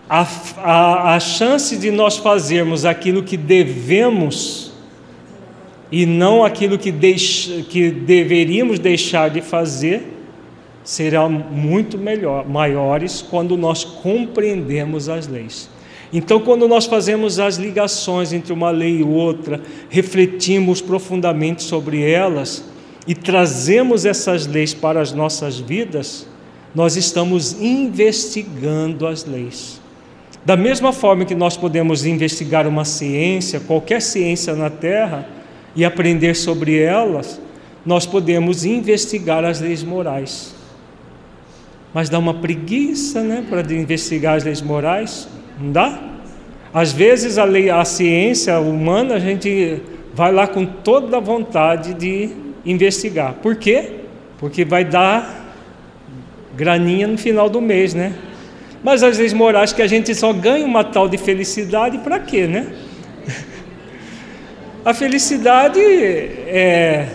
a, 0.08 0.26
a, 0.58 1.14
a 1.14 1.20
chance 1.20 1.76
de 1.76 1.90
nós 1.90 2.16
fazermos 2.16 2.84
aquilo 2.84 3.22
que 3.22 3.36
devemos 3.36 4.72
e 5.90 6.06
não 6.06 6.42
aquilo 6.44 6.78
que, 6.78 6.90
deix, 6.90 7.50
que 7.68 7.90
deveríamos 7.90 8.78
deixar 8.78 9.28
de 9.28 9.42
fazer 9.42 10.08
serão 10.82 11.28
muito 11.30 11.96
melhor, 11.96 12.48
maiores 12.48 13.22
quando 13.22 13.56
nós 13.56 13.84
compreendemos 13.84 15.08
as 15.08 15.28
leis. 15.28 15.68
Então, 16.12 16.40
quando 16.40 16.68
nós 16.68 16.86
fazemos 16.86 17.38
as 17.38 17.56
ligações 17.56 18.32
entre 18.32 18.52
uma 18.52 18.70
lei 18.70 18.98
e 18.98 19.02
outra, 19.02 19.60
refletimos 19.88 20.80
profundamente 20.80 21.62
sobre 21.62 22.02
elas 22.02 22.64
e 23.06 23.14
trazemos 23.14 24.04
essas 24.04 24.46
leis 24.46 24.74
para 24.74 25.00
as 25.00 25.12
nossas 25.12 25.58
vidas, 25.58 26.26
nós 26.74 26.96
estamos 26.96 27.60
investigando 27.60 29.06
as 29.06 29.24
leis. 29.24 29.80
Da 30.44 30.56
mesma 30.56 30.92
forma 30.92 31.24
que 31.24 31.34
nós 31.34 31.56
podemos 31.56 32.04
investigar 32.04 32.66
uma 32.66 32.84
ciência, 32.84 33.60
qualquer 33.60 34.02
ciência 34.02 34.54
na 34.54 34.70
Terra, 34.70 35.26
e 35.74 35.84
aprender 35.84 36.34
sobre 36.34 36.78
elas, 36.78 37.40
nós 37.84 38.06
podemos 38.06 38.64
investigar 38.64 39.44
as 39.44 39.60
leis 39.60 39.82
morais. 39.82 40.54
Mas 41.94 42.08
dá 42.08 42.18
uma 42.18 42.34
preguiça, 42.34 43.22
né, 43.22 43.44
para 43.48 43.60
investigar 43.74 44.36
as 44.36 44.44
leis 44.44 44.62
morais. 44.62 45.28
Não 45.60 45.72
dá? 45.72 45.98
Às 46.72 46.92
vezes 46.92 47.38
a, 47.38 47.44
lei, 47.44 47.68
a 47.68 47.84
ciência 47.84 48.58
humana 48.58 49.16
a 49.16 49.18
gente 49.18 49.80
vai 50.14 50.32
lá 50.32 50.46
com 50.46 50.64
toda 50.64 51.18
a 51.18 51.20
vontade 51.20 51.94
de 51.94 52.30
investigar. 52.64 53.34
Por 53.34 53.56
quê? 53.56 54.00
Porque 54.38 54.64
vai 54.64 54.84
dar 54.84 55.41
graninha 56.62 57.08
no 57.08 57.18
final 57.18 57.50
do 57.50 57.60
mês, 57.60 57.92
né? 57.92 58.14
Mas 58.84 59.02
as 59.02 59.18
leis 59.18 59.32
morais 59.32 59.72
que 59.72 59.82
a 59.82 59.86
gente 59.88 60.14
só 60.14 60.32
ganha 60.32 60.64
uma 60.64 60.84
tal 60.84 61.08
de 61.08 61.18
felicidade 61.18 61.98
para 61.98 62.20
quê, 62.20 62.46
né? 62.46 62.72
A 64.84 64.94
felicidade 64.94 65.80
é 65.80 67.08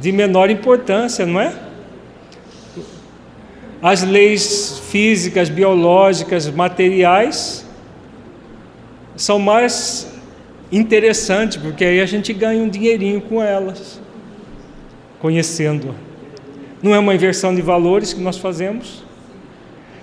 de 0.00 0.10
menor 0.10 0.50
importância, 0.50 1.24
não 1.24 1.40
é? 1.40 1.52
As 3.80 4.02
leis 4.02 4.80
físicas, 4.90 5.48
biológicas, 5.48 6.50
materiais 6.50 7.64
são 9.16 9.38
mais 9.38 10.12
interessantes, 10.72 11.58
porque 11.58 11.84
aí 11.84 12.00
a 12.00 12.06
gente 12.06 12.32
ganha 12.32 12.60
um 12.60 12.68
dinheirinho 12.68 13.20
com 13.20 13.40
elas, 13.40 14.00
conhecendo. 15.20 15.94
Não 16.84 16.94
é 16.94 16.98
uma 17.00 17.14
inversão 17.14 17.52
de 17.52 17.60
valores 17.60 18.12
que 18.12 18.20
nós 18.20 18.38
fazemos? 18.38 19.02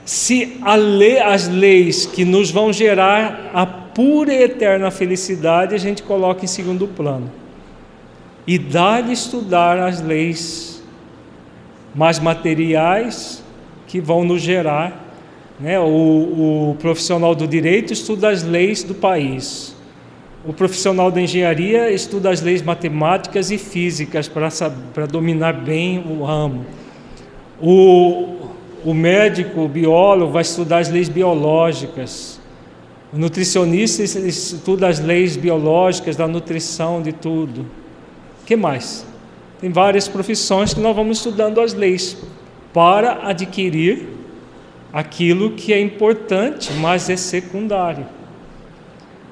Se 0.03 0.59
lei, 0.77 1.19
as 1.19 1.47
leis 1.47 2.05
que 2.05 2.25
nos 2.25 2.51
vão 2.51 2.73
gerar 2.73 3.51
a 3.53 3.65
pura 3.65 4.33
e 4.33 4.43
eterna 4.43 4.91
felicidade, 4.91 5.73
a 5.73 5.77
gente 5.77 6.03
coloca 6.03 6.43
em 6.43 6.47
segundo 6.47 6.87
plano. 6.87 7.31
E 8.45 8.57
dá-lhe 8.57 9.13
estudar 9.13 9.79
as 9.79 10.01
leis 10.01 10.83
mais 11.95 12.19
materiais 12.19 13.41
que 13.87 14.01
vão 14.01 14.25
nos 14.25 14.41
gerar 14.41 15.01
né? 15.61 15.79
O, 15.79 16.71
o 16.71 16.75
profissional 16.79 17.35
do 17.35 17.47
direito 17.47 17.93
estuda 17.93 18.29
as 18.29 18.41
leis 18.41 18.83
do 18.83 18.95
país. 18.95 19.75
O 20.43 20.51
profissional 20.51 21.11
da 21.11 21.21
engenharia 21.21 21.91
estuda 21.91 22.31
as 22.31 22.41
leis 22.41 22.63
matemáticas 22.63 23.51
e 23.51 23.59
físicas 23.59 24.27
para 24.27 25.05
dominar 25.05 25.53
bem 25.53 25.99
o 25.99 26.23
ramo. 26.23 26.65
O, 27.61 28.47
o 28.83 28.93
médico, 28.93 29.61
o 29.61 29.67
biólogo, 29.67 30.31
vai 30.31 30.41
estudar 30.41 30.79
as 30.79 30.89
leis 30.89 31.07
biológicas. 31.07 32.39
O 33.13 33.19
nutricionista 33.19 34.01
estuda 34.01 34.87
as 34.87 34.99
leis 34.99 35.37
biológicas 35.37 36.15
da 36.15 36.27
nutrição, 36.27 37.03
de 37.03 37.13
tudo. 37.13 37.61
O 38.41 38.45
que 38.45 38.55
mais? 38.55 39.05
Tem 39.59 39.69
várias 39.69 40.07
profissões 40.07 40.73
que 40.73 40.79
nós 40.79 40.95
vamos 40.95 41.17
estudando 41.17 41.61
as 41.61 41.71
leis 41.75 42.17
para 42.73 43.27
adquirir 43.27 44.07
aquilo 44.91 45.51
que 45.51 45.71
é 45.71 45.79
importante, 45.79 46.73
mas 46.73 47.11
é 47.11 47.15
secundário. 47.15 48.20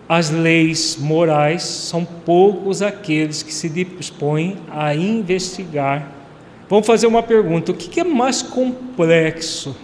As 0.10 0.32
leis 0.32 0.98
morais 0.98 1.62
são 1.62 2.04
poucos 2.04 2.82
aqueles 2.82 3.44
que 3.44 3.54
se 3.54 3.70
dispõem 3.70 4.58
a 4.72 4.96
investigar. 4.96 6.12
Vamos 6.68 6.88
fazer 6.88 7.06
uma 7.06 7.22
pergunta: 7.22 7.72
o 7.72 7.76
que 7.76 8.00
é 8.00 8.04
mais 8.04 8.42
complexo 8.42 9.78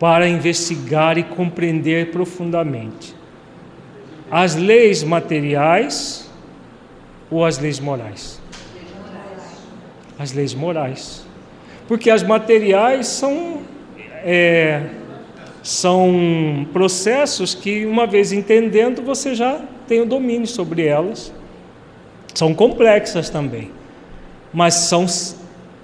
para 0.00 0.28
investigar 0.28 1.16
e 1.18 1.22
compreender 1.22 2.10
profundamente? 2.10 3.14
As 4.28 4.56
leis 4.56 5.04
materiais 5.04 6.28
ou 7.30 7.44
as 7.44 7.56
leis 7.60 7.78
morais? 7.78 8.42
As 10.18 10.32
leis 10.32 10.52
morais. 10.52 11.24
Porque 11.86 12.10
as 12.10 12.24
materiais 12.24 13.06
são 13.06 13.62
é, 14.24 14.82
São 15.62 16.66
processos 16.72 17.54
que, 17.54 17.84
uma 17.84 18.06
vez 18.06 18.32
entendendo, 18.32 19.02
você 19.02 19.34
já 19.34 19.60
tem 19.86 20.00
o 20.00 20.06
domínio 20.06 20.46
sobre 20.46 20.86
elas. 20.86 21.32
São 22.34 22.54
complexas 22.54 23.28
também, 23.28 23.70
mas 24.52 24.74
são, 24.74 25.06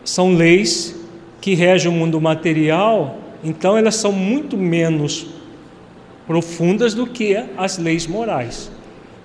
são 0.04 0.34
leis 0.34 0.94
que 1.40 1.54
regem 1.54 1.90
o 1.90 1.94
mundo 1.94 2.20
material, 2.20 3.18
então 3.44 3.76
elas 3.76 3.96
são 3.96 4.12
muito 4.12 4.56
menos 4.56 5.26
profundas 6.26 6.94
do 6.94 7.06
que 7.06 7.36
as 7.56 7.78
leis 7.78 8.06
morais. 8.06 8.70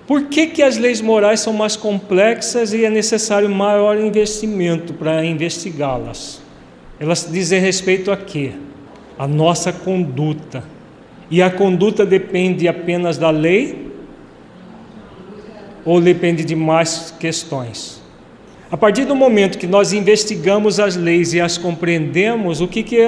Por 0.06 0.24
que, 0.24 0.48
que 0.48 0.62
as 0.62 0.76
leis 0.76 1.00
morais 1.00 1.40
são 1.40 1.52
mais 1.52 1.76
complexas 1.76 2.72
e 2.72 2.84
é 2.84 2.90
necessário 2.90 3.48
maior 3.48 3.98
investimento 3.98 4.92
para 4.92 5.24
investigá-las? 5.24 6.42
Elas 6.98 7.28
dizem 7.30 7.60
respeito 7.60 8.10
a 8.10 8.16
quê? 8.16 8.52
A 9.18 9.26
nossa 9.26 9.72
conduta. 9.72 10.64
E 11.30 11.40
a 11.40 11.50
conduta 11.50 12.04
depende 12.04 12.68
apenas 12.68 13.16
da 13.16 13.30
lei 13.30 13.90
ou 15.84 16.00
depende 16.00 16.44
de 16.44 16.54
mais 16.54 17.12
questões? 17.18 18.02
A 18.70 18.76
partir 18.76 19.04
do 19.04 19.14
momento 19.14 19.58
que 19.58 19.66
nós 19.66 19.92
investigamos 19.92 20.80
as 20.80 20.96
leis 20.96 21.34
e 21.34 21.40
as 21.40 21.58
compreendemos, 21.58 22.60
o 22.60 22.68
que, 22.68 22.82
que 22.82 22.98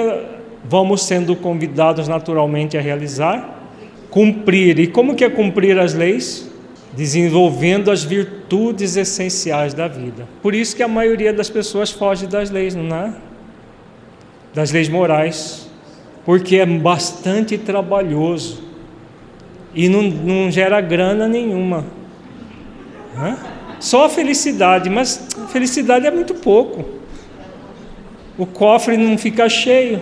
vamos 0.63 1.03
sendo 1.03 1.35
convidados 1.35 2.07
naturalmente 2.07 2.77
a 2.77 2.81
realizar? 2.81 3.63
Cumprir. 4.11 4.79
E 4.79 4.87
como 4.87 5.15
que 5.15 5.23
é 5.23 5.29
cumprir 5.29 5.79
as 5.79 5.93
leis? 5.93 6.51
Desenvolvendo 6.93 7.89
as 7.91 8.03
virtudes 8.03 8.95
essenciais 8.95 9.73
da 9.73 9.87
vida. 9.87 10.27
Por 10.41 10.53
isso 10.53 10.75
que 10.75 10.83
a 10.83 10.87
maioria 10.87 11.33
das 11.33 11.49
pessoas 11.49 11.91
foge 11.91 12.27
das 12.27 12.49
leis, 12.51 12.75
não 12.75 12.95
é? 12.95 13.13
Das 14.53 14.71
leis 14.71 14.87
morais. 14.87 15.64
Porque 16.25 16.57
é 16.57 16.65
bastante 16.65 17.57
trabalhoso 17.57 18.63
e 19.73 19.87
não, 19.87 20.01
não 20.01 20.49
gera 20.49 20.81
grana 20.81 21.27
nenhuma. 21.27 21.85
Só 23.79 24.05
a 24.05 24.09
felicidade, 24.09 24.89
mas 24.89 25.27
felicidade 25.49 26.07
é 26.07 26.11
muito 26.11 26.33
pouco. 26.33 26.85
O 28.37 28.45
cofre 28.45 28.97
não 28.97 29.17
fica 29.17 29.47
cheio. 29.47 30.01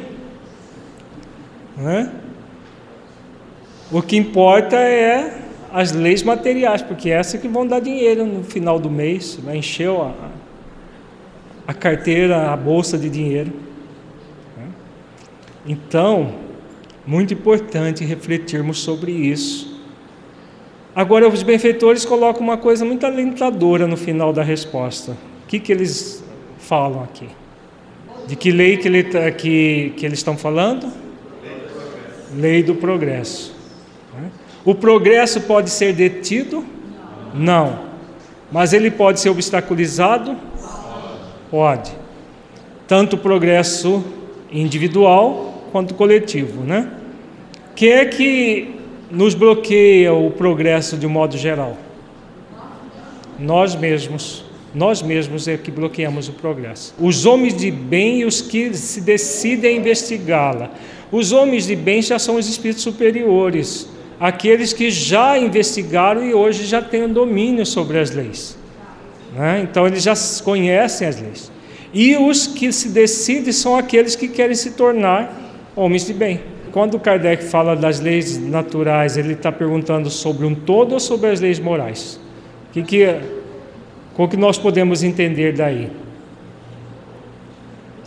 O 3.92 4.02
que 4.02 4.16
importa 4.16 4.76
é 4.76 5.40
as 5.72 5.92
leis 5.92 6.24
materiais, 6.24 6.82
porque 6.82 7.10
é 7.10 7.14
essas 7.14 7.42
que 7.42 7.48
vão 7.48 7.66
dar 7.66 7.80
dinheiro 7.80 8.26
no 8.26 8.44
final 8.44 8.80
do 8.80 8.90
mês, 8.90 9.40
vai 9.44 9.58
encher 9.58 9.90
a, 9.90 10.14
a 11.68 11.74
carteira, 11.74 12.52
a 12.52 12.56
bolsa 12.56 12.98
de 12.98 13.10
dinheiro. 13.10 13.52
Então, 15.66 16.36
muito 17.06 17.34
importante 17.34 18.04
refletirmos 18.04 18.80
sobre 18.80 19.12
isso 19.12 19.74
Agora, 20.96 21.28
os 21.28 21.42
benfeitores 21.42 22.06
colocam 22.06 22.44
uma 22.44 22.58
coisa 22.58 22.86
muito 22.86 23.04
alentadora 23.04 23.88
no 23.88 23.98
final 23.98 24.32
da 24.32 24.44
resposta. 24.44 25.18
O 25.44 25.48
que, 25.48 25.60
que 25.60 25.72
eles 25.72 26.24
falam 26.60 27.02
aqui? 27.04 27.28
De 28.28 28.36
que 28.36 28.52
lei 28.52 28.78
que, 28.78 28.88
ele, 28.88 29.04
tá, 29.04 29.32
que, 29.32 29.92
que 29.98 30.06
eles 30.06 30.20
estão 30.20 30.38
falando? 30.38 30.88
Lei 32.36 32.62
do 32.62 32.76
progresso. 32.76 33.56
O 34.64 34.76
progresso 34.76 35.42
pode 35.42 35.72
ser 35.72 35.94
detido? 35.94 36.64
Não. 37.34 37.80
Mas 38.52 38.72
ele 38.72 38.92
pode 38.92 39.20
ser 39.20 39.30
obstaculizado? 39.30 40.38
Pode. 41.50 41.92
Tanto 42.88 43.16
o 43.16 43.20
progresso 43.20 44.04
individual 44.52 45.53
quanto 45.74 45.96
coletivo, 45.96 46.64
né? 46.64 46.88
Que 47.76 47.90
é 47.90 48.06
que 48.06 48.76
nos 49.10 49.34
bloqueia 49.34 50.14
o 50.14 50.30
progresso 50.30 50.96
de 50.96 51.08
um 51.08 51.10
modo 51.10 51.36
geral? 51.36 51.76
Nós 53.40 53.76
mesmos. 53.76 54.46
Nós 54.74 55.02
mesmos 55.02 55.48
é 55.48 55.58
que 55.58 55.70
bloqueamos 55.70 56.30
o 56.30 56.34
progresso. 56.34 56.96
Os 57.00 57.26
homens 57.26 57.56
de 57.56 57.70
bem 57.70 58.22
e 58.22 58.26
os 58.26 58.42
que 58.42 58.74
se 58.76 59.02
decidem 59.02 59.76
a 59.76 59.80
investigá-la. 59.80 60.72
Os 61.12 61.32
homens 61.32 61.68
de 61.68 61.76
bem 61.76 62.02
já 62.02 62.18
são 62.18 62.38
os 62.38 62.50
espíritos 62.50 62.82
superiores, 62.82 63.88
aqueles 64.20 64.74
que 64.74 64.90
já 64.90 65.38
investigaram 65.38 66.26
e 66.26 66.34
hoje 66.34 66.66
já 66.66 66.82
têm 66.82 67.04
um 67.04 67.14
domínio 67.14 67.68
sobre 67.68 68.00
as 68.00 68.10
leis. 68.10 68.58
Né? 69.36 69.62
Então 69.64 69.86
eles 69.86 70.02
já 70.02 70.14
conhecem 70.44 71.08
as 71.08 71.22
leis. 71.22 71.52
E 71.94 72.16
os 72.18 72.48
que 72.48 72.72
se 72.72 72.90
decidem 72.90 73.54
são 73.54 73.76
aqueles 73.76 74.16
que 74.16 74.28
querem 74.28 74.56
se 74.56 74.72
tornar 74.72 75.43
homens 75.76 76.06
de 76.06 76.14
bem 76.14 76.40
quando 76.74 77.00
Kardec 77.00 77.44
fala 77.44 77.76
das 77.76 78.00
leis 78.00 78.36
naturais, 78.36 79.16
ele 79.16 79.34
está 79.34 79.52
perguntando 79.52 80.10
sobre 80.10 80.44
um 80.44 80.56
todo 80.56 80.94
ou 80.94 81.00
sobre 81.00 81.30
as 81.30 81.40
leis 81.40 81.60
morais? 81.60 82.20
O 82.68 82.74
que, 82.74 82.82
que, 82.82 83.06
que 84.32 84.38
nós 84.38 84.58
podemos 84.58 85.04
entender 85.04 85.54
daí? 85.54 85.92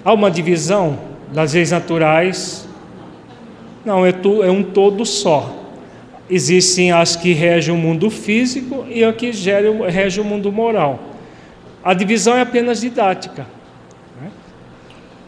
Há 0.05 0.12
uma 0.12 0.29
divisão 0.29 0.99
das 1.33 1.55
leis 1.55 1.71
naturais? 1.71 2.69
Não, 3.85 4.05
é, 4.05 4.11
tu, 4.11 4.43
é 4.43 4.51
um 4.51 4.64
todo 4.64 5.07
só. 5.07 5.55
Existem 6.29 6.91
as 6.91 7.14
que 7.14 7.33
regem 7.33 7.73
o 7.73 7.79
mundo 7.79 8.11
físico 8.11 8.85
e 8.91 9.05
as 9.05 9.14
que 9.14 9.31
regem 9.31 10.25
o 10.25 10.27
mundo 10.27 10.51
moral. 10.51 10.99
A 11.85 11.95
divisão 11.95 12.35
é 12.37 12.41
apenas 12.41 12.81
didática. 12.81 13.47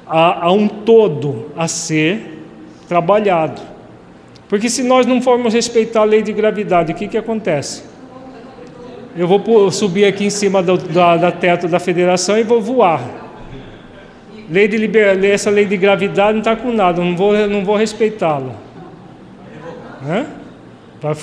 Há, 0.09 0.47
há 0.47 0.53
um 0.53 0.67
todo 0.67 1.47
a 1.57 1.69
ser 1.69 2.45
trabalhado. 2.89 3.61
Porque 4.49 4.71
se 4.71 4.83
nós 4.83 5.05
não 5.05 5.21
formos 5.21 5.53
respeitar 5.53 6.01
a 6.01 6.05
lei 6.05 6.23
de 6.23 6.33
gravidade, 6.33 6.93
o 6.93 6.95
que, 6.95 7.07
que 7.07 7.19
acontece? 7.19 7.83
Eu 9.17 9.27
vou 9.29 9.71
subir 9.71 10.05
aqui 10.05 10.25
em 10.25 10.31
cima 10.31 10.63
do, 10.63 10.79
da, 10.79 11.17
da 11.17 11.33
teto 11.33 11.69
da 11.69 11.79
federação 11.79 12.39
e 12.39 12.43
vou 12.43 12.61
voar. 12.61 13.03
Lei 14.49 14.67
de 14.67 14.79
liber, 14.79 15.23
essa 15.25 15.51
lei 15.51 15.67
de 15.67 15.77
gravidade 15.77 16.33
não 16.33 16.39
está 16.39 16.57
com 16.57 16.73
nada, 16.73 17.03
não 17.03 17.15
vou, 17.15 17.37
não 17.47 17.65
vou 17.65 17.77
respeitá-la. 17.77 18.55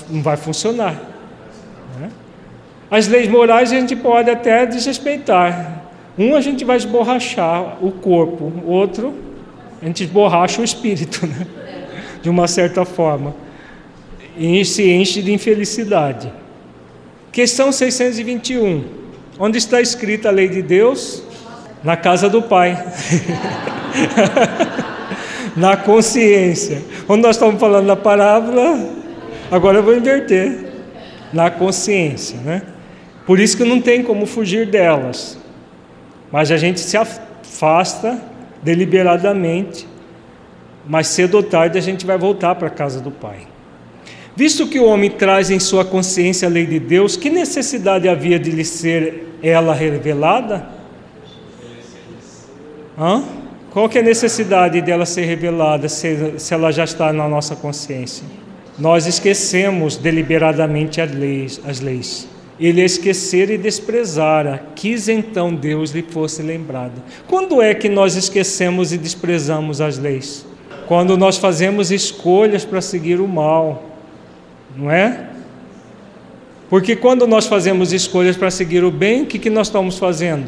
Não 0.10 0.22
vai 0.22 0.38
funcionar. 0.38 0.96
As 2.90 3.08
leis 3.08 3.28
morais 3.28 3.72
a 3.72 3.76
gente 3.76 3.96
pode 3.96 4.30
até 4.30 4.66
desrespeitar. 4.66 5.75
Um 6.18 6.36
a 6.36 6.42
gente 6.42 6.64
vai 6.64 6.78
esborrachar 6.78 7.84
o 7.84 7.92
corpo, 7.92 8.52
o 8.66 8.72
outro 8.72 9.14
a 9.82 9.86
gente 9.86 10.06
borracha 10.08 10.62
o 10.62 10.64
espírito, 10.64 11.28
né? 11.28 11.46
de 12.22 12.30
uma 12.30 12.48
certa 12.48 12.86
forma, 12.86 13.36
e 14.36 14.66
se 14.66 14.90
enche 14.90 15.22
de 15.22 15.32
infelicidade. 15.32 16.32
Questão 17.32 17.72
621. 17.72 18.84
Onde 19.38 19.58
está 19.58 19.80
escrita 19.80 20.30
a 20.30 20.32
lei 20.32 20.48
de 20.48 20.62
Deus? 20.62 21.22
Na 21.84 21.96
casa 21.96 22.30
do 22.30 22.42
Pai. 22.42 22.82
Na 25.56 25.78
consciência. 25.78 26.82
Onde 27.08 27.22
nós 27.22 27.36
estamos 27.36 27.60
falando 27.60 27.88
da 27.88 27.96
parábola, 27.96 28.90
agora 29.52 29.78
eu 29.78 29.84
vou 29.84 29.96
inverter. 29.96 30.74
Na 31.32 31.52
consciência, 31.52 32.40
né? 32.40 32.64
Por 33.26 33.40
isso 33.40 33.56
que 33.56 33.64
não 33.64 33.80
tem 33.80 34.02
como 34.02 34.26
fugir 34.26 34.66
delas. 34.66 35.38
Mas 36.32 36.52
a 36.52 36.58
gente 36.58 36.80
se 36.80 36.98
afasta 36.98 38.22
deliberadamente, 38.62 39.88
mas 40.88 41.08
cedo 41.08 41.36
ou 41.36 41.44
tarde 41.44 41.78
a 41.78 41.82
gente 41.82 42.06
vai 42.06 42.18
voltar 42.18 42.56
para 42.56 42.68
a 42.68 42.72
casa 42.72 43.00
do 43.00 43.12
Pai. 43.12 43.48
Visto 44.36 44.68
que 44.68 44.80
o 44.80 44.86
homem 44.86 45.10
traz 45.10 45.50
em 45.50 45.60
sua 45.60 45.86
consciência 45.86 46.48
a 46.48 46.52
lei 46.52 46.66
de 46.66 46.80
Deus, 46.80 47.16
que 47.16 47.30
necessidade 47.30 48.10
havia 48.10 48.38
de 48.38 48.52
lhe 48.52 48.66
ser 48.66 49.38
ela 49.42 49.74
revelada? 49.74 50.68
Hã? 52.98 53.24
Qual 53.72 53.88
que 53.88 53.98
é 53.98 54.02
a 54.02 54.04
necessidade 54.04 54.82
dela 54.82 55.06
ser 55.06 55.26
revelada 55.26 55.88
se, 55.88 56.40
se 56.40 56.54
ela 56.54 56.72
já 56.72 56.84
está 56.84 57.14
na 57.14 57.28
nossa 57.28 57.56
consciência? 57.56 58.26
Nós 58.78 59.06
esquecemos 59.06 59.96
deliberadamente 59.96 61.00
as 61.00 61.12
leis. 61.12 61.62
As 61.66 61.80
leis 61.80 62.28
ele 62.60 62.82
esquecer 62.82 63.50
e 63.50 63.58
desprezara, 63.58 64.66
quis 64.76 65.10
então 65.10 65.54
Deus 65.54 65.92
lhe 65.92 66.02
fosse 66.02 66.42
lembrado. 66.42 67.02
Quando 67.28 67.62
é 67.62 67.74
que 67.74 67.90
nós 67.90 68.16
esquecemos 68.16 68.94
e 68.94 68.98
desprezamos 68.98 69.82
as 69.82 69.98
leis? 69.98 70.46
Quando 70.88 71.18
nós 71.18 71.38
fazemos 71.38 71.92
escolhas 71.92 72.64
para 72.64 72.80
seguir 72.80 73.20
o 73.20 73.28
mal, 73.28 73.84
não 74.76 74.90
é? 74.90 75.30
Porque 76.70 76.96
quando 76.96 77.28
nós 77.28 77.46
fazemos 77.46 77.92
escolhas 77.92 78.38
para 78.38 78.50
seguir 78.50 78.84
o 78.84 78.92
bem, 78.92 79.24
o 79.24 79.26
que, 79.26 79.38
que 79.38 79.50
nós 79.50 79.68
estamos 79.68 79.98
fazendo? 79.98 80.48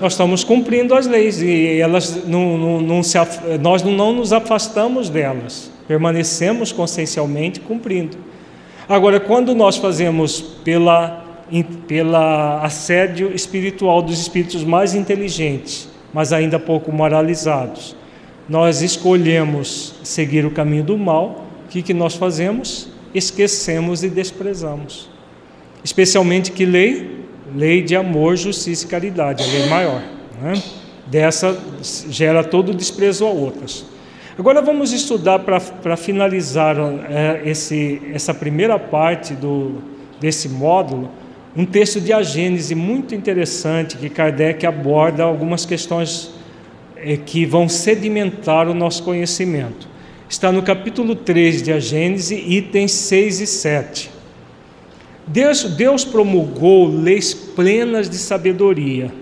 Nós 0.00 0.12
estamos 0.12 0.42
cumprindo 0.42 0.94
as 0.94 1.06
leis 1.06 1.40
e 1.40 1.78
elas 1.78 2.26
não, 2.26 2.58
não, 2.58 2.80
não 2.80 3.02
se, 3.02 3.16
nós 3.60 3.82
não 3.82 4.12
nos 4.12 4.32
afastamos 4.32 5.08
delas, 5.08 5.70
permanecemos 5.86 6.72
consciencialmente 6.72 7.60
cumprindo. 7.60 8.16
Agora, 8.88 9.18
quando 9.18 9.54
nós 9.54 9.76
fazemos 9.76 10.40
pela 10.40 11.23
pela 11.86 12.62
assédio 12.62 13.34
espiritual 13.34 14.02
dos 14.02 14.18
espíritos 14.20 14.64
mais 14.64 14.94
inteligentes, 14.94 15.88
mas 16.12 16.32
ainda 16.32 16.58
pouco 16.58 16.90
moralizados. 16.90 17.96
Nós 18.48 18.82
escolhemos 18.82 19.94
seguir 20.02 20.44
o 20.44 20.50
caminho 20.50 20.84
do 20.84 20.98
mal. 20.98 21.46
O 21.64 21.68
que, 21.68 21.82
que 21.82 21.94
nós 21.94 22.14
fazemos? 22.14 22.88
Esquecemos 23.14 24.02
e 24.02 24.08
desprezamos. 24.08 25.08
Especialmente 25.82 26.52
que 26.52 26.64
lei? 26.64 27.24
Lei 27.54 27.82
de 27.82 27.94
amor, 27.94 28.36
justiça 28.36 28.84
e 28.84 28.88
caridade, 28.88 29.42
a 29.42 29.46
lei 29.46 29.66
maior. 29.68 30.02
Né? 30.42 30.62
Dessa 31.06 31.56
gera 32.08 32.42
todo 32.42 32.70
o 32.70 32.74
desprezo 32.74 33.24
a 33.26 33.30
outras. 33.30 33.84
Agora 34.36 34.60
vamos 34.60 34.92
estudar 34.92 35.38
para 35.38 35.96
finalizar 35.96 36.76
é, 37.08 37.42
esse, 37.48 38.02
essa 38.12 38.34
primeira 38.34 38.78
parte 38.78 39.32
do, 39.34 39.76
desse 40.20 40.48
módulo, 40.48 41.08
um 41.56 41.64
texto 41.64 42.00
de 42.00 42.12
A 42.12 42.22
Gênese 42.22 42.74
muito 42.74 43.14
interessante 43.14 43.96
que 43.96 44.08
Kardec 44.08 44.66
aborda 44.66 45.22
algumas 45.22 45.64
questões 45.64 46.30
é, 46.96 47.16
que 47.16 47.46
vão 47.46 47.68
sedimentar 47.68 48.68
o 48.68 48.74
nosso 48.74 49.02
conhecimento. 49.02 49.88
Está 50.28 50.50
no 50.50 50.62
capítulo 50.62 51.14
3 51.14 51.62
de 51.62 51.72
A 51.72 51.78
Gênese, 51.78 52.34
itens 52.34 52.92
6 52.92 53.40
e 53.40 53.46
7. 53.46 54.10
Deus, 55.26 55.64
Deus 55.64 56.04
promulgou 56.04 56.86
leis 56.86 57.32
plenas 57.32 58.10
de 58.10 58.16
sabedoria, 58.16 59.12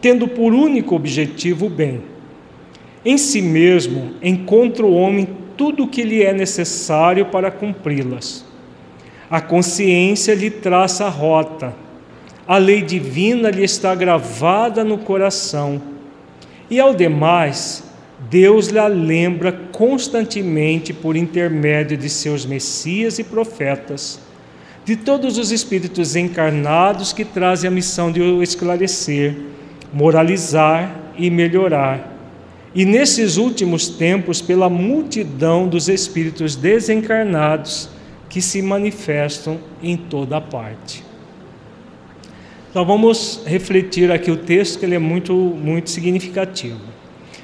tendo 0.00 0.28
por 0.28 0.54
único 0.54 0.94
objetivo 0.94 1.66
o 1.66 1.70
bem 1.70 2.14
em 3.04 3.18
si 3.18 3.42
mesmo 3.42 4.14
encontra 4.22 4.86
o 4.86 4.94
homem 4.94 5.28
tudo 5.56 5.84
o 5.84 5.88
que 5.88 6.02
lhe 6.02 6.22
é 6.22 6.32
necessário 6.32 7.26
para 7.26 7.50
cumpri-las. 7.50 8.43
A 9.30 9.40
consciência 9.40 10.34
lhe 10.34 10.50
traça 10.50 11.06
a 11.06 11.08
rota, 11.08 11.74
a 12.46 12.58
lei 12.58 12.82
divina 12.82 13.50
lhe 13.50 13.64
está 13.64 13.94
gravada 13.94 14.84
no 14.84 14.98
coração, 14.98 15.80
e 16.70 16.78
ao 16.78 16.94
demais, 16.94 17.82
Deus 18.30 18.68
lhe 18.68 18.88
lembra 18.88 19.52
constantemente 19.72 20.92
por 20.92 21.16
intermédio 21.16 21.96
de 21.96 22.08
seus 22.08 22.44
messias 22.44 23.18
e 23.18 23.24
profetas, 23.24 24.20
de 24.84 24.96
todos 24.96 25.38
os 25.38 25.50
espíritos 25.50 26.14
encarnados 26.14 27.12
que 27.12 27.24
trazem 27.24 27.68
a 27.68 27.70
missão 27.70 28.12
de 28.12 28.20
o 28.20 28.42
esclarecer, 28.42 29.34
moralizar 29.92 30.94
e 31.16 31.30
melhorar. 31.30 32.12
E 32.74 32.84
nesses 32.84 33.38
últimos 33.38 33.88
tempos, 33.88 34.42
pela 34.42 34.68
multidão 34.68 35.66
dos 35.66 35.88
espíritos 35.88 36.56
desencarnados 36.56 37.88
que 38.34 38.42
se 38.42 38.60
manifestam 38.60 39.60
em 39.80 39.96
toda 39.96 40.40
parte. 40.40 41.04
Então 42.68 42.84
vamos 42.84 43.42
refletir 43.46 44.10
aqui 44.10 44.28
o 44.28 44.36
texto, 44.36 44.80
que 44.80 44.84
ele 44.84 44.96
é 44.96 44.98
muito, 44.98 45.32
muito 45.32 45.88
significativo. 45.88 46.80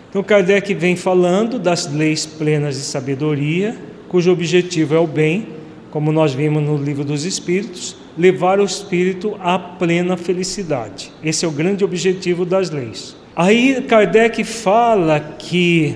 Então 0.09 0.21
Kardec 0.21 0.75
vem 0.75 0.97
falando 0.97 1.61
das 1.61 1.87
leis 1.87 2.27
plenas 2.27 2.75
de 2.75 2.83
sabedoria, 2.83 3.77
cujo 4.09 4.33
objetivo 4.33 4.97
é 4.97 4.99
o 4.99 5.07
bem, 5.07 5.47
como 5.93 6.11
nós 6.11 6.35
vimos 6.35 6.61
no 6.61 6.77
livro 6.77 7.05
dos 7.05 7.25
Espíritos, 7.25 7.95
levar 8.19 8.59
o 8.59 8.65
espírito 8.65 9.37
à 9.39 9.61
plena 9.61 10.17
felicidade. 10.17 11.13
Esse 11.23 11.45
é 11.45 11.49
o 11.49 11.53
grande 11.53 11.85
objetivo 11.85 12.45
das 12.45 12.69
leis. 12.69 13.15
Aí 13.37 13.81
Kardec 13.83 14.43
fala 14.43 15.21
que 15.39 15.95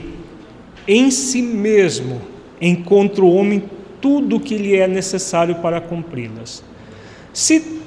em 0.86 1.10
si 1.10 1.42
mesmo 1.42 2.20
encontra 2.60 3.24
o 3.24 3.34
homem 3.34 3.60
tudo 4.04 4.36
o 4.36 4.40
que 4.40 4.58
lhe 4.58 4.76
é 4.76 4.86
necessário 4.86 5.54
para 5.54 5.80
cumpri-las. 5.80 6.62
Se 7.32 7.80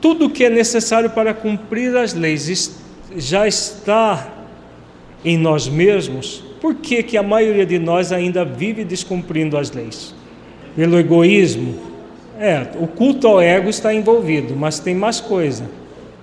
tudo 0.00 0.28
que 0.28 0.44
é 0.44 0.50
necessário 0.50 1.10
para 1.10 1.32
cumprir 1.32 1.96
as 1.96 2.12
leis 2.12 2.76
já 3.16 3.46
está 3.46 4.34
em 5.24 5.38
nós 5.38 5.68
mesmos, 5.68 6.42
por 6.60 6.74
que, 6.74 7.04
que 7.04 7.16
a 7.16 7.22
maioria 7.22 7.64
de 7.64 7.78
nós 7.78 8.10
ainda 8.10 8.44
vive 8.44 8.82
descumprindo 8.82 9.56
as 9.56 9.70
leis? 9.70 10.12
Pelo 10.74 10.98
egoísmo? 10.98 11.78
É, 12.36 12.66
o 12.80 12.88
culto 12.88 13.28
ao 13.28 13.40
ego 13.40 13.70
está 13.70 13.94
envolvido, 13.94 14.56
mas 14.56 14.80
tem 14.80 14.92
mais 14.92 15.20
coisa 15.20 15.70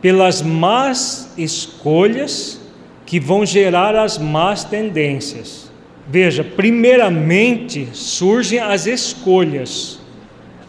pelas 0.02 0.42
más 0.42 1.32
escolhas 1.38 2.60
que 3.06 3.18
vão 3.18 3.46
gerar 3.46 3.96
as 3.96 4.18
más 4.18 4.66
tendências. 4.66 5.71
Veja, 6.12 6.44
primeiramente 6.44 7.88
surgem 7.94 8.60
as 8.60 8.86
escolhas. 8.86 9.98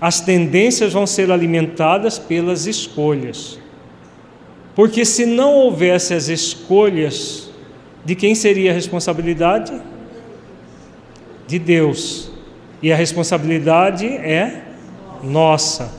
As 0.01 0.21
tendências 0.21 0.93
vão 0.93 1.05
ser 1.05 1.33
alimentadas 1.33 2.17
pelas 2.17 2.69
escolhas. 2.69 3.59
Porque 4.73 5.05
se 5.05 5.27
não 5.27 5.53
houvesse 5.53 6.15
as 6.15 6.29
escolhas, 6.29 7.51
de 8.05 8.15
quem 8.15 8.37
seria 8.37 8.71
a 8.71 8.75
responsabilidade? 8.75 9.73
De 11.49 11.59
Deus. 11.59 12.31
E 12.81 12.93
a 12.93 12.97
responsabilidade 12.97 14.07
é 14.07 14.63
nossa. 15.25 15.93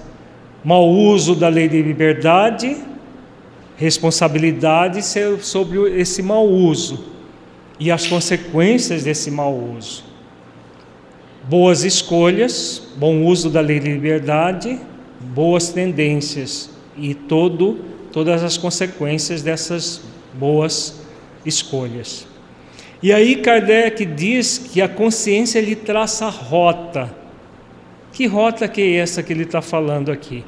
Mau 0.64 0.90
uso 0.90 1.36
da 1.36 1.50
lei 1.50 1.68
de 1.68 1.82
liberdade 1.82 2.78
responsabilidade 3.76 5.02
sobre 5.42 6.00
esse 6.00 6.22
mau 6.22 6.48
uso 6.48 7.13
e 7.80 7.92
as 7.92 8.08
consequências 8.08 9.04
desse 9.04 9.32
mau 9.32 9.54
uso. 9.54 10.04
Boas 11.44 11.84
escolhas, 11.84 12.82
bom 12.96 13.24
uso 13.24 13.50
da 13.50 13.60
lei 13.60 13.80
de 13.80 13.92
liberdade, 13.92 14.80
boas 15.20 15.70
tendências 15.70 16.70
e 16.98 17.14
todo, 17.14 17.80
todas 18.12 18.44
as 18.44 18.58
consequências 18.58 19.42
dessas 19.42 20.02
boas 20.34 21.02
escolhas. 21.46 22.26
E 23.02 23.12
aí 23.12 23.36
Kardec 23.36 24.06
diz 24.06 24.58
que 24.58 24.82
a 24.82 24.88
consciência 24.88 25.60
lhe 25.60 25.76
traça 25.76 26.30
rota. 26.30 27.14
Que 28.14 28.26
rota 28.28 28.68
que 28.68 28.82
é 28.82 28.96
essa 28.96 29.22
que 29.22 29.34
ele 29.34 29.44
está 29.44 29.62
falando 29.62 30.12
aqui? 30.12 30.46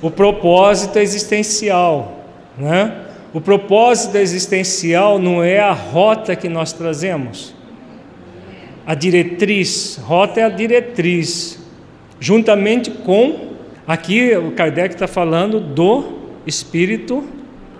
O 0.00 0.10
propósito 0.10 0.98
existencial, 0.98 2.26
né? 2.58 3.11
O 3.34 3.40
propósito 3.40 4.18
existencial 4.18 5.18
não 5.18 5.42
é 5.42 5.58
a 5.58 5.72
rota 5.72 6.36
que 6.36 6.50
nós 6.50 6.72
trazemos. 6.74 7.54
A 8.86 8.94
diretriz, 8.94 9.98
rota 10.02 10.40
é 10.40 10.44
a 10.44 10.50
diretriz, 10.50 11.58
juntamente 12.20 12.90
com, 12.90 13.54
aqui 13.86 14.36
o 14.36 14.50
Kardec 14.50 14.94
está 14.94 15.06
falando 15.06 15.60
do 15.60 16.18
espírito, 16.46 17.24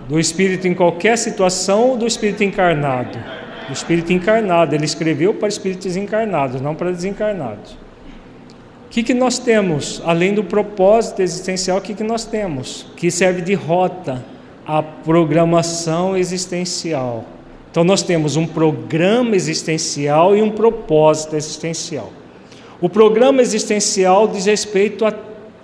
do 0.09 0.19
espírito 0.19 0.67
em 0.67 0.73
qualquer 0.73 1.17
situação, 1.19 1.97
do 1.97 2.07
espírito 2.07 2.43
encarnado. 2.43 3.19
Do 3.67 3.73
espírito 3.73 4.11
encarnado, 4.11 4.73
ele 4.73 4.85
escreveu 4.85 5.35
para 5.35 5.47
espíritos 5.47 5.95
encarnados, 5.95 6.61
não 6.61 6.73
para 6.73 6.91
desencarnados. 6.91 7.73
O 7.73 8.89
que, 8.89 9.03
que 9.03 9.13
nós 9.13 9.37
temos, 9.37 10.01
além 10.03 10.33
do 10.33 10.43
propósito 10.43 11.21
existencial, 11.21 11.77
o 11.77 11.81
que, 11.81 11.93
que 11.93 12.03
nós 12.03 12.25
temos? 12.25 12.87
Que 12.95 13.11
serve 13.11 13.41
de 13.41 13.53
rota 13.53 14.32
a 14.65 14.81
programação 14.81 16.15
existencial. 16.15 17.25
Então, 17.69 17.83
nós 17.83 18.03
temos 18.03 18.35
um 18.35 18.45
programa 18.45 19.35
existencial 19.35 20.35
e 20.35 20.41
um 20.41 20.51
propósito 20.51 21.35
existencial. 21.35 22.11
O 22.79 22.87
programa 22.87 23.41
existencial 23.41 24.27
diz 24.27 24.45
respeito 24.45 25.05
a 25.05 25.13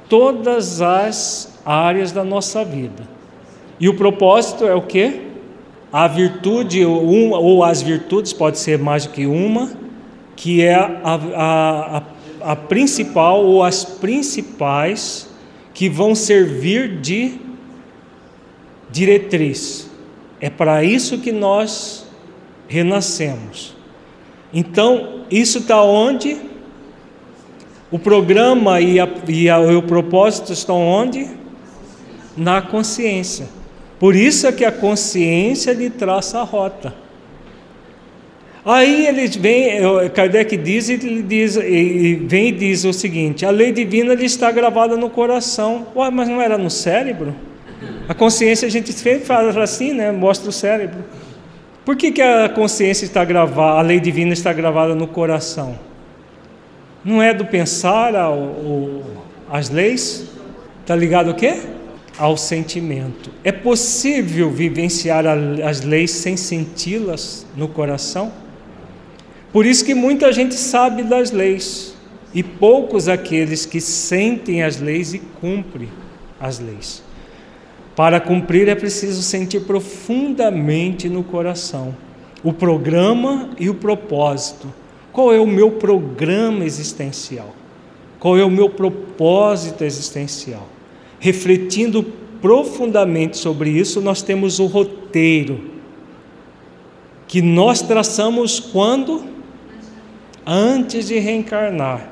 todas 0.10 0.82
as 0.82 1.60
áreas 1.66 2.12
da 2.12 2.24
nossa 2.24 2.66
vida. 2.66 3.04
E 3.80 3.88
o 3.88 3.94
propósito 3.96 4.66
é 4.66 4.74
o 4.74 4.82
que? 4.82 5.22
A 5.92 6.08
virtude, 6.08 6.84
uma, 6.84 7.38
ou 7.40 7.64
as 7.64 7.82
virtudes, 7.82 8.34
pode 8.34 8.58
ser 8.58 8.80
mais 8.80 9.06
do 9.06 9.12
que 9.12 9.26
uma, 9.26 9.72
que 10.36 10.62
é 10.64 10.76
a, 10.76 10.90
a, 11.04 11.98
a, 11.98 12.04
a 12.52 12.56
principal 12.56 13.44
ou 13.46 13.64
as 13.64 13.84
principais 13.84 15.30
que 15.74 15.88
vão 15.88 16.16
servir 16.16 17.00
de 17.00 17.34
diretriz. 18.90 19.90
É 20.42 20.50
para 20.50 20.84
isso 20.84 21.20
que 21.20 21.32
nós 21.32 22.06
renascemos. 22.68 23.76
Então, 24.54 25.26
isso 25.30 25.60
está 25.60 25.82
onde? 25.82 26.38
O 27.92 27.98
programa 27.98 28.80
e, 28.80 29.00
a, 29.00 29.10
e, 29.28 29.50
a, 29.50 29.60
e 29.60 29.76
o 29.76 29.82
propósito 29.82 30.54
estão 30.54 30.82
onde? 30.82 31.28
Na 32.38 32.62
consciência. 32.62 33.48
Por 34.00 34.16
isso 34.16 34.48
é 34.48 34.52
que 34.52 34.64
a 34.64 34.72
consciência 34.72 35.74
lhe 35.74 35.90
traça 35.90 36.40
a 36.40 36.44
rota. 36.44 36.94
Aí 38.64 39.08
ele 39.08 39.28
vem, 39.28 39.82
Kardec 40.14 40.56
diz, 40.58 40.90
ele 40.90 41.24
diz, 41.24 41.56
e 41.56 42.16
vem 42.16 42.50
e 42.50 42.52
diz 42.52 42.84
o 42.86 42.94
seguinte: 42.94 43.46
a 43.46 43.50
lei 43.50 43.72
divina 43.72 44.14
lhe 44.14 44.26
está 44.26 44.52
gravada 44.52 44.96
no 44.96 45.10
coração. 45.10 45.88
Ué, 45.96 46.10
mas 46.12 46.30
não 46.30 46.42
era 46.42 46.58
no 46.58 46.70
cérebro? 46.70 47.34
A 48.10 48.16
consciência 48.16 48.68
a 48.68 48.72
gente 48.72 48.92
sempre 48.92 49.24
fala 49.24 49.62
assim, 49.62 49.94
né? 49.94 50.12
Mostra 50.12 50.50
o 50.50 50.52
cérebro. 50.52 51.04
Por 51.86 51.96
que, 51.96 52.12
que 52.12 52.24
a 52.24 52.50
consciência 52.50 53.06
está 53.06 53.24
gravada, 53.24 53.78
a 53.78 53.84
lei 53.84 54.00
divina 54.00 54.34
está 54.34 54.52
gravada 54.52 54.96
no 54.96 55.06
coração? 55.06 55.78
Não 57.06 57.22
é 57.22 57.36
do 57.36 57.46
pensar 57.46 58.16
ao, 58.16 58.34
ao, 58.34 59.04
as 59.52 59.70
leis? 59.70 60.28
Está 60.82 60.96
ligado 60.96 61.30
ao 61.30 61.36
quê? 61.36 61.62
Ao 62.18 62.36
sentimento. 62.36 63.30
É 63.44 63.52
possível 63.52 64.50
vivenciar 64.50 65.28
a, 65.28 65.36
as 65.70 65.82
leis 65.82 66.10
sem 66.10 66.36
senti-las 66.36 67.46
no 67.56 67.68
coração? 67.68 68.32
Por 69.54 69.68
isso 69.68 69.86
que 69.86 69.94
muita 69.94 70.34
gente 70.34 70.56
sabe 70.56 71.04
das 71.04 71.30
leis, 71.30 71.94
e 72.34 72.42
poucos 72.42 73.08
aqueles 73.08 73.68
que 73.68 73.80
sentem 73.80 74.64
as 74.64 74.80
leis 74.80 75.14
e 75.14 75.20
cumprem 75.20 75.90
as 76.40 76.58
leis. 76.58 77.08
Para 78.00 78.22
cumprir 78.22 78.70
é 78.70 78.76
preciso 78.76 79.22
sentir 79.22 79.60
profundamente 79.60 81.10
no 81.10 81.22
coração 81.22 81.94
o 82.42 82.54
programa 82.54 83.50
e 83.60 83.70
o 83.70 83.74
propósito. 83.74 84.74
Qual 85.12 85.34
é 85.34 85.38
o 85.38 85.46
meu 85.46 85.72
programa 85.72 86.64
existencial? 86.64 87.54
Qual 88.18 88.38
é 88.38 88.46
o 88.46 88.50
meu 88.50 88.70
propósito 88.70 89.84
existencial? 89.84 90.66
Refletindo 91.20 92.02
profundamente 92.42 93.36
sobre 93.36 93.70
isso, 93.70 94.00
nós 94.00 94.22
temos 94.22 94.60
o 94.60 94.66
roteiro 94.66 95.60
que 97.28 97.42
nós 97.42 97.82
traçamos 97.82 98.62
quando? 98.62 99.26
Antes 100.48 101.10
de 101.10 101.20
reencarnar. 101.20 102.10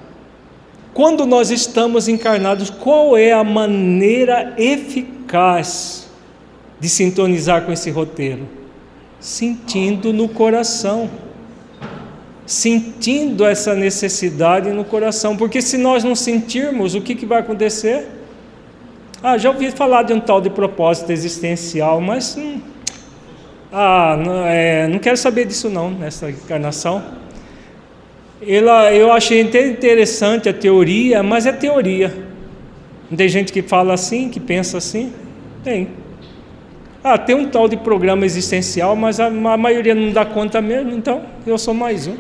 Quando 0.94 1.26
nós 1.26 1.50
estamos 1.50 2.10
encarnados, 2.10 2.70
qual 2.70 3.16
é 3.16 3.32
a 3.32 3.42
maneira 3.42 4.54
eficaz 4.58 5.17
de 6.80 6.90
sintonizar 6.90 7.64
com 7.64 7.72
esse 7.72 7.90
roteiro? 7.90 8.48
Sentindo 9.20 10.14
no 10.14 10.28
coração. 10.28 11.10
Sentindo 12.46 13.46
essa 13.46 13.76
necessidade 13.76 14.70
no 14.70 14.86
coração, 14.86 15.36
porque 15.36 15.62
se 15.62 15.78
nós 15.78 16.04
não 16.04 16.16
sentirmos, 16.16 16.96
o 16.96 17.02
que, 17.02 17.14
que 17.14 17.26
vai 17.26 17.40
acontecer? 17.40 18.08
Ah, 19.22 19.38
já 19.38 19.50
ouvi 19.50 19.72
falar 19.72 20.04
de 20.04 20.14
um 20.14 20.20
tal 20.20 20.40
de 20.40 20.50
propósito 20.50 21.12
existencial, 21.12 22.00
mas 22.00 22.38
hum, 22.38 22.62
ah, 23.72 24.18
não, 24.18 24.46
é, 24.46 24.88
não 24.88 24.98
quero 24.98 25.18
saber 25.18 25.46
disso 25.46 25.70
não 25.70 25.90
nessa 25.90 26.30
encarnação. 26.30 27.04
Ela, 28.42 28.94
eu 28.94 29.12
achei 29.12 29.42
interessante 29.42 30.48
a 30.48 30.54
teoria, 30.54 31.22
mas 31.24 31.46
é 31.46 31.52
teoria. 31.52 32.27
Não 33.10 33.18
tem 33.18 33.30
gente 33.30 33.54
que 33.54 33.62
fala 33.62 33.94
assim, 33.94 34.30
que 34.30 34.40
pensa 34.40 34.78
assim? 34.78 35.14
Tem. 35.64 35.90
Ah, 37.04 37.18
tem 37.18 37.36
um 37.36 37.50
tal 37.50 37.68
de 37.70 37.78
programa 37.78 38.26
existencial, 38.26 38.96
mas 38.96 39.20
a, 39.20 39.28
a 39.28 39.58
maioria 39.58 39.96
não 39.96 40.12
dá 40.12 40.26
conta 40.26 40.62
mesmo, 40.62 40.92
então 40.92 41.24
eu 41.46 41.58
sou 41.58 41.74
mais 41.74 42.08
um. 42.08 42.18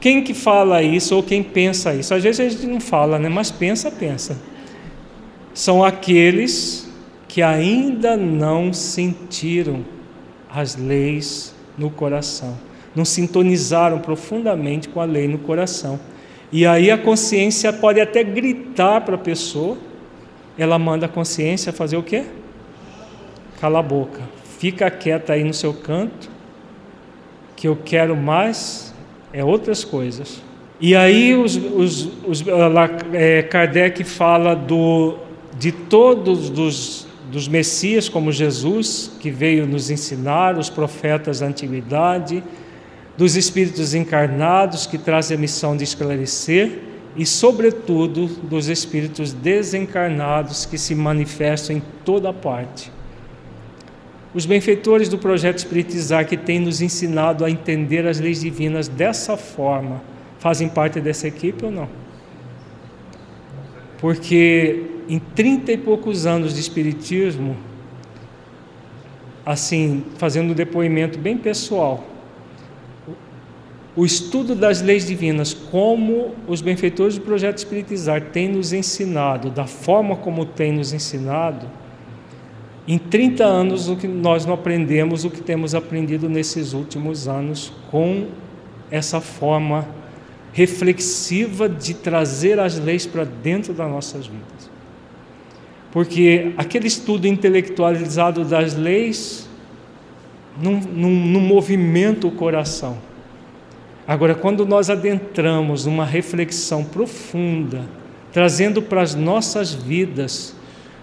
Quem 0.00 0.22
que 0.22 0.34
fala 0.34 0.82
isso 0.82 1.16
ou 1.16 1.22
quem 1.22 1.42
pensa 1.42 1.94
isso? 1.94 2.14
Às 2.14 2.22
vezes 2.22 2.40
a 2.40 2.48
gente 2.48 2.66
não 2.66 2.80
fala, 2.80 3.18
né? 3.18 3.28
mas 3.28 3.50
pensa, 3.50 3.90
pensa. 3.90 4.36
São 5.52 5.84
aqueles 5.84 6.90
que 7.28 7.42
ainda 7.42 8.16
não 8.16 8.72
sentiram 8.72 9.84
as 10.50 10.76
leis 10.76 11.54
no 11.76 11.90
coração, 11.90 12.56
não 12.94 13.04
sintonizaram 13.04 13.98
profundamente 13.98 14.88
com 14.88 15.00
a 15.00 15.04
lei 15.04 15.26
no 15.26 15.38
coração. 15.38 15.98
E 16.52 16.66
aí 16.66 16.90
a 16.90 16.98
consciência 16.98 17.72
pode 17.72 18.00
até 18.00 18.22
gritar 18.22 19.00
para 19.00 19.14
a 19.16 19.18
pessoa, 19.18 19.76
ela 20.56 20.78
manda 20.78 21.06
a 21.06 21.08
consciência 21.08 21.72
fazer 21.72 21.96
o 21.96 22.02
quê? 22.02 22.24
Cala 23.60 23.80
a 23.80 23.82
boca, 23.82 24.20
fica 24.58 24.90
quieta 24.90 25.32
aí 25.32 25.42
no 25.42 25.54
seu 25.54 25.74
canto, 25.74 26.30
que 27.56 27.66
eu 27.66 27.76
quero 27.84 28.16
mais 28.16 28.94
é 29.32 29.44
outras 29.44 29.84
coisas. 29.84 30.42
E 30.80 30.94
aí 30.94 31.34
os, 31.34 31.56
os, 31.56 32.10
os, 32.26 32.44
é, 33.12 33.42
Kardec 33.42 34.04
fala 34.04 34.54
do, 34.54 35.18
de 35.58 35.72
todos 35.72 36.50
os 36.50 37.06
dos 37.34 37.48
Messias 37.48 38.08
como 38.08 38.30
Jesus, 38.30 39.10
que 39.18 39.28
veio 39.28 39.66
nos 39.66 39.90
ensinar, 39.90 40.56
os 40.56 40.70
profetas 40.70 41.40
da 41.40 41.46
antiguidade, 41.46 42.44
dos 43.16 43.36
espíritos 43.36 43.94
encarnados 43.94 44.86
que 44.86 44.98
trazem 44.98 45.36
a 45.36 45.40
missão 45.40 45.76
de 45.76 45.84
esclarecer 45.84 46.78
e, 47.16 47.24
sobretudo, 47.24 48.26
dos 48.26 48.68
espíritos 48.68 49.32
desencarnados 49.32 50.66
que 50.66 50.76
se 50.76 50.94
manifestam 50.94 51.76
em 51.76 51.82
toda 52.04 52.32
parte. 52.32 52.90
Os 54.34 54.46
benfeitores 54.46 55.08
do 55.08 55.16
projeto 55.16 55.58
Espiritizar 55.58 56.26
que 56.26 56.36
têm 56.36 56.58
nos 56.58 56.82
ensinado 56.82 57.44
a 57.44 57.50
entender 57.50 58.04
as 58.06 58.18
leis 58.18 58.40
divinas 58.40 58.88
dessa 58.88 59.36
forma, 59.36 60.02
fazem 60.40 60.68
parte 60.68 61.00
dessa 61.00 61.28
equipe 61.28 61.64
ou 61.64 61.70
não? 61.70 61.88
Porque 64.00 64.82
em 65.08 65.20
trinta 65.20 65.70
e 65.70 65.78
poucos 65.78 66.26
anos 66.26 66.52
de 66.52 66.60
Espiritismo, 66.60 67.56
assim, 69.46 70.02
fazendo 70.18 70.50
um 70.50 70.54
depoimento 70.54 71.16
bem 71.16 71.38
pessoal, 71.38 72.04
o 73.96 74.04
estudo 74.04 74.54
das 74.54 74.82
leis 74.82 75.06
divinas, 75.06 75.54
como 75.54 76.34
os 76.48 76.60
benfeitores 76.60 77.16
do 77.16 77.20
projeto 77.20 77.58
Espiritizar 77.58 78.20
têm 78.32 78.48
nos 78.48 78.72
ensinado, 78.72 79.50
da 79.50 79.66
forma 79.66 80.16
como 80.16 80.44
têm 80.44 80.72
nos 80.72 80.92
ensinado, 80.92 81.66
em 82.86 82.98
30 82.98 83.44
anos 83.44 83.88
o 83.88 83.96
que 83.96 84.08
nós 84.08 84.44
não 84.44 84.54
aprendemos 84.54 85.24
o 85.24 85.30
que 85.30 85.40
temos 85.40 85.74
aprendido 85.74 86.28
nesses 86.28 86.72
últimos 86.72 87.28
anos 87.28 87.72
com 87.90 88.26
essa 88.90 89.20
forma 89.20 89.88
reflexiva 90.52 91.68
de 91.68 91.94
trazer 91.94 92.60
as 92.60 92.78
leis 92.78 93.06
para 93.06 93.24
dentro 93.24 93.72
das 93.72 93.88
nossas 93.90 94.26
vidas 94.26 94.74
porque 95.94 96.52
aquele 96.56 96.88
estudo 96.88 97.28
intelectualizado 97.28 98.44
das 98.44 98.74
leis 98.74 99.48
não, 100.60 100.72
não, 100.72 101.08
não 101.08 101.40
movimenta 101.40 102.26
o 102.26 102.32
coração. 102.32 102.98
Agora, 104.06 104.34
quando 104.34 104.66
nós 104.66 104.90
adentramos 104.90 105.86
numa 105.86 106.04
reflexão 106.04 106.84
profunda, 106.84 107.82
trazendo 108.32 108.82
para 108.82 109.00
as 109.00 109.14
nossas 109.14 109.72
vidas, 109.72 110.54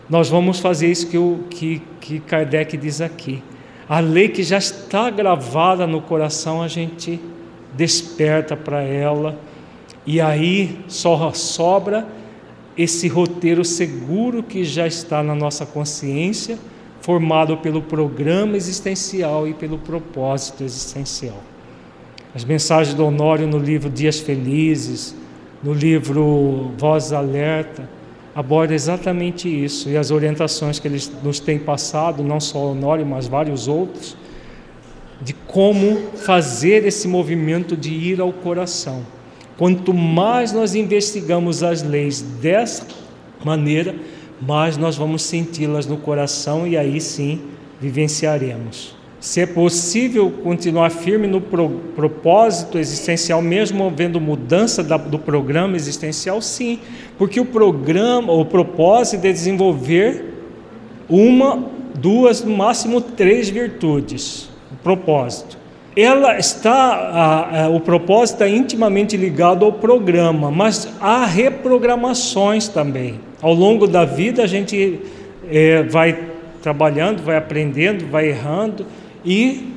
nós 0.07 0.29
vamos 0.29 0.59
fazer 0.59 0.91
isso 0.91 1.07
que, 1.07 1.17
o, 1.17 1.45
que, 1.49 1.81
que 1.99 2.19
Kardec 2.19 2.77
diz 2.77 3.01
aqui. 3.01 3.41
A 3.89 3.99
lei 3.99 4.29
que 4.29 4.43
já 4.43 4.57
está 4.57 5.09
gravada 5.09 5.87
no 5.87 6.01
coração, 6.01 6.61
a 6.61 6.67
gente 6.67 7.19
desperta 7.73 8.55
para 8.55 8.81
ela, 8.81 9.39
e 10.05 10.21
aí 10.21 10.79
só 10.87 11.33
sobra 11.33 12.07
esse 12.77 13.07
roteiro 13.07 13.65
seguro 13.65 14.43
que 14.43 14.63
já 14.63 14.85
está 14.85 15.23
na 15.23 15.33
nossa 15.33 15.65
consciência, 15.65 16.57
formado 17.01 17.57
pelo 17.57 17.81
programa 17.81 18.55
existencial 18.55 19.47
e 19.47 19.53
pelo 19.53 19.77
propósito 19.77 20.63
existencial. 20.63 21.50
As 22.33 22.43
mensagens 22.43 22.95
do 22.95 23.05
Honório 23.05 23.47
no 23.47 23.57
livro 23.57 23.89
Dias 23.89 24.19
Felizes, 24.19 25.15
no 25.61 25.73
livro 25.73 26.71
Voz 26.77 27.11
Alerta, 27.11 27.89
aborda 28.33 28.73
exatamente 28.73 29.49
isso 29.49 29.89
e 29.89 29.97
as 29.97 30.11
orientações 30.11 30.79
que 30.79 30.87
eles 30.87 31.11
nos 31.21 31.39
têm 31.39 31.59
passado, 31.59 32.23
não 32.23 32.39
só 32.39 32.71
Honório, 32.71 33.05
mas 33.05 33.27
vários 33.27 33.67
outros, 33.67 34.15
de 35.21 35.33
como 35.33 35.97
fazer 36.15 36.85
esse 36.85 37.07
movimento 37.07 37.75
de 37.75 37.93
ir 37.93 38.21
ao 38.21 38.31
coração 38.31 39.03
Quanto 39.61 39.93
mais 39.93 40.51
nós 40.51 40.73
investigamos 40.73 41.61
as 41.61 41.83
leis 41.83 42.19
dessa 42.19 42.83
maneira, 43.45 43.95
mais 44.41 44.75
nós 44.75 44.95
vamos 44.95 45.21
senti-las 45.21 45.85
no 45.85 45.97
coração 45.97 46.65
e 46.65 46.75
aí 46.75 46.99
sim 46.99 47.39
vivenciaremos. 47.79 48.95
Se 49.21 49.39
é 49.39 49.45
possível 49.45 50.33
continuar 50.43 50.89
firme 50.89 51.27
no 51.27 51.39
pro, 51.39 51.69
propósito 51.95 52.79
existencial, 52.79 53.39
mesmo 53.39 53.85
havendo 53.85 54.19
mudança 54.19 54.83
da, 54.83 54.97
do 54.97 55.19
programa 55.19 55.75
existencial, 55.75 56.41
sim, 56.41 56.79
porque 57.19 57.39
o 57.39 57.45
programa, 57.45 58.33
o 58.33 58.43
propósito 58.43 59.23
é 59.25 59.31
desenvolver 59.31 60.25
uma, 61.07 61.63
duas, 61.93 62.43
no 62.43 62.57
máximo 62.57 62.99
três 62.99 63.47
virtudes. 63.47 64.49
O 64.71 64.75
propósito 64.81 65.61
ela 65.95 66.39
está, 66.39 66.71
a, 66.71 67.65
a, 67.65 67.69
o 67.69 67.79
propósito 67.79 68.35
está 68.35 68.49
intimamente 68.49 69.17
ligado 69.17 69.65
ao 69.65 69.73
programa, 69.73 70.49
mas 70.49 70.87
há 70.99 71.25
reprogramações 71.25 72.67
também. 72.67 73.19
Ao 73.39 73.53
longo 73.53 73.85
da 73.85 74.03
vida 74.03 74.41
a 74.41 74.47
gente 74.47 74.99
é, 75.47 75.83
vai 75.83 76.17
trabalhando, 76.61 77.21
vai 77.21 77.35
aprendendo, 77.35 78.07
vai 78.07 78.29
errando 78.29 78.85
e 79.23 79.73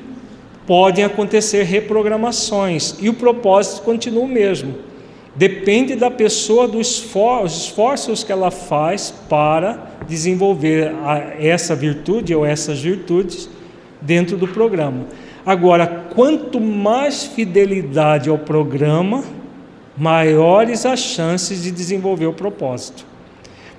podem 0.65 1.03
acontecer 1.03 1.63
reprogramações 1.63 2.95
e 2.99 3.09
o 3.09 3.13
propósito 3.13 3.83
continua 3.83 4.23
o 4.23 4.27
mesmo. 4.27 4.75
Depende 5.35 5.95
da 5.95 6.09
pessoa, 6.09 6.67
dos 6.67 7.03
esforços 7.45 8.23
que 8.23 8.31
ela 8.31 8.49
faz 8.49 9.13
para 9.29 9.91
desenvolver 10.07 10.93
essa 11.39 11.75
virtude 11.75 12.33
ou 12.33 12.45
essas 12.45 12.79
virtudes 12.79 13.49
dentro 14.01 14.37
do 14.37 14.47
programa. 14.47 15.05
Agora, 15.45 16.05
quanto 16.15 16.59
mais 16.59 17.25
fidelidade 17.25 18.29
ao 18.29 18.37
programa, 18.37 19.23
maiores 19.97 20.85
as 20.85 20.99
chances 20.99 21.63
de 21.63 21.71
desenvolver 21.71 22.27
o 22.27 22.33
propósito. 22.33 23.05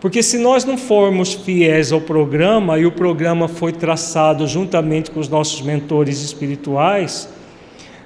Porque 0.06 0.22
se 0.22 0.38
nós 0.38 0.64
não 0.64 0.78
formos 0.78 1.34
fiéis 1.34 1.90
ao 1.90 2.00
programa 2.00 2.78
e 2.78 2.86
o 2.86 2.92
programa 2.92 3.48
foi 3.48 3.72
traçado 3.72 4.46
juntamente 4.46 5.10
com 5.10 5.18
os 5.18 5.28
nossos 5.28 5.60
mentores 5.62 6.22
espirituais, 6.22 7.28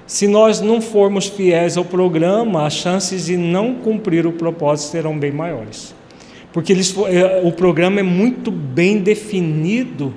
Se 0.07 0.27
nós 0.27 0.59
não 0.59 0.81
formos 0.81 1.27
fiéis 1.27 1.77
ao 1.77 1.85
programa, 1.85 2.65
as 2.65 2.73
chances 2.73 3.27
de 3.27 3.37
não 3.37 3.75
cumprir 3.75 4.25
o 4.25 4.31
propósito 4.31 4.89
serão 4.89 5.15
bem 5.15 5.31
maiores. 5.31 5.93
Porque 6.51 6.73
eles, 6.73 6.91
é, 7.07 7.39
o 7.43 7.51
programa 7.51 7.99
é 7.99 8.03
muito 8.03 8.49
bem 8.49 8.97
definido 8.97 10.11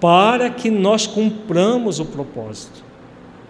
para 0.00 0.50
que 0.50 0.70
nós 0.70 1.04
cumpramos 1.04 1.98
o 1.98 2.04
propósito. 2.04 2.84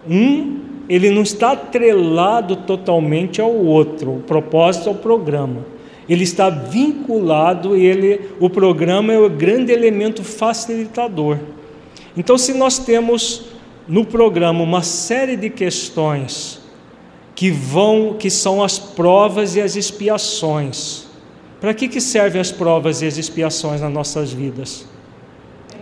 Um, 0.09 0.59
ele 0.89 1.11
não 1.11 1.21
está 1.21 1.51
atrelado 1.51 2.55
totalmente 2.55 3.39
ao 3.39 3.53
outro, 3.53 4.15
o 4.15 4.21
propósito 4.21 4.89
ao 4.89 4.95
programa. 4.95 5.76
Ele 6.07 6.23
está 6.23 6.49
vinculado, 6.49 7.75
ele, 7.75 8.21
o 8.39 8.49
programa 8.49 9.13
é 9.13 9.19
o 9.19 9.29
grande 9.29 9.71
elemento 9.71 10.23
facilitador. 10.23 11.37
Então, 12.15 12.37
se 12.37 12.53
nós 12.53 12.79
temos 12.79 13.45
no 13.87 14.05
programa 14.05 14.63
uma 14.63 14.83
série 14.83 15.35
de 15.35 15.49
questões 15.49 16.59
que 17.37 17.51
vão, 17.51 18.15
que 18.15 18.31
são 18.31 18.63
as 18.63 18.79
provas 18.79 19.55
e 19.55 19.61
as 19.61 19.75
expiações. 19.75 21.05
Para 21.61 21.71
que, 21.71 21.87
que 21.87 22.01
servem 22.01 22.41
as 22.41 22.51
provas 22.51 23.03
e 23.03 23.05
as 23.05 23.15
expiações 23.17 23.79
nas 23.79 23.93
nossas 23.93 24.33
vidas? 24.33 24.87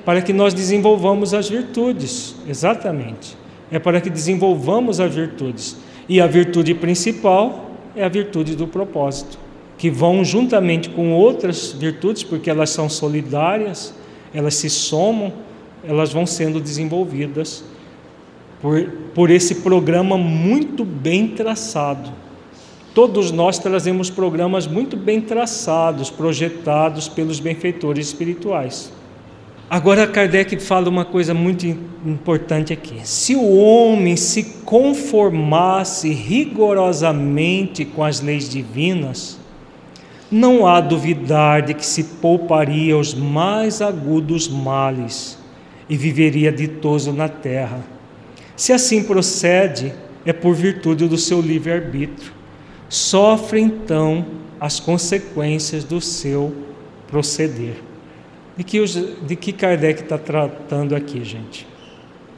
Para 0.04 0.22
que 0.22 0.34
nós 0.34 0.54
desenvolvamos 0.54 1.34
as 1.34 1.50
virtudes, 1.50 2.36
exatamente. 2.48 3.38
É 3.72 3.80
para 3.80 4.00
que 4.02 4.10
desenvolvamos 4.10 5.00
as 5.00 5.16
virtudes. 5.16 5.78
E 6.08 6.20
a 6.22 6.28
virtude 6.28 6.76
principal 6.76 7.72
é 7.96 8.04
a 8.04 8.10
virtude 8.10 8.56
do 8.56 8.68
propósito, 8.68 9.40
que 9.78 9.90
vão 9.90 10.24
juntamente 10.24 10.90
com 10.90 11.14
outras 11.14 11.72
virtudes, 11.72 12.24
porque 12.24 12.50
elas 12.50 12.70
são 12.70 12.90
solidárias, 12.90 13.94
elas 14.34 14.56
se 14.56 14.70
somam, 14.70 15.34
elas 15.84 16.12
vão 16.12 16.26
sendo 16.26 16.60
desenvolvidas 16.60 17.64
por, 18.62 18.84
por 19.14 19.30
esse 19.30 19.56
programa 19.56 20.18
muito 20.18 20.84
bem 20.84 21.28
traçado. 21.28 22.12
Todos 22.94 23.30
nós 23.32 23.60
trazemos 23.60 24.10
programas 24.10 24.66
muito 24.66 24.96
bem 24.96 25.20
traçados, 25.20 26.10
projetados 26.10 27.10
pelos 27.10 27.42
benfeitores 27.42 28.08
espirituais. 28.08 28.92
Agora 29.70 30.08
Kardec 30.08 30.58
fala 30.60 30.88
uma 30.90 31.04
coisa 31.04 31.34
muito 31.34 31.66
importante 32.06 32.72
aqui. 32.72 33.02
Se 33.04 33.36
o 33.36 33.58
homem 33.58 34.16
se 34.16 34.44
conformasse 34.64 36.14
rigorosamente 36.14 37.84
com 37.84 38.04
as 38.04 38.22
leis 38.22 38.48
divinas, 38.48 39.40
não 40.36 40.68
há 40.68 40.82
duvidar 40.82 41.62
de 41.62 41.74
que 41.74 41.86
se 41.86 42.04
pouparia 42.04 42.98
os 42.98 43.14
mais 43.14 43.82
agudos 43.82 44.48
males 44.48 45.38
e 45.90 45.96
viveria 45.96 46.52
ditoso 46.52 47.12
na 47.14 47.30
terra 47.30 47.96
se 48.56 48.72
assim 48.72 49.04
procede, 49.04 49.94
é 50.26 50.32
por 50.32 50.56
virtude 50.56 51.08
do 51.08 51.18
seu 51.18 51.42
livre-arbítrio. 51.42 52.32
Sofre 52.88 53.60
então 53.60 54.26
as 54.60 54.80
consequências 54.80 55.84
do 55.84 56.00
seu 56.00 56.56
proceder. 57.08 57.76
De 58.56 58.64
que, 58.64 58.84
de 58.86 59.36
que 59.36 59.52
Kardec 59.52 60.04
está 60.04 60.18
tratando 60.18 60.96
aqui, 60.96 61.24
gente? 61.26 61.68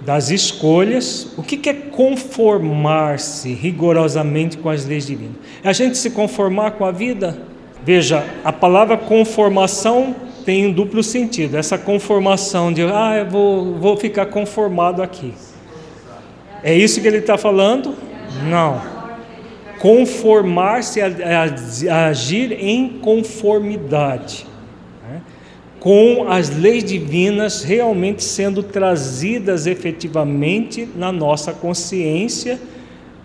Das 0.03 0.31
escolhas. 0.31 1.33
O 1.37 1.43
que 1.43 1.69
é 1.69 1.73
conformar-se 1.73 3.53
rigorosamente 3.53 4.57
com 4.57 4.69
as 4.69 4.85
leis 4.85 5.05
divinas? 5.05 5.35
É 5.63 5.69
a 5.69 5.73
gente 5.73 5.97
se 5.97 6.09
conformar 6.09 6.71
com 6.71 6.85
a 6.85 6.91
vida? 6.91 7.39
Veja, 7.88 8.21
a 8.43 8.51
palavra 8.51 8.97
conformação 8.97 10.13
tem 10.43 10.65
um 10.65 10.73
duplo 10.73 11.01
sentido. 11.01 11.55
Essa 11.55 11.77
conformação 11.77 12.73
de, 12.73 12.81
ah, 12.81 13.15
eu 13.19 13.29
vou, 13.29 13.75
vou 13.75 13.95
ficar 13.95 14.25
conformado 14.25 15.01
aqui. 15.01 15.33
É 16.61 16.75
isso 16.75 16.99
que 16.99 17.07
ele 17.07 17.19
está 17.19 17.38
falando? 17.38 17.95
Não. 18.49 18.81
Conformar-se 19.79 20.99
a, 20.99 21.07
a, 21.07 21.93
a, 21.95 22.07
agir 22.07 22.51
em 22.51 22.99
conformidade 22.99 24.45
né? 25.09 25.21
com 25.79 26.25
as 26.27 26.49
leis 26.49 26.83
divinas 26.83 27.63
realmente 27.63 28.21
sendo 28.21 28.61
trazidas 28.63 29.65
efetivamente 29.65 30.89
na 30.93 31.13
nossa 31.13 31.53
consciência 31.53 32.59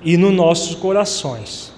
e 0.05 0.17
nos 0.17 0.33
nossos 0.33 0.77
corações. 0.77 1.73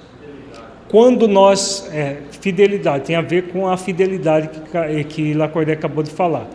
Quando 0.90 1.26
nós. 1.26 1.88
É, 1.90 2.18
fidelidade, 2.44 3.06
tem 3.06 3.16
a 3.16 3.22
ver 3.22 3.44
com 3.48 3.66
a 3.66 3.74
fidelidade 3.74 4.50
que, 4.50 5.04
que 5.04 5.32
Lacordaire 5.32 5.78
acabou 5.78 6.02
de 6.04 6.10
falar. 6.10 6.46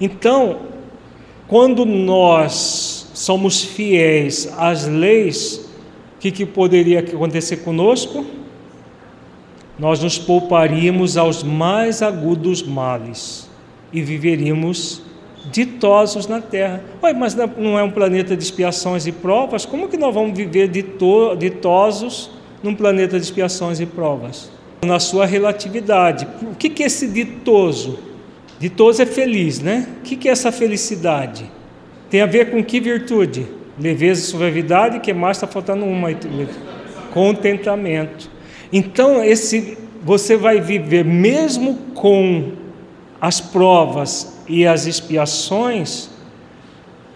Então, 0.00 0.60
quando 1.46 1.84
nós 1.84 3.10
somos 3.12 3.62
fiéis 3.62 4.50
às 4.56 4.86
leis, 4.86 5.70
o 6.16 6.20
que, 6.20 6.30
que 6.30 6.46
poderia 6.46 7.00
acontecer 7.00 7.58
conosco? 7.58 8.24
Nós 9.78 10.02
nos 10.02 10.18
pouparíamos 10.18 11.18
aos 11.18 11.42
mais 11.42 12.00
agudos 12.00 12.62
males 12.62 13.46
e 13.92 14.00
viveríamos 14.00 15.02
ditosos 15.52 16.26
na 16.26 16.40
terra. 16.40 16.82
Ué, 17.02 17.12
mas 17.12 17.34
não 17.34 17.78
é 17.78 17.82
um 17.82 17.90
planeta 17.90 18.34
de 18.34 18.42
expiações 18.42 19.06
e 19.06 19.12
provas? 19.12 19.66
Como 19.66 19.90
que 19.90 19.98
nós 19.98 20.14
vamos 20.14 20.34
viver 20.34 20.68
ditosos 20.68 22.30
num 22.62 22.74
planeta 22.74 23.18
de 23.18 23.24
expiações 23.26 23.78
e 23.78 23.84
provas? 23.84 24.53
Na 24.84 25.00
sua 25.00 25.26
relatividade. 25.26 26.26
O 26.42 26.54
que, 26.54 26.68
que 26.68 26.82
é 26.82 26.86
esse 26.86 27.08
ditoso? 27.08 27.98
Ditoso 28.58 29.02
é 29.02 29.06
feliz, 29.06 29.60
né? 29.60 29.88
O 29.98 30.02
que, 30.02 30.16
que 30.16 30.28
é 30.28 30.32
essa 30.32 30.52
felicidade? 30.52 31.50
Tem 32.10 32.20
a 32.20 32.26
ver 32.26 32.50
com 32.50 32.62
que 32.62 32.80
virtude? 32.80 33.46
Leveza 33.78 34.20
e 34.20 34.24
suavidade, 34.24 35.00
que 35.00 35.12
mais 35.12 35.36
está 35.36 35.46
faltando 35.46 35.84
uma. 35.84 36.08
Contentamento. 37.12 38.30
Então, 38.72 39.22
esse 39.22 39.76
você 40.04 40.36
vai 40.36 40.60
viver 40.60 41.04
mesmo 41.04 41.76
com 41.94 42.52
as 43.20 43.40
provas 43.40 44.38
e 44.46 44.66
as 44.66 44.86
expiações, 44.86 46.10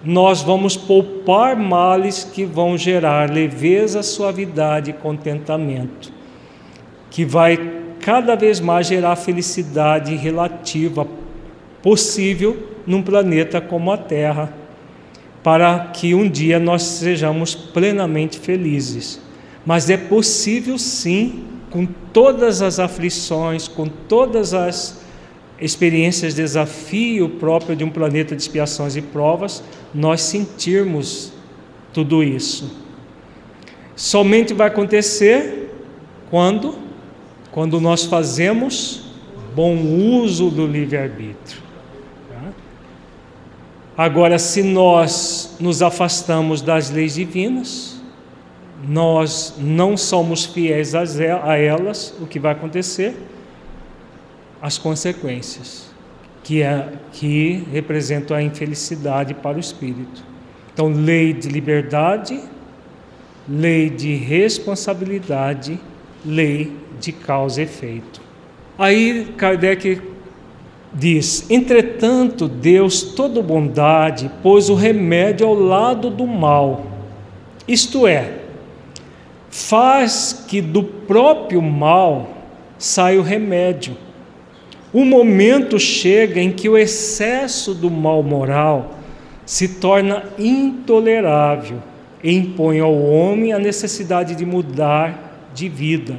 nós 0.02 0.40
vamos 0.40 0.74
poupar 0.74 1.54
males 1.54 2.24
que 2.24 2.44
vão 2.46 2.78
gerar 2.78 3.30
leveza, 3.30 4.02
suavidade 4.02 4.90
e 4.90 4.94
contentamento, 4.94 6.10
que 7.10 7.24
vai 7.24 7.78
cada 8.00 8.34
vez 8.34 8.60
mais 8.60 8.86
gerar 8.86 9.16
felicidade 9.16 10.14
relativa 10.14 11.06
possível 11.82 12.68
num 12.86 13.02
planeta 13.02 13.60
como 13.60 13.90
a 13.92 13.96
Terra 13.96 14.52
para 15.42 15.90
que 15.94 16.14
um 16.14 16.28
dia 16.28 16.58
nós 16.58 16.82
sejamos 16.82 17.54
plenamente 17.54 18.38
felizes. 18.38 19.20
Mas 19.64 19.88
é 19.88 19.96
possível 19.96 20.78
sim, 20.78 21.44
com 21.70 21.86
todas 22.12 22.62
as 22.62 22.78
aflições, 22.78 23.68
com 23.68 23.86
todas 23.86 24.54
as 24.54 25.00
experiências, 25.60 26.34
desafio 26.34 27.28
próprio 27.30 27.76
de 27.76 27.84
um 27.84 27.90
planeta 27.90 28.34
de 28.34 28.42
expiações 28.42 28.96
e 28.96 29.02
provas, 29.02 29.62
nós 29.94 30.22
sentirmos 30.22 31.32
tudo 31.92 32.22
isso. 32.22 32.70
Somente 33.96 34.54
vai 34.54 34.68
acontecer 34.68 35.74
quando? 36.30 36.87
Quando 37.58 37.80
nós 37.80 38.04
fazemos 38.04 39.00
bom 39.52 39.76
uso 39.76 40.48
do 40.48 40.64
livre-arbítrio. 40.64 41.60
Agora, 43.96 44.38
se 44.38 44.62
nós 44.62 45.56
nos 45.58 45.82
afastamos 45.82 46.62
das 46.62 46.88
leis 46.88 47.14
divinas, 47.14 48.00
nós 48.88 49.56
não 49.58 49.96
somos 49.96 50.44
fiéis 50.46 50.94
a 50.94 51.56
elas, 51.56 52.14
o 52.20 52.28
que 52.28 52.38
vai 52.38 52.52
acontecer? 52.52 53.16
As 54.62 54.78
consequências, 54.78 55.90
que, 56.44 56.62
é, 56.62 56.92
que 57.12 57.66
representam 57.72 58.36
a 58.36 58.40
infelicidade 58.40 59.34
para 59.34 59.56
o 59.56 59.60
espírito. 59.60 60.22
Então, 60.72 60.92
lei 60.92 61.32
de 61.32 61.48
liberdade, 61.48 62.40
lei 63.48 63.90
de 63.90 64.14
responsabilidade, 64.14 65.76
lei 66.24 66.86
de 67.00 67.12
causa 67.12 67.60
e 67.60 67.64
efeito. 67.64 68.20
Aí 68.78 69.32
Kardec 69.36 70.00
diz: 70.92 71.50
Entretanto, 71.50 72.48
Deus, 72.48 73.02
toda 73.02 73.42
bondade, 73.42 74.30
pôs 74.42 74.68
o 74.68 74.74
remédio 74.74 75.46
ao 75.46 75.54
lado 75.54 76.10
do 76.10 76.26
mal, 76.26 76.86
isto 77.66 78.06
é, 78.06 78.38
faz 79.50 80.44
que 80.48 80.60
do 80.60 80.82
próprio 80.82 81.60
mal 81.60 82.28
saia 82.78 83.18
o 83.18 83.22
remédio. 83.22 83.96
O 84.92 85.04
momento 85.04 85.78
chega 85.78 86.40
em 86.40 86.50
que 86.50 86.68
o 86.68 86.78
excesso 86.78 87.74
do 87.74 87.90
mal 87.90 88.22
moral 88.22 88.94
se 89.44 89.68
torna 89.68 90.24
intolerável 90.38 91.78
e 92.22 92.34
impõe 92.34 92.80
ao 92.80 92.94
homem 92.94 93.52
a 93.52 93.58
necessidade 93.58 94.34
de 94.34 94.46
mudar 94.46 95.50
de 95.54 95.68
vida. 95.68 96.16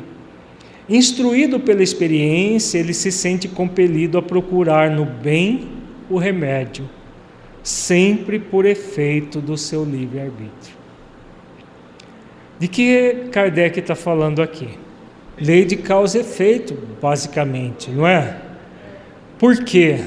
Instruído 0.90 1.60
pela 1.60 1.84
experiência, 1.84 2.80
ele 2.80 2.96
se 2.96 3.12
sente 3.12 3.48
compelido 3.48 4.18
a 4.18 4.22
procurar 4.24 4.90
no 4.90 5.06
bem 5.06 5.70
o 6.10 6.18
remédio, 6.18 6.90
sempre 7.62 8.40
por 8.40 8.66
efeito 8.66 9.40
do 9.40 9.56
seu 9.56 9.86
livre-arbítrio. 9.86 10.80
De 12.58 12.68
que 12.68 13.28
Kardec 13.32 13.80
está 13.80 13.94
falando 13.94 14.42
aqui? 14.42 14.68
Lei 15.40 15.64
de 15.64 15.78
causa 15.78 16.18
e 16.18 16.22
efeito, 16.22 16.76
basicamente, 17.00 17.92
não 17.92 18.08
é? 18.08 18.38
Por 19.38 19.64
quê? 19.64 20.00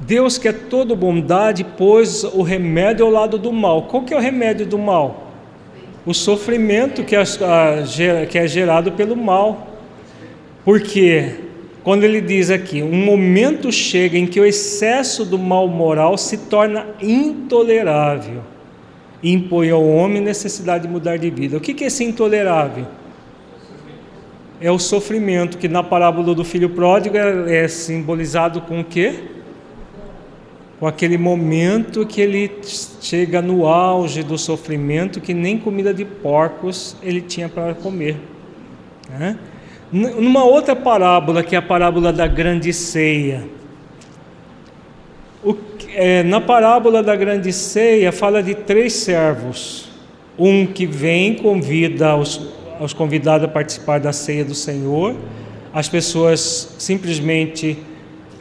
Deus 0.00 0.38
que 0.38 0.48
é 0.48 0.52
toda 0.52 0.96
bondade 0.96 1.62
pôs 1.62 2.24
o 2.24 2.42
remédio 2.42 3.04
ao 3.04 3.12
lado 3.12 3.38
do 3.38 3.52
mal. 3.52 3.82
Qual 3.82 4.02
que 4.02 4.14
é 4.14 4.16
o 4.16 4.20
remédio 4.20 4.64
do 4.64 4.78
mal? 4.78 5.30
O 6.06 6.14
sofrimento 6.14 7.04
que 7.04 7.14
é, 7.14 7.22
que 8.26 8.38
é 8.38 8.48
gerado 8.48 8.92
pelo 8.92 9.14
mal. 9.14 9.69
Porque 10.64 11.34
quando 11.82 12.04
ele 12.04 12.20
diz 12.20 12.50
aqui, 12.50 12.82
um 12.82 13.04
momento 13.04 13.72
chega 13.72 14.18
em 14.18 14.26
que 14.26 14.38
o 14.38 14.44
excesso 14.44 15.24
do 15.24 15.38
mal 15.38 15.66
moral 15.66 16.18
se 16.18 16.36
torna 16.36 16.86
intolerável 17.00 18.42
e 19.22 19.32
impõe 19.32 19.70
ao 19.70 19.86
homem 19.86 20.20
necessidade 20.20 20.86
de 20.86 20.92
mudar 20.92 21.16
de 21.16 21.30
vida. 21.30 21.56
O 21.56 21.60
que 21.60 21.82
é 21.82 21.86
esse 21.86 22.04
intolerável? 22.04 22.86
É 24.60 24.70
o 24.70 24.78
sofrimento, 24.78 25.56
que 25.56 25.68
na 25.68 25.82
parábola 25.82 26.34
do 26.34 26.44
filho 26.44 26.68
pródigo 26.68 27.16
é, 27.16 27.64
é 27.64 27.68
simbolizado 27.68 28.60
com 28.60 28.80
o 28.80 28.84
quê? 28.84 29.14
Com 30.78 30.86
aquele 30.86 31.16
momento 31.16 32.04
que 32.04 32.20
ele 32.20 32.50
chega 33.00 33.40
no 33.40 33.66
auge 33.66 34.22
do 34.22 34.36
sofrimento, 34.36 35.18
que 35.18 35.32
nem 35.32 35.58
comida 35.58 35.94
de 35.94 36.04
porcos 36.04 36.94
ele 37.02 37.22
tinha 37.22 37.48
para 37.48 37.74
comer. 37.74 38.16
Né? 39.08 39.38
Numa 39.92 40.44
outra 40.44 40.76
parábola, 40.76 41.42
que 41.42 41.54
é 41.56 41.58
a 41.58 41.62
parábola 41.62 42.12
da 42.12 42.26
grande 42.26 42.72
ceia, 42.72 43.44
o, 45.42 45.56
é, 45.94 46.22
na 46.22 46.40
parábola 46.40 47.02
da 47.02 47.16
grande 47.16 47.52
ceia 47.52 48.12
fala 48.12 48.42
de 48.42 48.54
três 48.54 48.92
servos. 48.92 49.88
Um 50.38 50.64
que 50.64 50.86
vem, 50.86 51.34
convida 51.34 52.14
os, 52.14 52.40
os 52.78 52.92
convidados 52.92 53.46
a 53.46 53.48
participar 53.48 53.98
da 53.98 54.12
ceia 54.12 54.44
do 54.44 54.54
Senhor. 54.54 55.16
As 55.72 55.88
pessoas 55.88 56.74
simplesmente 56.78 57.76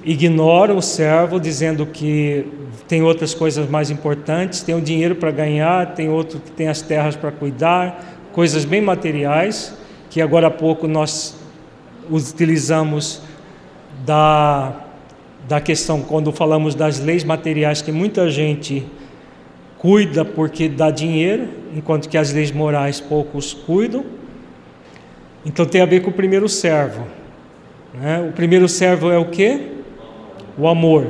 ignoram 0.03 0.77
o 0.77 0.81
servo, 0.81 1.39
dizendo 1.39 1.85
que 1.85 2.45
tem 2.87 3.01
outras 3.01 3.33
coisas 3.33 3.69
mais 3.69 3.89
importantes, 3.89 4.61
tem 4.61 4.75
o 4.75 4.81
dinheiro 4.81 5.15
para 5.15 5.31
ganhar, 5.31 5.93
tem 5.93 6.09
outro 6.09 6.39
que 6.39 6.51
tem 6.51 6.67
as 6.67 6.81
terras 6.81 7.15
para 7.15 7.31
cuidar, 7.31 8.19
coisas 8.31 8.65
bem 8.65 8.81
materiais, 8.81 9.75
que 10.09 10.21
agora 10.21 10.47
há 10.47 10.51
pouco 10.51 10.87
nós 10.87 11.38
utilizamos 12.09 13.21
da, 14.05 14.73
da 15.47 15.61
questão, 15.61 16.01
quando 16.01 16.31
falamos 16.31 16.75
das 16.75 16.99
leis 16.99 17.23
materiais, 17.23 17.81
que 17.81 17.91
muita 17.91 18.29
gente 18.29 18.85
cuida 19.77 20.25
porque 20.25 20.67
dá 20.67 20.91
dinheiro, 20.91 21.47
enquanto 21.75 22.09
que 22.09 22.17
as 22.17 22.33
leis 22.33 22.51
morais 22.51 22.99
poucos 22.99 23.53
cuidam. 23.53 24.05
Então 25.45 25.65
tem 25.65 25.81
a 25.81 25.85
ver 25.85 26.01
com 26.01 26.09
o 26.09 26.13
primeiro 26.13 26.49
servo. 26.49 27.07
Né? 27.93 28.19
O 28.29 28.33
primeiro 28.33 28.67
servo 28.67 29.09
é 29.09 29.17
o 29.17 29.25
que? 29.25 29.71
O 30.57 30.67
amor. 30.67 31.07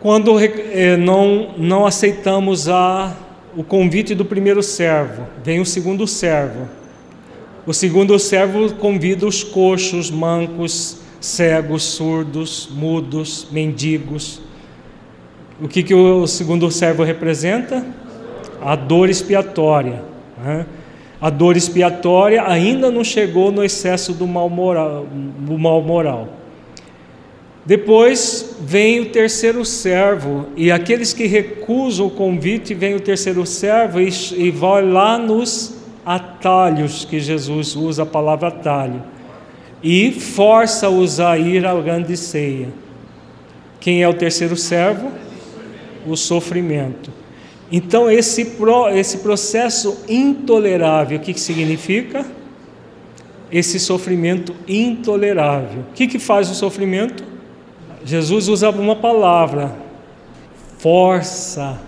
Quando 0.00 0.38
eh, 0.38 0.96
não, 0.96 1.54
não 1.56 1.86
aceitamos 1.86 2.68
a, 2.68 3.16
o 3.56 3.64
convite 3.64 4.14
do 4.14 4.24
primeiro 4.24 4.62
servo, 4.62 5.26
vem 5.42 5.60
o 5.60 5.66
segundo 5.66 6.06
servo. 6.06 6.68
O 7.68 7.74
segundo 7.74 8.18
servo 8.18 8.72
convida 8.76 9.26
os 9.26 9.44
coxos, 9.44 10.10
mancos, 10.10 11.02
cegos, 11.20 11.82
surdos, 11.82 12.66
mudos, 12.72 13.46
mendigos. 13.52 14.40
O 15.60 15.68
que, 15.68 15.82
que 15.82 15.94
o 15.94 16.26
segundo 16.26 16.70
servo 16.70 17.02
representa? 17.02 17.84
A 18.62 18.74
dor 18.74 19.10
expiatória. 19.10 20.02
Né? 20.42 20.64
A 21.20 21.28
dor 21.28 21.58
expiatória 21.58 22.42
ainda 22.42 22.90
não 22.90 23.04
chegou 23.04 23.52
no 23.52 23.62
excesso 23.62 24.14
do 24.14 24.26
mal 24.26 24.48
moral. 24.48 25.06
Do 25.40 25.58
mal 25.58 25.82
moral. 25.82 26.26
Depois 27.66 28.56
vem 28.62 29.00
o 29.00 29.10
terceiro 29.10 29.62
servo, 29.62 30.46
e 30.56 30.72
aqueles 30.72 31.12
que 31.12 31.26
recusam 31.26 32.06
o 32.06 32.10
convite, 32.10 32.72
vem 32.72 32.94
o 32.94 33.00
terceiro 33.00 33.44
servo 33.44 34.00
e, 34.00 34.08
e 34.38 34.50
vai 34.50 34.82
lá 34.82 35.18
nos 35.18 35.77
atalhos 36.08 37.04
que 37.04 37.20
Jesus 37.20 37.76
usa 37.76 38.04
a 38.04 38.06
palavra 38.06 38.48
atalho 38.48 39.02
e 39.82 40.10
força-os 40.10 41.20
a 41.20 41.36
ir 41.36 41.66
à 41.66 41.78
grande 41.78 42.16
ceia. 42.16 42.70
Quem 43.78 44.02
é 44.02 44.08
o 44.08 44.14
terceiro 44.14 44.56
servo? 44.56 45.12
O 46.06 46.16
sofrimento. 46.16 47.12
Então, 47.70 48.10
esse, 48.10 48.46
pro, 48.46 48.88
esse 48.88 49.18
processo 49.18 50.02
intolerável, 50.08 51.18
o 51.18 51.20
que, 51.20 51.34
que 51.34 51.40
significa? 51.40 52.24
Esse 53.52 53.78
sofrimento 53.78 54.56
intolerável. 54.66 55.80
O 55.90 55.92
que, 55.92 56.06
que 56.06 56.18
faz 56.18 56.48
o 56.48 56.54
sofrimento? 56.54 57.22
Jesus 58.02 58.48
usa 58.48 58.70
uma 58.70 58.96
palavra, 58.96 59.76
força. 60.78 61.78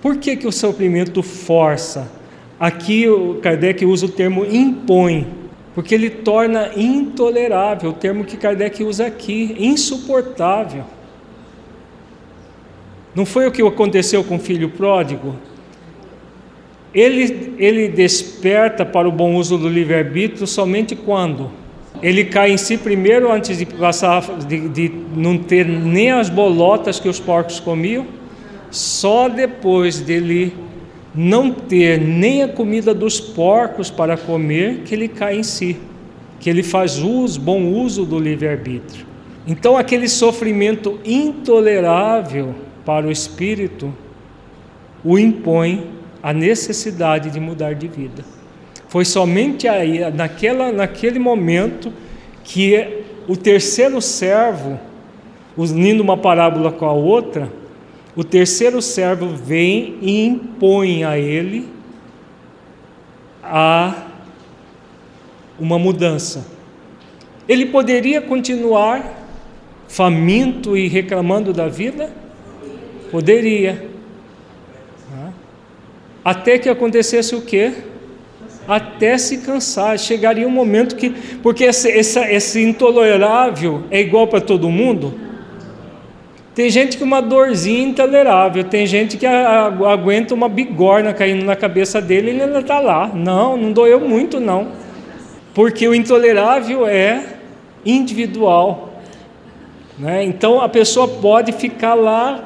Por 0.00 0.16
que, 0.16 0.36
que 0.36 0.46
o 0.46 0.52
sofrimento 0.52 1.22
força? 1.22 2.16
Aqui 2.58 3.08
o 3.08 3.36
Kardec 3.36 3.84
usa 3.86 4.06
o 4.06 4.08
termo 4.08 4.44
impõe, 4.44 5.26
porque 5.74 5.94
ele 5.94 6.10
torna 6.10 6.70
intolerável, 6.76 7.90
o 7.90 7.92
termo 7.92 8.24
que 8.24 8.36
Kardec 8.36 8.82
usa 8.82 9.06
aqui, 9.06 9.54
insuportável. 9.58 10.84
Não 13.14 13.24
foi 13.24 13.46
o 13.46 13.52
que 13.52 13.62
aconteceu 13.62 14.24
com 14.24 14.36
o 14.36 14.40
filho 14.40 14.70
pródigo? 14.70 15.36
Ele, 16.92 17.54
ele 17.58 17.88
desperta 17.88 18.84
para 18.84 19.08
o 19.08 19.12
bom 19.12 19.36
uso 19.36 19.56
do 19.56 19.68
livre-arbítrio 19.68 20.46
somente 20.46 20.96
quando? 20.96 21.50
Ele 22.02 22.24
cai 22.24 22.50
em 22.50 22.56
si 22.56 22.76
primeiro 22.76 23.30
antes 23.30 23.58
de 23.58 23.66
passar 23.66 24.22
de, 24.46 24.68
de 24.68 24.92
não 25.14 25.38
ter 25.38 25.66
nem 25.66 26.10
as 26.10 26.28
bolotas 26.28 26.98
que 26.98 27.08
os 27.08 27.20
porcos 27.20 27.60
comiam, 27.60 28.06
só 28.70 29.28
depois 29.28 30.00
dele 30.00 30.54
não 31.20 31.50
ter 31.50 32.00
nem 32.00 32.44
a 32.44 32.48
comida 32.48 32.94
dos 32.94 33.18
porcos 33.18 33.90
para 33.90 34.16
comer, 34.16 34.82
que 34.84 34.94
ele 34.94 35.08
cai 35.08 35.36
em 35.36 35.42
si, 35.42 35.76
que 36.38 36.48
ele 36.48 36.62
faz 36.62 36.98
uso, 36.98 37.40
bom 37.40 37.60
uso 37.72 38.04
do 38.04 38.20
livre-arbítrio. 38.20 39.04
Então, 39.44 39.76
aquele 39.76 40.08
sofrimento 40.08 41.00
intolerável 41.04 42.54
para 42.84 43.04
o 43.04 43.10
espírito 43.10 43.92
o 45.04 45.18
impõe 45.18 45.90
a 46.22 46.32
necessidade 46.32 47.30
de 47.30 47.40
mudar 47.40 47.74
de 47.74 47.88
vida. 47.88 48.24
Foi 48.86 49.04
somente 49.04 49.66
aí, 49.66 49.98
naquela, 50.12 50.70
naquele 50.70 51.18
momento, 51.18 51.92
que 52.44 53.02
o 53.26 53.36
terceiro 53.36 54.00
servo, 54.00 54.78
unindo 55.56 56.00
uma 56.00 56.16
parábola 56.16 56.70
com 56.70 56.86
a 56.86 56.92
outra, 56.92 57.50
o 58.18 58.24
terceiro 58.24 58.82
servo 58.82 59.28
vem 59.28 59.96
e 60.02 60.26
impõe 60.26 61.04
a 61.04 61.16
ele 61.16 61.68
a 63.40 64.08
uma 65.56 65.78
mudança. 65.78 66.44
Ele 67.48 67.66
poderia 67.66 68.20
continuar 68.20 69.24
faminto 69.86 70.76
e 70.76 70.88
reclamando 70.88 71.52
da 71.52 71.68
vida? 71.68 72.12
Poderia. 73.08 73.88
Até 76.24 76.58
que 76.58 76.68
acontecesse 76.68 77.36
o 77.36 77.42
quê? 77.42 77.72
Até 78.66 79.16
se 79.16 79.38
cansar. 79.38 79.96
Chegaria 79.96 80.48
um 80.48 80.50
momento 80.50 80.96
que. 80.96 81.10
Porque 81.40 81.62
esse, 81.62 81.88
esse, 81.88 82.18
esse 82.18 82.60
intolerável 82.64 83.84
é 83.92 84.00
igual 84.00 84.26
para 84.26 84.40
todo 84.40 84.68
mundo? 84.68 85.27
Tem 86.58 86.68
gente 86.70 86.98
com 86.98 87.04
uma 87.04 87.22
dorzinha 87.22 87.84
intolerável, 87.84 88.64
tem 88.64 88.84
gente 88.84 89.16
que 89.16 89.24
aguenta 89.24 90.34
uma 90.34 90.48
bigorna 90.48 91.14
caindo 91.14 91.44
na 91.44 91.54
cabeça 91.54 92.00
dele 92.00 92.26
e 92.26 92.34
ele 92.34 92.42
ainda 92.42 92.58
está 92.58 92.80
lá. 92.80 93.06
Não, 93.14 93.56
não 93.56 93.70
doeu 93.70 94.00
muito, 94.00 94.40
não. 94.40 94.72
Porque 95.54 95.86
o 95.86 95.94
intolerável 95.94 96.84
é 96.84 97.24
individual. 97.86 99.00
Né? 99.96 100.24
Então 100.24 100.60
a 100.60 100.68
pessoa 100.68 101.06
pode 101.06 101.52
ficar 101.52 101.94
lá 101.94 102.42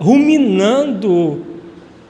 ruminando 0.00 1.44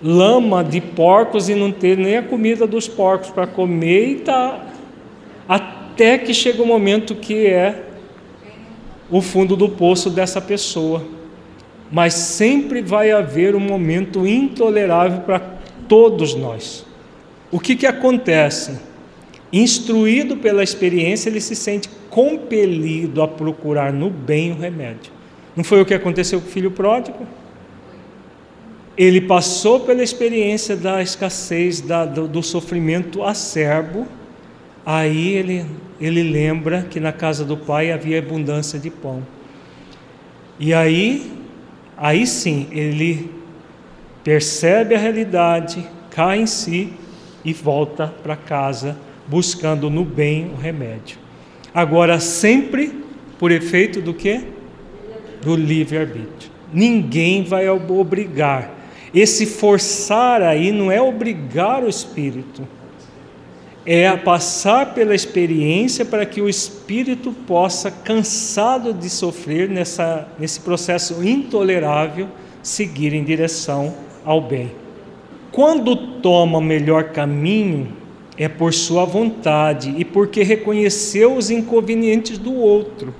lama 0.00 0.62
de 0.62 0.80
porcos 0.80 1.48
e 1.48 1.56
não 1.56 1.72
ter 1.72 1.98
nem 1.98 2.18
a 2.18 2.22
comida 2.22 2.64
dos 2.64 2.86
porcos 2.86 3.28
para 3.28 3.48
comer 3.48 4.06
e 4.06 4.14
tá 4.20 4.66
até 5.48 6.16
que 6.16 6.32
chega 6.32 6.62
o 6.62 6.66
momento 6.66 7.16
que 7.16 7.44
é 7.44 7.91
o 9.12 9.20
fundo 9.20 9.54
do 9.54 9.68
poço 9.68 10.10
dessa 10.10 10.40
pessoa. 10.40 11.06
Mas 11.92 12.14
sempre 12.14 12.82
vai 12.82 13.12
haver 13.12 13.54
um 13.54 13.60
momento 13.60 14.26
intolerável 14.26 15.20
para 15.20 15.38
todos 15.86 16.34
nós. 16.34 16.84
O 17.50 17.60
que, 17.60 17.76
que 17.76 17.86
acontece? 17.86 18.80
Instruído 19.52 20.38
pela 20.38 20.64
experiência, 20.64 21.28
ele 21.28 21.40
se 21.40 21.54
sente 21.54 21.88
compelido 22.10 23.22
a 23.22 23.28
procurar 23.28 23.92
no 23.92 24.10
bem 24.10 24.50
o 24.50 24.58
remédio. 24.58 25.12
Não 25.54 25.62
foi 25.62 25.80
o 25.80 25.84
que 25.84 25.94
aconteceu 25.94 26.40
com 26.40 26.48
o 26.48 26.50
filho 26.50 26.70
pródigo? 26.70 27.24
ele 28.96 29.20
passou 29.20 29.80
pela 29.80 30.02
experiência 30.02 30.76
da 30.76 31.02
escassez, 31.02 31.80
da, 31.80 32.04
do, 32.04 32.28
do, 32.28 32.42
sofrimento 32.42 33.22
acerbo, 33.22 34.06
aí 34.84 35.34
ele, 35.34 35.66
ele 36.00 36.22
lembra 36.22 36.82
que 36.82 36.98
na 36.98 37.12
casa 37.12 37.44
do 37.44 37.56
pai 37.56 37.92
havia 37.92 38.18
abundância 38.18 38.78
de 38.78 38.90
pão. 38.90 39.22
E 40.58 40.72
aí, 40.72 41.32
aí 41.96 42.26
sim, 42.26 42.68
ele 42.70 43.30
percebe 44.22 44.94
a 44.94 44.98
realidade, 44.98 45.86
cai 46.10 46.40
em 46.40 46.46
si 46.46 46.92
e 47.44 47.52
volta 47.52 48.06
para 48.22 48.36
casa, 48.36 48.96
buscando 49.26 49.90
no 49.90 50.04
bem 50.04 50.50
o 50.56 50.60
remédio. 50.60 51.18
Agora, 51.74 52.20
sempre 52.20 53.04
por 53.38 53.50
efeito 53.50 54.00
do 54.00 54.12
que? 54.12 54.40
Do 55.42 55.56
livre-arbítrio. 55.56 56.50
Ninguém 56.72 57.42
vai 57.42 57.68
obrigar 57.68 58.82
esse 59.14 59.44
forçar 59.44 60.40
aí 60.40 60.72
não 60.72 60.90
é 60.90 61.00
obrigar 61.00 61.82
o 61.84 61.88
espírito, 61.88 62.66
é 63.84 64.16
passar 64.16 64.94
pela 64.94 65.14
experiência 65.14 66.04
para 66.04 66.24
que 66.24 66.40
o 66.40 66.48
espírito 66.48 67.32
possa, 67.32 67.90
cansado 67.90 68.92
de 68.92 69.10
sofrer 69.10 69.68
nessa, 69.68 70.28
nesse 70.38 70.60
processo 70.60 71.22
intolerável, 71.26 72.28
seguir 72.62 73.12
em 73.12 73.24
direção 73.24 73.94
ao 74.24 74.40
bem. 74.40 74.70
Quando 75.50 76.20
toma 76.20 76.58
o 76.58 76.62
melhor 76.62 77.10
caminho, 77.10 77.88
é 78.38 78.48
por 78.48 78.72
sua 78.72 79.04
vontade 79.04 79.94
e 79.98 80.04
porque 80.04 80.42
reconheceu 80.42 81.36
os 81.36 81.50
inconvenientes 81.50 82.38
do 82.38 82.54
outro. 82.54 83.14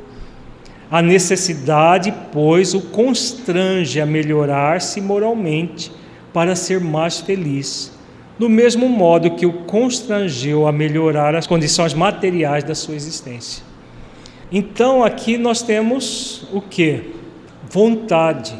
A 0.91 1.03
necessidade, 1.03 2.13
pois, 2.33 2.75
o 2.75 2.81
constrange 2.81 4.01
a 4.01 4.07
melhorar-se 4.07 5.01
moralmente 5.01 5.93
para 6.33 6.55
ser 6.55 6.81
mais 6.81 7.21
feliz, 7.21 7.93
do 8.39 8.49
mesmo 8.49 8.89
modo 8.89 9.33
que 9.33 9.47
o 9.47 9.53
constrangeu 9.53 10.67
a 10.67 10.73
melhorar 10.73 11.35
as 11.35 11.47
condições 11.47 11.95
materiais 11.95 12.65
da 12.65 12.75
sua 12.75 12.95
existência. 12.95 13.63
Então 14.51 15.03
aqui 15.03 15.37
nós 15.37 15.63
temos 15.63 16.47
o 16.53 16.61
que? 16.61 17.13
Vontade. 17.71 18.55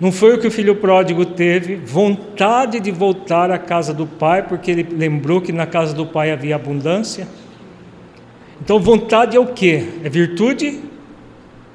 Não 0.00 0.10
foi 0.10 0.34
o 0.34 0.40
que 0.40 0.46
o 0.46 0.50
filho 0.50 0.76
pródigo 0.76 1.24
teve, 1.24 1.76
vontade 1.76 2.80
de 2.80 2.90
voltar 2.90 3.50
à 3.50 3.58
casa 3.58 3.94
do 3.94 4.06
pai, 4.06 4.42
porque 4.42 4.70
ele 4.70 4.86
lembrou 4.90 5.40
que 5.40 5.52
na 5.52 5.66
casa 5.66 5.94
do 5.94 6.04
pai 6.04 6.30
havia 6.30 6.56
abundância. 6.56 7.28
Então, 8.60 8.80
vontade 8.80 9.36
é 9.36 9.40
o 9.40 9.46
que? 9.46 9.88
É 10.02 10.08
virtude? 10.08 10.80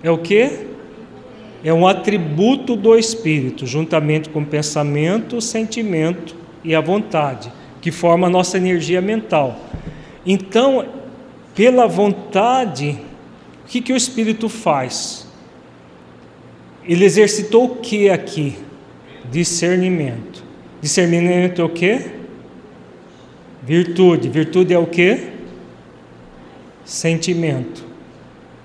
é 0.04 0.10
o 0.10 0.18
que? 0.18 0.68
É 1.64 1.74
um 1.74 1.86
atributo 1.86 2.76
do 2.76 2.98
espírito, 2.98 3.66
juntamente 3.66 4.30
com 4.30 4.44
pensamento, 4.44 5.42
sentimento 5.42 6.36
e 6.64 6.76
a 6.76 6.82
vontade, 6.82 7.52
que 7.82 7.92
forma 7.92 8.28
a 8.28 8.30
nossa 8.30 8.58
energia 8.58 9.02
mental. 9.02 9.60
Então, 10.26 10.86
pela 11.56 11.88
vontade, 11.88 13.00
o 13.64 13.68
que, 13.68 13.82
que 13.82 13.94
o 13.94 13.98
espírito 13.98 14.50
faz? 14.50 15.28
Ele 16.86 17.06
exercitou 17.06 17.66
o 17.66 17.76
que 17.78 18.10
aqui? 18.10 18.58
Discernimento. 19.32 20.44
Discernimento 20.82 21.62
é 21.62 21.64
o 21.64 21.70
que? 21.70 22.02
Virtude. 23.62 24.30
Virtude 24.30 24.74
é 24.74 24.80
o 24.80 24.88
que? 24.88 25.28
Sentimento. 26.84 27.86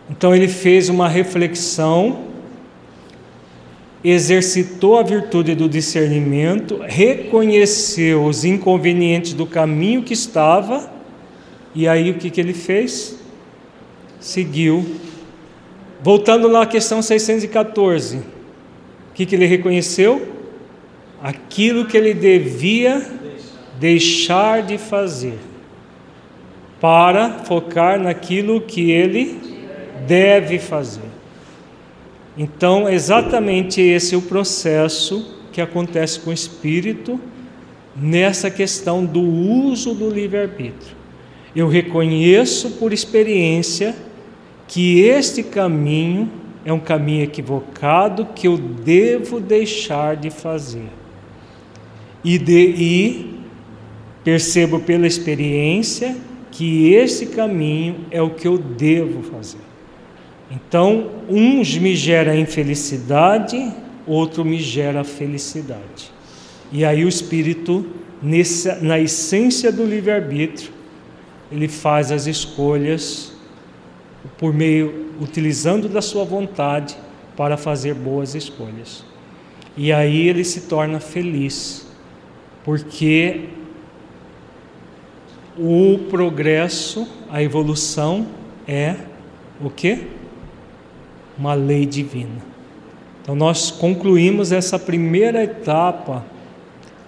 Então 0.09 0.35
ele 0.35 0.49
fez 0.49 0.89
uma 0.89 1.09
reflexão, 1.09 2.34
exercitou 4.05 4.99
a 4.99 5.03
virtude 5.03 5.55
do 5.55 5.67
discernimento, 5.67 6.79
reconheceu 6.87 8.27
os 8.27 8.45
inconvenientes 8.45 9.33
do 9.33 9.47
caminho 9.47 10.03
que 10.03 10.13
estava, 10.13 10.93
e 11.75 11.89
aí 11.89 12.11
o 12.11 12.15
que, 12.15 12.29
que 12.29 12.39
ele 12.39 12.53
fez? 12.53 13.19
Seguiu. 14.21 14.85
Voltando 16.03 16.49
lá 16.49 16.65
à 16.65 16.67
questão 16.67 17.01
614, 17.01 18.19
o 18.19 18.23
que, 19.15 19.25
que 19.25 19.35
ele 19.35 19.47
reconheceu? 19.47 20.29
Aquilo 21.23 21.87
que 21.87 21.97
ele 21.97 22.13
devia 22.13 23.03
deixar 23.81 24.63
de 24.63 24.77
fazer, 24.77 25.39
para 26.79 27.45
focar 27.45 27.99
naquilo 27.99 28.61
que 28.61 28.91
ele 28.91 29.41
deve 30.07 30.59
fazer. 30.59 31.04
Então, 32.37 32.89
exatamente 32.89 33.81
esse 33.81 34.15
é 34.15 34.19
o 34.19 34.23
processo 34.23 35.39
que 35.53 35.61
acontece 35.61 36.19
com 36.19 36.31
o 36.31 36.33
espírito 36.33 37.21
nessa 37.95 38.51
questão 38.51 39.05
do 39.05 39.21
uso 39.21 39.95
do 39.95 40.11
livre-arbítrio. 40.11 40.97
Eu 41.55 41.69
reconheço 41.69 42.73
por 42.73 42.93
experiência 42.93 43.95
que 44.67 45.03
este 45.03 45.43
caminho 45.43 46.29
é 46.65 46.73
um 46.73 46.81
caminho 46.81 47.23
equivocado 47.23 48.27
que 48.35 48.49
eu 48.49 48.57
devo 48.59 49.39
deixar 49.39 50.17
de 50.17 50.31
fazer. 50.31 50.89
E, 52.25 52.39
de, 52.39 52.75
e 52.77 53.41
percebo 54.25 54.81
pela 54.81 55.07
experiência 55.07 56.17
que 56.51 56.93
esse 56.95 57.27
caminho 57.27 58.07
é 58.11 58.21
o 58.21 58.31
que 58.31 58.49
eu 58.49 58.59
devo 58.59 59.23
fazer. 59.23 59.74
Então, 60.51 61.11
uns 61.29 61.77
me 61.79 61.97
gera 61.97 62.37
infelicidade, 62.37 63.73
outro 64.07 64.45
me 64.45 64.59
gera 64.59 65.03
felicidade. 65.03 66.13
E 66.71 66.85
aí 66.85 67.05
o 67.05 67.09
espírito, 67.09 67.87
na 68.83 68.99
essência 68.99 69.73
do 69.73 69.85
livre-arbítrio, 69.85 70.71
ele 71.51 71.69
faz 71.69 72.11
as 72.11 72.27
escolhas 72.27 73.33
por 74.39 74.53
meio 74.53 75.11
utilizando 75.21 75.89
da 75.89 76.03
sua 76.03 76.25
vontade 76.25 76.97
para 77.37 77.57
fazer 77.57 77.95
boas 77.95 78.35
escolhas. 78.35 79.05
E 79.77 79.93
aí 79.93 80.29
ele 80.29 80.45
se 80.45 80.63
torna 80.63 81.01
feliz, 81.01 81.87
porque 82.65 83.45
o 85.59 85.99
progresso, 86.11 87.07
a 87.31 87.43
evolução 87.43 88.27
é 88.67 88.97
o 89.61 89.71
que? 89.71 90.07
Uma 91.39 91.55
lei 91.55 91.87
divina. 91.87 92.55
Então, 93.23 93.35
nós 93.35 93.71
concluímos 93.71 94.53
essa 94.53 94.79
primeira 94.79 95.43
etapa 95.43 96.25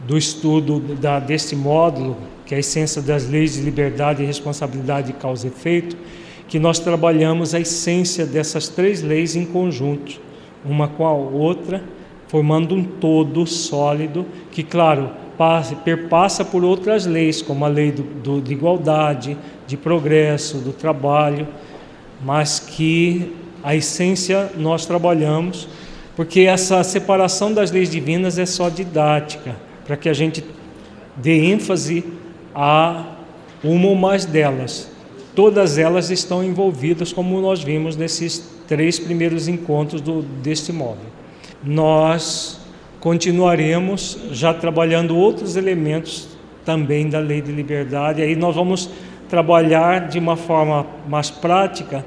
do 0.01 0.17
estudo 0.17 0.81
da, 0.95 1.19
deste 1.19 1.55
módulo, 1.55 2.17
que 2.45 2.55
é 2.55 2.57
a 2.57 2.61
essência 2.61 3.03
das 3.03 3.29
leis 3.29 3.55
de 3.55 3.61
liberdade 3.61 4.25
responsabilidade 4.25 5.09
de 5.09 5.13
causa 5.15 5.47
e 5.47 5.51
efeito, 5.51 5.97
que 6.49 6.59
nós 6.59 6.79
trabalhamos 6.79 7.55
a 7.55 7.61
essência 7.61 8.25
dessas 8.25 8.69
três 8.69 9.03
leis 9.03 9.35
em 9.35 9.45
conjunto, 9.45 10.21
uma 10.65 10.89
com 10.89 11.07
a 11.07 11.13
outra, 11.13 11.83
formando 12.29 12.75
um 12.75 12.85
todo 12.85 13.47
sólido, 13.47 14.25
que, 14.51 14.63
claro, 14.63 15.11
passa, 15.37 15.75
perpassa 15.77 16.45
por 16.45 16.65
outras 16.65 17.05
leis, 17.05 17.43
como 17.43 17.65
a 17.65 17.69
lei 17.69 17.93
do, 17.93 18.03
do, 18.03 18.41
de 18.41 18.53
igualdade, 18.53 19.37
de 19.67 19.77
progresso, 19.77 20.59
do 20.59 20.73
trabalho, 20.73 21.47
mas 22.25 22.59
que 22.59 23.33
a 23.67 23.75
essência 23.75 24.53
nós 24.57 24.87
trabalhamos, 24.87 25.69
porque 26.15 26.43
essa 26.43 26.85
separação 26.85 27.53
das 27.53 27.73
leis 27.73 27.91
divinas 27.91 28.39
é 28.39 28.47
só 28.47 28.69
didática, 28.69 29.57
para 29.85 29.97
que 29.97 30.09
a 30.09 30.13
gente 30.13 30.45
dê 31.17 31.51
ênfase 31.51 32.05
a 32.55 33.17
uma 33.65 33.89
ou 33.89 33.97
mais 33.97 34.25
delas. 34.25 34.89
Todas 35.35 35.79
elas 35.79 36.11
estão 36.11 36.45
envolvidas, 36.45 37.13
como 37.13 37.41
nós 37.41 37.61
vimos 37.61 37.97
nesses 37.97 38.49
três 38.69 39.01
primeiros 39.01 39.49
encontros 39.49 40.01
do, 40.01 40.23
deste 40.23 40.73
módulo. 40.73 41.11
Nós 41.65 42.61
continuaremos 43.01 44.17
já 44.31 44.55
trabalhando 44.55 45.17
outros 45.17 45.57
elementos 45.57 46.29
também 46.65 47.09
da 47.09 47.19
lei 47.19 47.43
de 47.43 47.51
liberdade, 47.51 48.23
aí 48.23 48.37
nós 48.37 48.55
vamos 48.55 48.89
trabalhar 49.29 50.09
de 50.09 50.21
uma 50.21 50.37
forma 50.37 50.87
mais 51.09 51.31
prática 51.33 52.05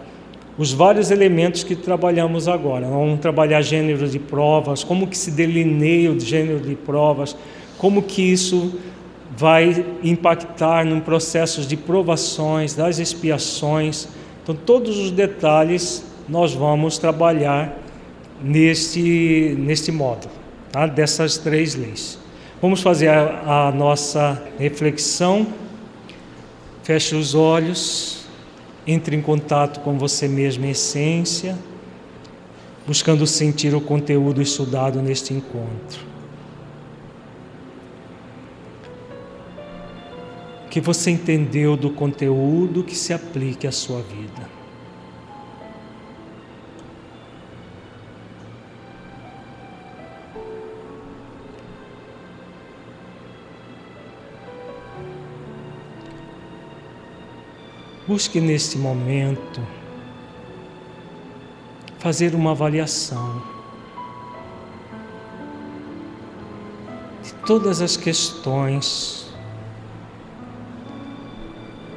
os 0.60 0.73
vários 0.73 1.10
elementos 1.10 1.64
que 1.64 1.73
trabalhamos 1.73 2.49
agora. 2.49 2.86
Vamos 2.86 3.22
trabalhar 3.22 3.61
gênero 3.61 4.06
de 4.10 4.19
provas, 4.19 4.84
como 4.84 5.07
que 5.07 5.18
se 5.18 5.31
delineia 5.31 6.11
o 6.11 6.19
gênero 6.19 6.60
de 6.60 6.76
provas, 6.76 7.34
como 7.77 8.03
que 8.03 8.22
isso 8.22 8.77
vai 9.38 9.86
impactar 10.03 10.84
no 10.84 10.99
processo 10.99 11.61
de 11.61 11.77
provações, 11.77 12.76
das 12.76 12.99
expiações. 12.99 14.10
Então, 14.44 14.53
todos 14.53 14.98
os 14.98 15.11
detalhes 15.11 16.03
nós 16.27 16.53
vamos 16.53 16.98
trabalhar 16.98 17.80
neste, 18.44 19.56
neste 19.57 19.94
módulo, 19.94 20.34
tá? 20.73 20.86
dessas 20.88 21.38
três 21.38 21.73
leis. 21.73 22.19
Vamos 22.61 22.81
fazer 22.81 23.07
a, 23.07 23.69
a 23.69 23.72
nossa 23.72 24.44
reflexão. 24.60 25.48
Feche 26.84 27.15
os 27.15 27.34
olhos. 27.34 28.19
Entre 28.91 29.16
em 29.16 29.22
contato 29.22 29.82
com 29.82 29.99
você 29.99 30.28
mesmo 30.28 30.66
em 30.66 30.72
essência, 30.72 31.56
buscando 32.88 33.28
sentir 33.28 33.76
o 33.76 33.80
conteúdo 33.80 34.41
estudado 34.41 34.99
neste 34.99 35.32
encontro. 35.32 36.07
Que 40.72 40.82
você 40.82 41.11
entendeu 41.11 41.78
do 41.78 41.91
conteúdo 41.91 42.84
que 42.84 42.95
se 42.95 43.14
aplique 43.14 43.68
à 43.68 43.72
sua 43.72 44.02
vida. 44.02 44.59
Busque 58.10 58.41
neste 58.41 58.76
momento 58.76 59.61
fazer 61.99 62.34
uma 62.34 62.53
avaliação 62.53 63.40
de 67.22 67.31
todas 67.45 67.84
as 67.84 67.95
questões 67.95 69.31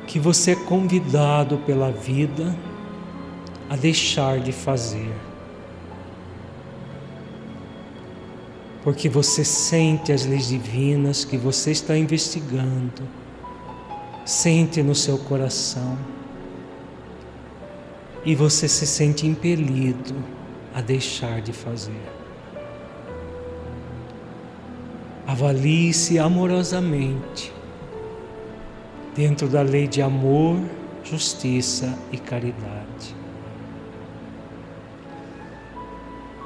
que 0.06 0.18
você 0.18 0.50
é 0.50 0.54
convidado 0.54 1.56
pela 1.64 1.90
vida 1.90 2.54
a 3.70 3.74
deixar 3.74 4.38
de 4.38 4.52
fazer. 4.52 5.14
Porque 8.84 9.08
você 9.08 9.42
sente 9.46 10.12
as 10.12 10.26
leis 10.26 10.48
divinas 10.48 11.24
que 11.24 11.38
você 11.38 11.70
está 11.70 11.96
investigando 11.96 13.21
sente 14.24 14.82
no 14.82 14.94
seu 14.94 15.18
coração 15.18 15.98
e 18.24 18.34
você 18.34 18.68
se 18.68 18.86
sente 18.86 19.26
impelido 19.26 20.14
a 20.74 20.80
deixar 20.80 21.40
de 21.40 21.52
fazer. 21.52 22.02
Avalie-se 25.26 26.18
amorosamente 26.18 27.52
dentro 29.14 29.48
da 29.48 29.62
lei 29.62 29.86
de 29.86 30.00
amor, 30.00 30.58
justiça 31.04 31.98
e 32.10 32.18
caridade. 32.18 33.16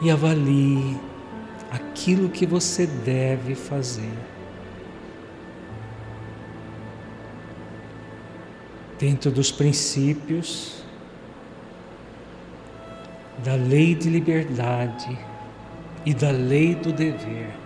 E 0.03 0.11
avalie 0.11 0.97
aquilo 1.71 2.29
que 2.29 2.47
você 2.47 2.87
deve 2.87 3.55
fazer. 3.55 4.36
Dentro 8.99 9.31
dos 9.31 9.51
princípios 9.53 10.83
da 13.45 13.55
lei 13.55 13.95
de 13.95 14.09
liberdade 14.09 15.19
e 16.05 16.15
da 16.15 16.31
lei 16.31 16.75
do 16.75 16.93
dever. 16.93 17.66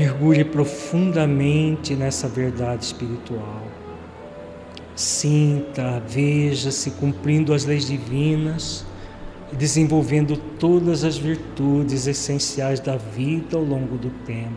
Mergulhe 0.00 0.46
profundamente 0.46 1.94
nessa 1.94 2.26
verdade 2.26 2.86
espiritual. 2.86 3.66
Sinta, 4.96 6.02
veja-se 6.08 6.92
cumprindo 6.92 7.52
as 7.52 7.66
leis 7.66 7.84
divinas 7.84 8.86
e 9.52 9.56
desenvolvendo 9.56 10.38
todas 10.58 11.04
as 11.04 11.18
virtudes 11.18 12.06
essenciais 12.06 12.80
da 12.80 12.96
vida 12.96 13.58
ao 13.58 13.62
longo 13.62 13.98
do 13.98 14.08
tempo, 14.24 14.56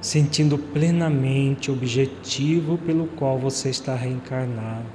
sentindo 0.00 0.56
plenamente 0.56 1.68
o 1.68 1.74
objetivo 1.74 2.78
pelo 2.78 3.08
qual 3.08 3.40
você 3.40 3.70
está 3.70 3.96
reencarnado. 3.96 4.86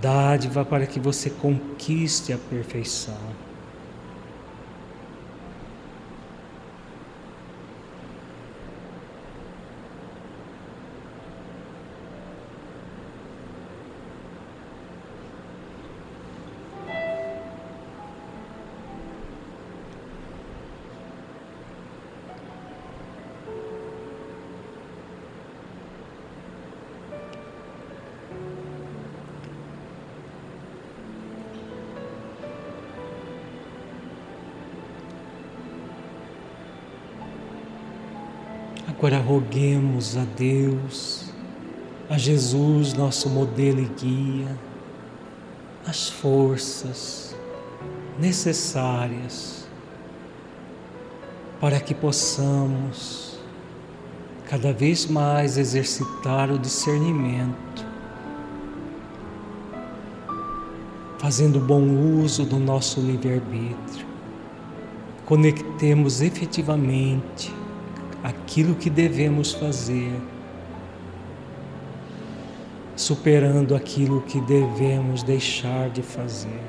Dádiva 0.00 0.64
para 0.64 0.86
que 0.86 1.00
você 1.00 1.28
conquiste 1.28 2.32
a 2.32 2.38
perfeição. 2.38 3.18
Agora 39.14 39.18
roguemos 39.18 40.16
a 40.16 40.24
Deus, 40.36 41.26
a 42.10 42.18
Jesus, 42.18 42.94
nosso 42.94 43.28
modelo 43.28 43.80
e 43.80 43.84
guia, 43.84 44.58
as 45.86 46.08
forças 46.08 47.36
necessárias 48.18 49.68
para 51.60 51.78
que 51.78 51.94
possamos 51.94 53.38
cada 54.48 54.72
vez 54.72 55.06
mais 55.06 55.58
exercitar 55.58 56.50
o 56.50 56.58
discernimento, 56.58 57.86
fazendo 61.18 61.60
bom 61.60 61.82
uso 62.20 62.44
do 62.44 62.58
nosso 62.58 63.00
livre-arbítrio. 63.00 64.06
Conectemos 65.24 66.20
efetivamente 66.20 67.54
aquilo 68.24 68.74
que 68.74 68.88
devemos 68.88 69.52
fazer, 69.52 70.18
superando 72.96 73.76
aquilo 73.76 74.22
que 74.22 74.40
devemos 74.40 75.22
deixar 75.22 75.90
de 75.90 76.02
fazer. 76.02 76.62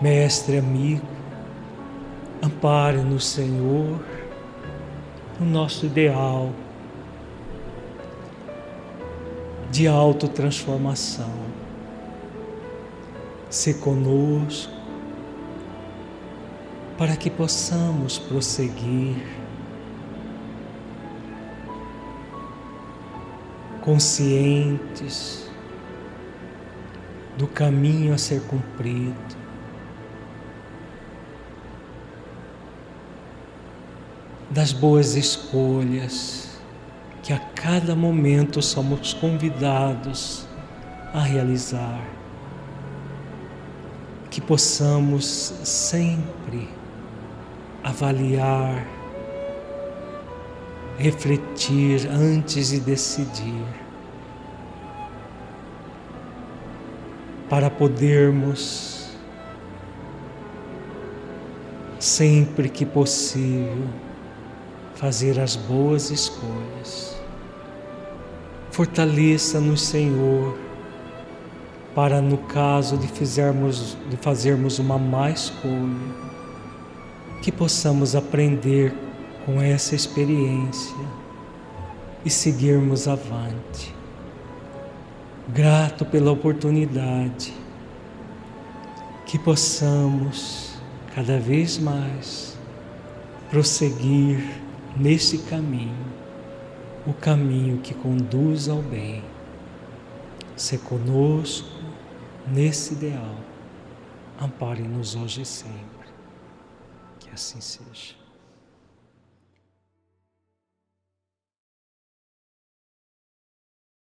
Mestre 0.00 0.58
amigo, 0.58 1.06
ampare-nos, 2.40 3.26
Senhor, 3.26 3.98
no 5.40 5.46
nosso 5.46 5.86
ideal 5.86 6.52
de 9.72 9.88
autotransformação. 9.88 11.34
Se 13.50 13.74
conosco, 13.74 14.73
para 16.96 17.16
que 17.16 17.28
possamos 17.28 18.18
prosseguir 18.18 19.16
conscientes 23.80 25.50
do 27.36 27.46
caminho 27.46 28.14
a 28.14 28.18
ser 28.18 28.40
cumprido. 28.42 29.44
Das 34.50 34.72
boas 34.72 35.16
escolhas 35.16 36.60
que 37.24 37.32
a 37.32 37.40
cada 37.40 37.96
momento 37.96 38.62
somos 38.62 39.12
convidados 39.12 40.46
a 41.12 41.24
realizar. 41.24 42.00
Que 44.30 44.40
possamos 44.40 45.24
sempre 45.64 46.68
avaliar 47.84 48.84
refletir 50.98 52.08
antes 52.08 52.70
de 52.70 52.80
decidir, 52.80 53.64
para 57.48 57.70
podermos, 57.70 59.10
sempre 61.98 62.68
que 62.68 62.86
possível, 62.86 63.88
fazer 64.94 65.38
as 65.40 65.56
boas 65.56 66.10
escolhas. 66.10 67.14
Fortaleça-nos, 68.70 69.82
Senhor, 69.82 70.56
para 71.94 72.20
no 72.20 72.38
caso 72.38 72.96
de 72.96 73.06
fizermos 73.06 73.96
de 74.08 74.16
fazermos 74.16 74.78
uma 74.78 74.98
má 74.98 75.30
escolha, 75.30 76.34
que 77.44 77.52
possamos 77.52 78.16
aprender 78.16 78.94
com 79.44 79.60
essa 79.60 79.94
experiência 79.94 80.96
e 82.24 82.30
seguirmos 82.30 83.06
avante. 83.06 83.94
Grato 85.50 86.06
pela 86.06 86.32
oportunidade 86.32 87.52
que 89.26 89.38
possamos 89.38 90.78
cada 91.14 91.38
vez 91.38 91.76
mais 91.76 92.56
prosseguir 93.50 94.42
nesse 94.96 95.36
caminho, 95.36 96.06
o 97.06 97.12
caminho 97.12 97.76
que 97.82 97.92
conduz 97.92 98.70
ao 98.70 98.80
bem. 98.80 99.22
Se 100.56 100.78
conosco 100.78 101.68
nesse 102.50 102.94
ideal, 102.94 103.36
ampare-nos 104.40 105.14
hoje 105.14 105.42
e 105.42 105.44
sempre. 105.44 105.93
Assim 107.34 107.60
seja. 107.60 108.14